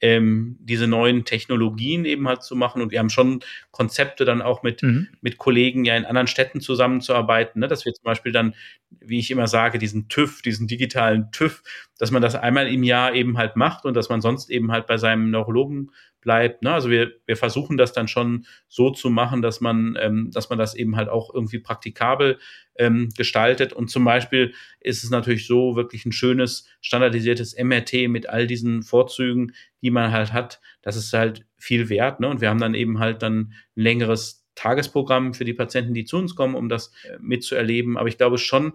ähm, 0.04 0.58
diese 0.60 0.86
neuen 0.86 1.24
Technologien 1.24 2.04
eben 2.04 2.28
halt 2.28 2.44
zu 2.44 2.58
machen. 2.58 2.82
Und 2.82 2.92
wir 2.92 3.00
haben 3.00 3.10
schon 3.10 3.40
Konzepte 3.72 4.26
dann 4.26 4.42
auch 4.42 4.62
mit, 4.62 4.84
mhm. 4.84 5.08
mit 5.22 5.38
Kollegen 5.38 5.86
ja 5.86 5.96
in 5.96 6.04
anderen 6.04 6.28
Städten 6.28 6.60
zusammenzuarbeiten, 6.60 7.62
ne? 7.62 7.70
dass 7.70 7.86
wir 7.86 7.94
zum 7.94 8.04
Beispiel 8.04 8.34
dann, 8.34 8.54
wie 9.00 9.20
ich 9.20 9.32
immer 9.32 9.48
sage, 9.48 9.80
diesen 9.80 10.10
TÜV, 10.10 10.42
diesen 10.42 10.68
digitalen 10.68 11.32
TÜV, 11.32 11.64
dass 11.98 12.12
man 12.12 12.22
das 12.22 12.36
einmal 12.36 12.68
im 12.68 12.84
Jahr 12.84 13.14
eben 13.14 13.38
halt 13.38 13.56
macht 13.56 13.86
und 13.86 13.94
dass 13.94 14.10
man 14.10 14.20
sonst 14.20 14.50
eben 14.50 14.74
halt 14.74 14.88
bei 14.88 14.98
seinem 14.98 15.32
Neurologen 15.32 15.92
bleibt. 16.24 16.64
Ne? 16.64 16.74
Also 16.74 16.90
wir, 16.90 17.12
wir 17.26 17.38
versuchen 17.38 17.78
das 17.78 17.94
dann 17.94 18.08
schon 18.08 18.46
so 18.68 18.90
zu 18.90 19.10
machen, 19.10 19.42
dass 19.42 19.62
man, 19.62 19.98
ähm, 20.00 20.32
dass 20.32 20.50
man 20.50 20.58
das 20.58 20.76
eben 20.76 20.96
halt 20.96 21.10
auch 21.10 21.34
irgendwie 21.34 21.60
praktikabel 21.60 22.40
ähm, 22.76 23.10
gestaltet. 23.16 23.74
Und 23.74 23.90
zum 23.90 24.04
Beispiel 24.04 24.54
ist 24.80 25.04
es 25.04 25.10
natürlich 25.10 25.48
so 25.48 25.76
wirklich 25.76 26.06
ein 26.06 26.12
schönes, 26.12 26.68
standardisiertes 26.82 27.56
MRT 27.58 28.10
mit 28.10 28.30
all 28.30 28.48
diesen 28.48 28.84
Vorzügen, 28.84 29.54
die 29.82 29.92
man 29.92 30.12
halt 30.12 30.34
hat. 30.34 30.60
Das 30.82 30.96
ist 30.96 31.14
halt 31.14 31.46
viel 31.58 31.90
wert. 31.90 32.20
Ne? 32.20 32.28
Und 32.28 32.42
wir 32.42 32.50
haben 32.50 32.60
dann 32.60 32.74
eben 32.74 33.00
halt 33.00 33.22
dann 33.22 33.40
ein 33.40 33.54
längeres 33.76 34.44
Tagesprogramm 34.56 35.34
für 35.34 35.46
die 35.46 35.54
Patienten, 35.54 35.94
die 35.94 36.06
zu 36.06 36.18
uns 36.18 36.36
kommen, 36.36 36.56
um 36.56 36.70
das 36.70 36.92
äh, 37.04 37.18
mitzuerleben. 37.20 37.98
Aber 37.98 38.08
ich 38.08 38.18
glaube 38.18 38.38
schon, 38.38 38.74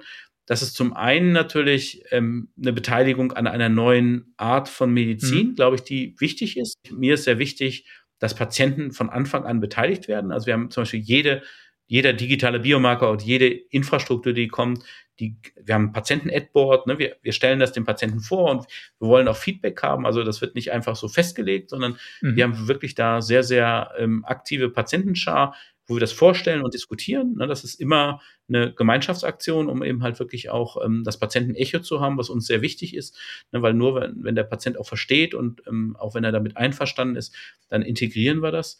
dass 0.49 0.63
es 0.63 0.73
zum 0.73 0.95
einen 0.95 1.33
natürlich 1.33 2.03
ähm, 2.11 2.49
eine 2.59 2.73
Beteiligung 2.73 3.33
an 3.33 3.47
einer 3.47 3.69
neuen 3.69 4.33
Art 4.39 4.71
von 4.71 4.91
Medizin, 4.93 5.49
mhm. 5.49 5.55
glaube 5.57 5.77
ich, 5.77 5.83
die 5.83 6.17
wichtig 6.19 6.57
ist. 6.57 6.79
Mir 6.91 7.15
ist 7.15 7.25
sehr 7.25 7.39
wichtig, 7.39 7.87
dass 8.19 8.35
Patienten 8.35 8.93
von 8.93 9.11
Anfang 9.11 9.45
an 9.45 9.61
beteiligt 9.61 10.09
werden. 10.09 10.33
Also 10.33 10.47
wir 10.47 10.55
haben 10.55 10.71
zum 10.71 10.83
Beispiel 10.83 11.01
jede 11.01 11.43
jeder 11.89 12.13
digitale 12.13 12.61
Biomarker 12.61 13.11
und 13.11 13.23
jede 13.23 13.49
Infrastruktur, 13.49 14.35
die 14.35 14.49
kommt, 14.49 14.85
die, 15.21 15.37
wir 15.57 15.75
haben 15.75 15.93
Patienten-Adboard, 15.93 16.87
ne, 16.87 16.99
wir, 16.99 17.17
wir 17.23 17.33
stellen 17.33 17.59
das 17.59 17.73
dem 17.73 17.87
Patienten 17.87 18.21
vor 18.21 18.51
und 18.51 18.67
wir 19.01 19.09
wollen 19.09 19.27
auch 19.27 19.37
Feedback 19.37 19.83
haben. 19.83 20.07
Also 20.07 20.23
das 20.23 20.43
wird 20.43 20.55
nicht 20.55 20.71
einfach 20.71 20.97
so 20.97 21.09
festgelegt, 21.09 21.71
sondern 21.71 21.97
mhm. 22.21 22.37
wir 22.37 22.45
haben 22.45 22.69
wirklich 22.69 22.95
da 22.95 23.23
sehr, 23.23 23.43
sehr 23.43 23.91
ähm, 23.99 24.23
aktive 24.27 24.69
Patientenschar, 24.69 25.57
wo 25.89 25.97
wir 25.97 26.01
das 26.01 26.13
vorstellen 26.13 26.63
und 26.63 26.75
diskutieren. 26.75 27.35
Ne, 27.37 27.47
das 27.47 27.65
ist 27.65 27.81
immer 27.81 28.21
eine 28.49 28.73
Gemeinschaftsaktion, 28.73 29.69
um 29.69 29.83
eben 29.83 30.03
halt 30.03 30.19
wirklich 30.21 30.51
auch 30.51 30.85
ähm, 30.85 31.03
das 31.03 31.19
Patienten-Echo 31.19 31.81
zu 31.81 32.01
haben, 32.01 32.19
was 32.19 32.29
uns 32.29 32.47
sehr 32.47 32.63
wichtig 32.63 32.95
ist, 32.95 33.19
ne, 33.51 33.63
weil 33.63 33.75
nur 33.75 33.97
wenn, 33.97 34.23
wenn 34.23 34.35
der 34.35 34.45
Patient 34.45 34.79
auch 34.79 34.87
versteht 34.87 35.35
und 35.35 35.63
ähm, 35.67 35.97
auch 35.99 36.15
wenn 36.15 36.25
er 36.25 36.33
damit 36.33 36.57
einverstanden 36.57 37.17
ist, 37.17 37.35
dann 37.69 37.83
integrieren 37.83 38.43
wir 38.43 38.53
das. 38.53 38.79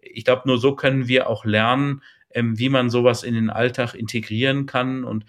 Ich 0.00 0.24
glaube, 0.24 0.42
nur 0.46 0.58
so 0.58 0.76
können 0.76 1.08
wir 1.08 1.28
auch 1.28 1.44
lernen, 1.44 2.02
ähm, 2.32 2.58
wie 2.58 2.68
man 2.68 2.90
sowas 2.90 3.22
in 3.22 3.34
den 3.34 3.50
Alltag 3.50 3.94
integrieren 3.94 4.66
kann 4.66 5.02
und 5.04 5.24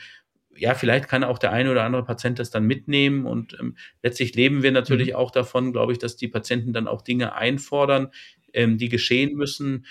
ja, 0.57 0.75
vielleicht 0.75 1.07
kann 1.07 1.23
auch 1.23 1.39
der 1.39 1.53
eine 1.53 1.71
oder 1.71 1.83
andere 1.83 2.03
Patient 2.03 2.37
das 2.37 2.51
dann 2.51 2.65
mitnehmen 2.65 3.25
und 3.25 3.57
ähm, 3.59 3.77
letztlich 4.03 4.35
leben 4.35 4.63
wir 4.63 4.71
natürlich 4.71 5.09
mhm. 5.09 5.15
auch 5.15 5.31
davon, 5.31 5.71
glaube 5.71 5.93
ich, 5.93 5.97
dass 5.97 6.17
die 6.17 6.27
Patienten 6.27 6.73
dann 6.73 6.87
auch 6.87 7.01
Dinge 7.01 7.33
einfordern, 7.35 8.09
ähm, 8.53 8.77
die 8.77 8.89
geschehen 8.89 9.35
müssen. 9.35 9.85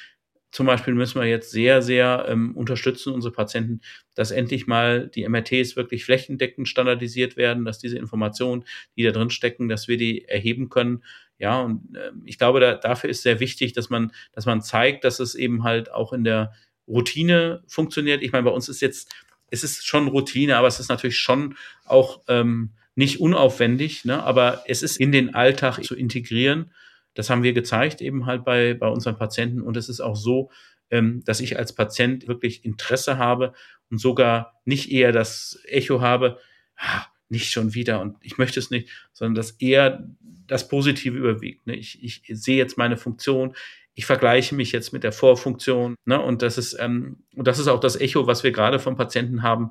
Zum 0.51 0.67
Beispiel 0.67 0.95
müssen 0.95 1.21
wir 1.21 1.29
jetzt 1.29 1.51
sehr, 1.51 1.81
sehr 1.81 2.27
ähm, 2.29 2.57
unterstützen, 2.57 3.13
unsere 3.13 3.33
Patienten, 3.33 3.81
dass 4.15 4.33
endlich 4.33 4.67
mal 4.67 5.09
die 5.09 5.29
MRTs 5.29 5.77
wirklich 5.77 6.05
flächendeckend 6.05 6.69
standardisiert 6.69 7.37
werden, 7.37 7.65
dass 7.65 7.79
diese 7.79 7.99
Informationen, 7.99 8.65
die 8.97 9.05
da 9.05 9.13
drin 9.13 9.31
stecken, 9.31 9.69
dass 9.69 9.87
wir 9.87 9.97
die 9.97 10.25
erheben 10.27 10.69
können. 10.69 11.05
Ja, 11.39 11.61
und 11.61 11.97
äh, 11.97 12.11
ich 12.25 12.37
glaube, 12.37 12.61
da, 12.61 12.75
dafür 12.75 13.11
ist 13.11 13.23
sehr 13.23 13.39
wichtig, 13.39 13.73
dass 13.73 13.91
man, 13.91 14.13
dass 14.33 14.45
man 14.45 14.61
zeigt, 14.61 15.05
dass 15.05 15.21
es 15.21 15.35
eben 15.35 15.63
halt 15.63 15.93
auch 15.93 16.13
in 16.13 16.25
der 16.25 16.53
Routine 16.89 17.63
funktioniert. 17.69 18.23
Ich 18.23 18.33
meine, 18.33 18.45
bei 18.45 18.51
uns 18.51 18.69
ist 18.69 18.81
jetzt, 18.81 19.15
es 19.51 19.63
ist 19.63 19.87
schon 19.87 20.09
Routine, 20.09 20.57
aber 20.57 20.67
es 20.67 20.81
ist 20.81 20.89
natürlich 20.89 21.19
schon 21.19 21.57
auch 21.85 22.23
ähm, 22.29 22.71
nicht 22.97 23.21
unaufwendig, 23.21 24.05
ne? 24.05 24.23
aber 24.23 24.65
es 24.67 24.83
ist 24.83 24.99
in 24.99 25.13
den 25.13 25.35
Alltag 25.35 25.83
zu 25.85 25.95
integrieren. 25.95 26.73
Das 27.15 27.31
haben 27.31 27.43
wir 27.43 27.53
gezeigt 27.53 28.01
eben 28.01 28.27
halt 28.27 28.45
bei, 28.45 28.75
bei 28.75 28.89
unseren 28.89 29.17
Patienten 29.17 29.61
und 29.63 29.77
es 29.77 29.89
ist 29.89 30.01
auch 30.01 30.17
so, 30.17 30.51
ähm, 30.91 31.23
dass 31.25 31.41
ich 31.41 31.59
als 31.59 31.75
Patient 31.75 32.29
wirklich 32.29 32.65
Interesse 32.65 33.19
habe 33.19 33.53
und 33.91 33.99
sogar 33.99 34.61
nicht 34.65 34.91
eher 34.91 35.13
das 35.13 35.61
Echo 35.65 36.01
habe, 36.01 36.39
ah, 36.77 37.07
nicht 37.29 37.51
schon 37.51 37.75
wieder 37.75 38.01
und 38.01 38.17
ich 38.23 38.39
möchte 38.39 38.59
es 38.59 38.71
nicht, 38.71 38.89
sondern 39.13 39.35
dass 39.35 39.53
eher 39.53 40.09
das 40.47 40.69
Positive 40.69 41.17
überwiegt. 41.17 41.67
Ne? 41.67 41.77
Ich, 41.77 42.03
ich 42.03 42.23
sehe 42.29 42.57
jetzt 42.57 42.77
meine 42.77 42.97
Funktion, 42.97 43.55
ich 43.95 44.07
vergleiche 44.07 44.55
mich 44.55 44.73
jetzt 44.73 44.93
mit 44.93 45.05
der 45.05 45.13
Vorfunktion. 45.13 45.95
Ne? 46.05 46.21
Und 46.21 46.43
das 46.43 46.59
ist, 46.59 46.77
ähm, 46.79 47.25
und 47.35 47.47
das 47.47 47.59
ist 47.59 47.69
auch 47.69 47.81
das 47.81 47.97
Echo, 47.97 48.27
was 48.27 48.43
wir 48.43 48.51
gerade 48.51 48.79
vom 48.79 48.97
Patienten 48.97 49.43
haben, 49.43 49.71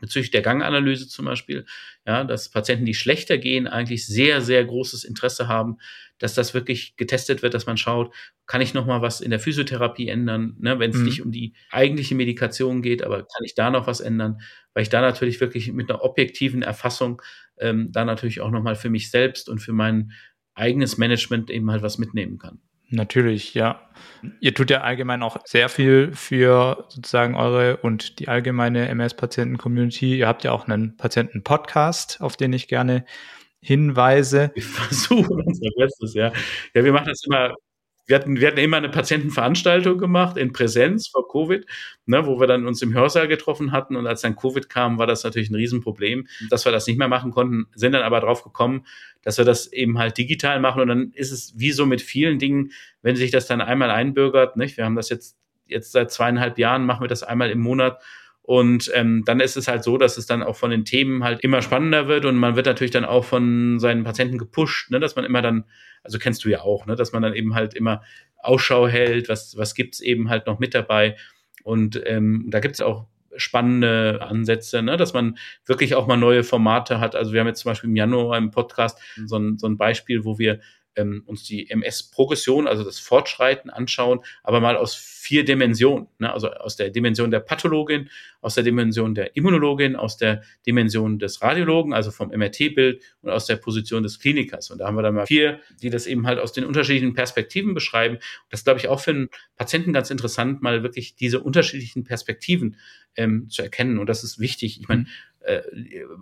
bezüglich 0.00 0.30
der 0.30 0.42
Ganganalyse 0.42 1.08
zum 1.08 1.24
Beispiel, 1.24 1.64
ja, 2.06 2.24
dass 2.24 2.50
Patienten, 2.50 2.84
die 2.84 2.94
schlechter 2.94 3.38
gehen, 3.38 3.66
eigentlich 3.66 4.06
sehr, 4.06 4.40
sehr 4.42 4.64
großes 4.64 5.04
Interesse 5.04 5.48
haben, 5.48 5.78
dass 6.24 6.32
das 6.32 6.54
wirklich 6.54 6.96
getestet 6.96 7.42
wird, 7.42 7.52
dass 7.52 7.66
man 7.66 7.76
schaut, 7.76 8.14
kann 8.46 8.62
ich 8.62 8.72
noch 8.72 8.86
mal 8.86 9.02
was 9.02 9.20
in 9.20 9.28
der 9.28 9.38
Physiotherapie 9.38 10.08
ändern, 10.08 10.56
ne, 10.58 10.78
wenn 10.78 10.90
es 10.90 10.96
mhm. 10.96 11.04
nicht 11.04 11.20
um 11.20 11.30
die 11.30 11.52
eigentliche 11.70 12.14
Medikation 12.14 12.80
geht, 12.80 13.02
aber 13.02 13.18
kann 13.18 13.44
ich 13.44 13.54
da 13.54 13.70
noch 13.70 13.86
was 13.86 14.00
ändern, 14.00 14.40
weil 14.72 14.84
ich 14.84 14.88
da 14.88 15.02
natürlich 15.02 15.42
wirklich 15.42 15.70
mit 15.70 15.90
einer 15.90 16.02
objektiven 16.02 16.62
Erfassung 16.62 17.20
ähm, 17.58 17.92
da 17.92 18.06
natürlich 18.06 18.40
auch 18.40 18.50
noch 18.50 18.62
mal 18.62 18.74
für 18.74 18.88
mich 18.88 19.10
selbst 19.10 19.50
und 19.50 19.58
für 19.58 19.74
mein 19.74 20.12
eigenes 20.54 20.96
Management 20.96 21.50
eben 21.50 21.70
halt 21.70 21.82
was 21.82 21.98
mitnehmen 21.98 22.38
kann. 22.38 22.58
Natürlich, 22.88 23.52
ja. 23.52 23.82
Ihr 24.40 24.54
tut 24.54 24.70
ja 24.70 24.80
allgemein 24.80 25.22
auch 25.22 25.36
sehr 25.44 25.68
viel 25.68 26.12
für 26.14 26.86
sozusagen 26.88 27.34
eure 27.34 27.76
und 27.78 28.18
die 28.18 28.28
allgemeine 28.28 28.88
MS-Patienten-Community. 28.88 30.16
Ihr 30.20 30.26
habt 30.26 30.42
ja 30.44 30.52
auch 30.52 30.68
einen 30.68 30.96
Patienten-Podcast, 30.96 32.22
auf 32.22 32.38
den 32.38 32.54
ich 32.54 32.66
gerne 32.66 33.04
hinweise. 33.64 34.50
Wir 34.54 34.62
versuchen 34.62 35.42
unser 35.42 35.70
Bestes, 35.76 36.14
ja. 36.14 36.32
Ja, 36.74 36.84
wir 36.84 36.92
machen 36.92 37.08
das 37.08 37.24
immer 37.24 37.54
wir 38.06 38.16
hatten, 38.16 38.38
wir 38.38 38.48
hatten 38.48 38.58
immer 38.58 38.76
eine 38.76 38.90
Patientenveranstaltung 38.90 39.98
gemacht 39.98 40.36
in 40.36 40.52
Präsenz 40.52 41.08
vor 41.08 41.26
Covid, 41.26 41.64
ne, 42.06 42.26
wo 42.26 42.38
wir 42.38 42.46
dann 42.46 42.66
uns 42.66 42.82
im 42.82 42.92
Hörsaal 42.92 43.28
getroffen 43.28 43.72
hatten. 43.72 43.96
Und 43.96 44.06
als 44.06 44.20
dann 44.20 44.36
Covid 44.36 44.68
kam, 44.68 44.98
war 44.98 45.06
das 45.06 45.24
natürlich 45.24 45.50
ein 45.50 45.54
Riesenproblem, 45.54 46.26
dass 46.50 46.64
wir 46.64 46.72
das 46.72 46.86
nicht 46.86 46.98
mehr 46.98 47.08
machen 47.08 47.30
konnten, 47.30 47.66
sind 47.74 47.92
dann 47.92 48.02
aber 48.02 48.20
drauf 48.20 48.44
gekommen, 48.44 48.86
dass 49.22 49.38
wir 49.38 49.44
das 49.44 49.72
eben 49.72 49.98
halt 49.98 50.18
digital 50.18 50.60
machen. 50.60 50.82
Und 50.82 50.88
dann 50.88 51.10
ist 51.14 51.32
es 51.32 51.54
wie 51.56 51.72
so 51.72 51.86
mit 51.86 52.02
vielen 52.02 52.38
Dingen, 52.38 52.72
wenn 53.00 53.16
sich 53.16 53.30
das 53.30 53.46
dann 53.46 53.62
einmal 53.62 53.90
einbürgert, 53.90 54.56
nicht? 54.56 54.76
Wir 54.76 54.84
haben 54.84 54.96
das 54.96 55.08
jetzt, 55.08 55.38
jetzt 55.66 55.92
seit 55.92 56.10
zweieinhalb 56.10 56.58
Jahren, 56.58 56.84
machen 56.84 57.02
wir 57.02 57.08
das 57.08 57.22
einmal 57.22 57.50
im 57.50 57.60
Monat. 57.60 58.02
Und 58.46 58.90
ähm, 58.94 59.24
dann 59.24 59.40
ist 59.40 59.56
es 59.56 59.68
halt 59.68 59.82
so, 59.82 59.96
dass 59.96 60.18
es 60.18 60.26
dann 60.26 60.42
auch 60.42 60.56
von 60.56 60.70
den 60.70 60.84
Themen 60.84 61.24
halt 61.24 61.40
immer 61.40 61.62
spannender 61.62 62.08
wird 62.08 62.26
und 62.26 62.36
man 62.36 62.56
wird 62.56 62.66
natürlich 62.66 62.90
dann 62.90 63.06
auch 63.06 63.24
von 63.24 63.78
seinen 63.80 64.04
Patienten 64.04 64.36
gepusht, 64.36 64.90
ne, 64.90 65.00
dass 65.00 65.16
man 65.16 65.24
immer 65.24 65.40
dann 65.40 65.64
also 66.04 66.18
kennst 66.18 66.44
du 66.44 66.50
ja 66.50 66.60
auch, 66.60 66.86
ne, 66.86 66.94
dass 66.94 67.12
man 67.12 67.22
dann 67.22 67.34
eben 67.34 67.54
halt 67.54 67.74
immer 67.74 68.02
Ausschau 68.38 68.86
hält, 68.86 69.28
was, 69.28 69.56
was 69.56 69.74
gibt's 69.74 70.00
eben 70.00 70.28
halt 70.28 70.46
noch 70.46 70.58
mit 70.58 70.74
dabei. 70.74 71.16
Und 71.64 72.00
ähm, 72.04 72.46
da 72.50 72.60
gibt's 72.60 72.82
auch 72.82 73.06
spannende 73.36 74.20
Ansätze, 74.22 74.82
ne, 74.82 74.96
dass 74.96 75.14
man 75.14 75.38
wirklich 75.64 75.94
auch 75.94 76.06
mal 76.06 76.16
neue 76.16 76.44
Formate 76.44 77.00
hat. 77.00 77.16
Also 77.16 77.32
wir 77.32 77.40
haben 77.40 77.48
jetzt 77.48 77.60
zum 77.60 77.70
Beispiel 77.70 77.90
im 77.90 77.96
Januar 77.96 78.36
im 78.36 78.50
Podcast 78.50 79.00
so 79.24 79.38
ein, 79.38 79.58
so 79.58 79.66
ein 79.66 79.78
Beispiel, 79.78 80.24
wo 80.24 80.38
wir 80.38 80.60
ähm, 80.96 81.22
uns 81.26 81.44
die 81.44 81.70
MS-Progression, 81.70 82.66
also 82.66 82.84
das 82.84 82.98
Fortschreiten 82.98 83.70
anschauen, 83.70 84.20
aber 84.42 84.60
mal 84.60 84.76
aus 84.76 84.94
vier 84.94 85.44
Dimensionen, 85.44 86.08
ne? 86.18 86.32
also 86.32 86.50
aus 86.50 86.76
der 86.76 86.90
Dimension 86.90 87.30
der 87.30 87.40
Pathologin, 87.40 88.10
aus 88.40 88.54
der 88.54 88.64
Dimension 88.64 89.14
der 89.14 89.36
Immunologin, 89.36 89.96
aus 89.96 90.16
der 90.16 90.42
Dimension 90.66 91.18
des 91.18 91.40
Radiologen, 91.42 91.92
also 91.94 92.10
vom 92.10 92.28
MRT-Bild 92.28 93.02
und 93.22 93.30
aus 93.30 93.46
der 93.46 93.56
Position 93.56 94.02
des 94.02 94.20
Klinikers. 94.20 94.70
Und 94.70 94.78
da 94.78 94.86
haben 94.86 94.96
wir 94.96 95.02
dann 95.02 95.14
mal 95.14 95.26
vier, 95.26 95.60
die 95.82 95.90
das 95.90 96.06
eben 96.06 96.26
halt 96.26 96.38
aus 96.38 96.52
den 96.52 96.64
unterschiedlichen 96.64 97.14
Perspektiven 97.14 97.74
beschreiben. 97.74 98.16
Und 98.16 98.22
das 98.50 98.64
glaube 98.64 98.80
ich 98.80 98.88
auch 98.88 99.00
für 99.00 99.12
einen 99.12 99.28
Patienten 99.56 99.92
ganz 99.92 100.10
interessant, 100.10 100.62
mal 100.62 100.82
wirklich 100.82 101.16
diese 101.16 101.40
unterschiedlichen 101.40 102.04
Perspektiven 102.04 102.76
ähm, 103.16 103.48
zu 103.48 103.62
erkennen. 103.62 103.98
Und 103.98 104.08
das 104.08 104.24
ist 104.24 104.38
wichtig. 104.38 104.80
Ich 104.80 104.88
meine, 104.88 105.02
mhm. 105.02 105.06
äh, 105.42 105.62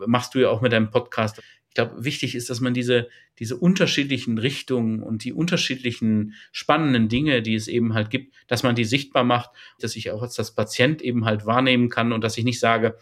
machst 0.06 0.34
du 0.34 0.40
ja 0.40 0.50
auch 0.50 0.60
mit 0.60 0.72
deinem 0.72 0.90
Podcast 0.90 1.42
ich 1.72 1.74
glaube, 1.74 2.04
wichtig 2.04 2.34
ist, 2.34 2.50
dass 2.50 2.60
man 2.60 2.74
diese, 2.74 3.08
diese 3.38 3.56
unterschiedlichen 3.56 4.36
Richtungen 4.36 5.02
und 5.02 5.24
die 5.24 5.32
unterschiedlichen 5.32 6.34
spannenden 6.52 7.08
Dinge, 7.08 7.40
die 7.40 7.54
es 7.54 7.66
eben 7.66 7.94
halt 7.94 8.10
gibt, 8.10 8.34
dass 8.46 8.62
man 8.62 8.74
die 8.74 8.84
sichtbar 8.84 9.24
macht, 9.24 9.48
dass 9.80 9.96
ich 9.96 10.10
auch 10.10 10.20
als 10.20 10.34
das 10.34 10.54
Patient 10.54 11.00
eben 11.00 11.24
halt 11.24 11.46
wahrnehmen 11.46 11.88
kann 11.88 12.12
und 12.12 12.22
dass 12.22 12.36
ich 12.36 12.44
nicht 12.44 12.60
sage, 12.60 12.98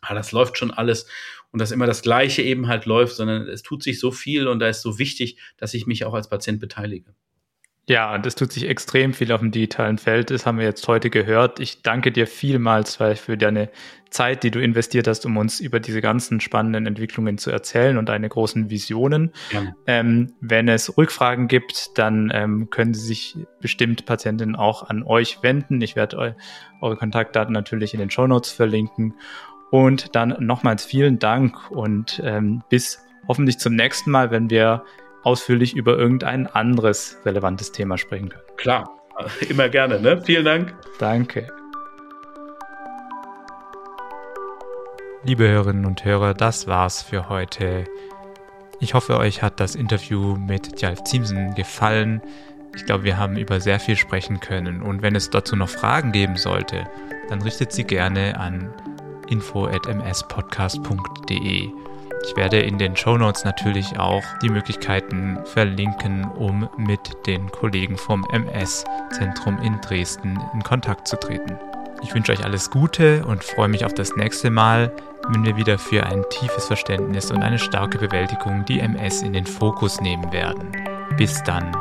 ah, 0.00 0.12
das 0.12 0.32
läuft 0.32 0.58
schon 0.58 0.72
alles 0.72 1.06
und 1.52 1.60
dass 1.60 1.70
immer 1.70 1.86
das 1.86 2.02
Gleiche 2.02 2.42
eben 2.42 2.66
halt 2.66 2.84
läuft, 2.84 3.14
sondern 3.14 3.46
es 3.46 3.62
tut 3.62 3.84
sich 3.84 4.00
so 4.00 4.10
viel 4.10 4.48
und 4.48 4.58
da 4.58 4.66
ist 4.66 4.82
so 4.82 4.98
wichtig, 4.98 5.38
dass 5.56 5.72
ich 5.72 5.86
mich 5.86 6.04
auch 6.04 6.14
als 6.14 6.28
Patient 6.28 6.58
beteilige. 6.58 7.14
Ja, 7.86 8.16
das 8.16 8.34
tut 8.34 8.50
sich 8.50 8.66
extrem 8.66 9.12
viel 9.12 9.30
auf 9.30 9.40
dem 9.40 9.50
digitalen 9.50 9.98
Feld. 9.98 10.30
Das 10.30 10.46
haben 10.46 10.58
wir 10.58 10.64
jetzt 10.64 10.88
heute 10.88 11.10
gehört. 11.10 11.60
Ich 11.60 11.82
danke 11.82 12.12
dir 12.12 12.26
vielmals 12.26 12.96
für 12.96 13.36
deine 13.36 13.68
Zeit, 14.08 14.42
die 14.42 14.50
du 14.50 14.62
investiert 14.62 15.06
hast, 15.06 15.26
um 15.26 15.36
uns 15.36 15.60
über 15.60 15.80
diese 15.80 16.00
ganzen 16.00 16.40
spannenden 16.40 16.86
Entwicklungen 16.86 17.36
zu 17.36 17.50
erzählen 17.50 17.98
und 17.98 18.08
deine 18.08 18.28
großen 18.28 18.70
Visionen. 18.70 19.32
Ja. 19.50 19.74
Ähm, 19.86 20.32
wenn 20.40 20.68
es 20.68 20.96
Rückfragen 20.96 21.46
gibt, 21.46 21.98
dann 21.98 22.30
ähm, 22.32 22.70
können 22.70 22.94
Sie 22.94 23.04
sich 23.04 23.36
bestimmt 23.60 24.06
Patientinnen 24.06 24.56
auch 24.56 24.88
an 24.88 25.02
euch 25.02 25.42
wenden. 25.42 25.80
Ich 25.82 25.94
werde 25.94 26.16
eu 26.16 26.30
eure 26.80 26.96
Kontaktdaten 26.96 27.52
natürlich 27.52 27.92
in 27.92 28.00
den 28.00 28.10
Show 28.10 28.26
Notes 28.26 28.50
verlinken. 28.52 29.14
Und 29.70 30.14
dann 30.14 30.36
nochmals 30.38 30.84
vielen 30.84 31.18
Dank 31.18 31.70
und 31.70 32.22
ähm, 32.24 32.62
bis 32.70 33.04
hoffentlich 33.28 33.58
zum 33.58 33.74
nächsten 33.74 34.10
Mal, 34.10 34.30
wenn 34.30 34.48
wir 34.48 34.84
ausführlich 35.24 35.74
über 35.74 35.98
irgendein 35.98 36.46
anderes 36.46 37.18
relevantes 37.24 37.72
Thema 37.72 37.98
sprechen 37.98 38.28
können. 38.28 38.44
Klar, 38.56 38.88
immer 39.48 39.68
gerne. 39.68 40.00
Ne? 40.00 40.22
Vielen 40.22 40.44
Dank. 40.44 40.74
Danke. 40.98 41.48
Liebe 45.24 45.48
Hörerinnen 45.48 45.86
und 45.86 46.04
Hörer, 46.04 46.34
das 46.34 46.66
war's 46.66 47.02
für 47.02 47.30
heute. 47.30 47.84
Ich 48.80 48.92
hoffe, 48.92 49.16
euch 49.16 49.40
hat 49.40 49.58
das 49.58 49.74
Interview 49.74 50.36
mit 50.36 50.82
Jalf 50.82 51.02
Ziemsen 51.04 51.54
gefallen. 51.54 52.20
Ich 52.76 52.84
glaube, 52.84 53.04
wir 53.04 53.16
haben 53.16 53.38
über 53.38 53.58
sehr 53.60 53.80
viel 53.80 53.96
sprechen 53.96 54.40
können 54.40 54.82
und 54.82 55.00
wenn 55.00 55.16
es 55.16 55.30
dazu 55.30 55.56
noch 55.56 55.70
Fragen 55.70 56.12
geben 56.12 56.36
sollte, 56.36 56.86
dann 57.30 57.40
richtet 57.40 57.72
sie 57.72 57.84
gerne 57.84 58.38
an 58.38 58.68
info@mspodcast.de. 59.30 61.70
Ich 62.26 62.36
werde 62.36 62.58
in 62.58 62.78
den 62.78 62.96
Show 62.96 63.18
Notes 63.18 63.44
natürlich 63.44 63.98
auch 63.98 64.24
die 64.42 64.48
Möglichkeiten 64.48 65.38
verlinken, 65.44 66.24
um 66.24 66.68
mit 66.78 67.26
den 67.26 67.50
Kollegen 67.50 67.98
vom 67.98 68.24
MS-Zentrum 68.32 69.58
in 69.58 69.80
Dresden 69.82 70.38
in 70.54 70.62
Kontakt 70.62 71.06
zu 71.06 71.16
treten. 71.16 71.58
Ich 72.02 72.14
wünsche 72.14 72.32
euch 72.32 72.44
alles 72.44 72.70
Gute 72.70 73.24
und 73.26 73.44
freue 73.44 73.68
mich 73.68 73.84
auf 73.84 73.94
das 73.94 74.16
nächste 74.16 74.50
Mal, 74.50 74.90
wenn 75.28 75.44
wir 75.44 75.56
wieder 75.56 75.78
für 75.78 76.04
ein 76.06 76.24
tiefes 76.30 76.66
Verständnis 76.66 77.30
und 77.30 77.42
eine 77.42 77.58
starke 77.58 77.98
Bewältigung 77.98 78.64
die 78.64 78.80
MS 78.80 79.22
in 79.22 79.34
den 79.34 79.46
Fokus 79.46 80.00
nehmen 80.00 80.32
werden. 80.32 80.72
Bis 81.16 81.42
dann. 81.44 81.72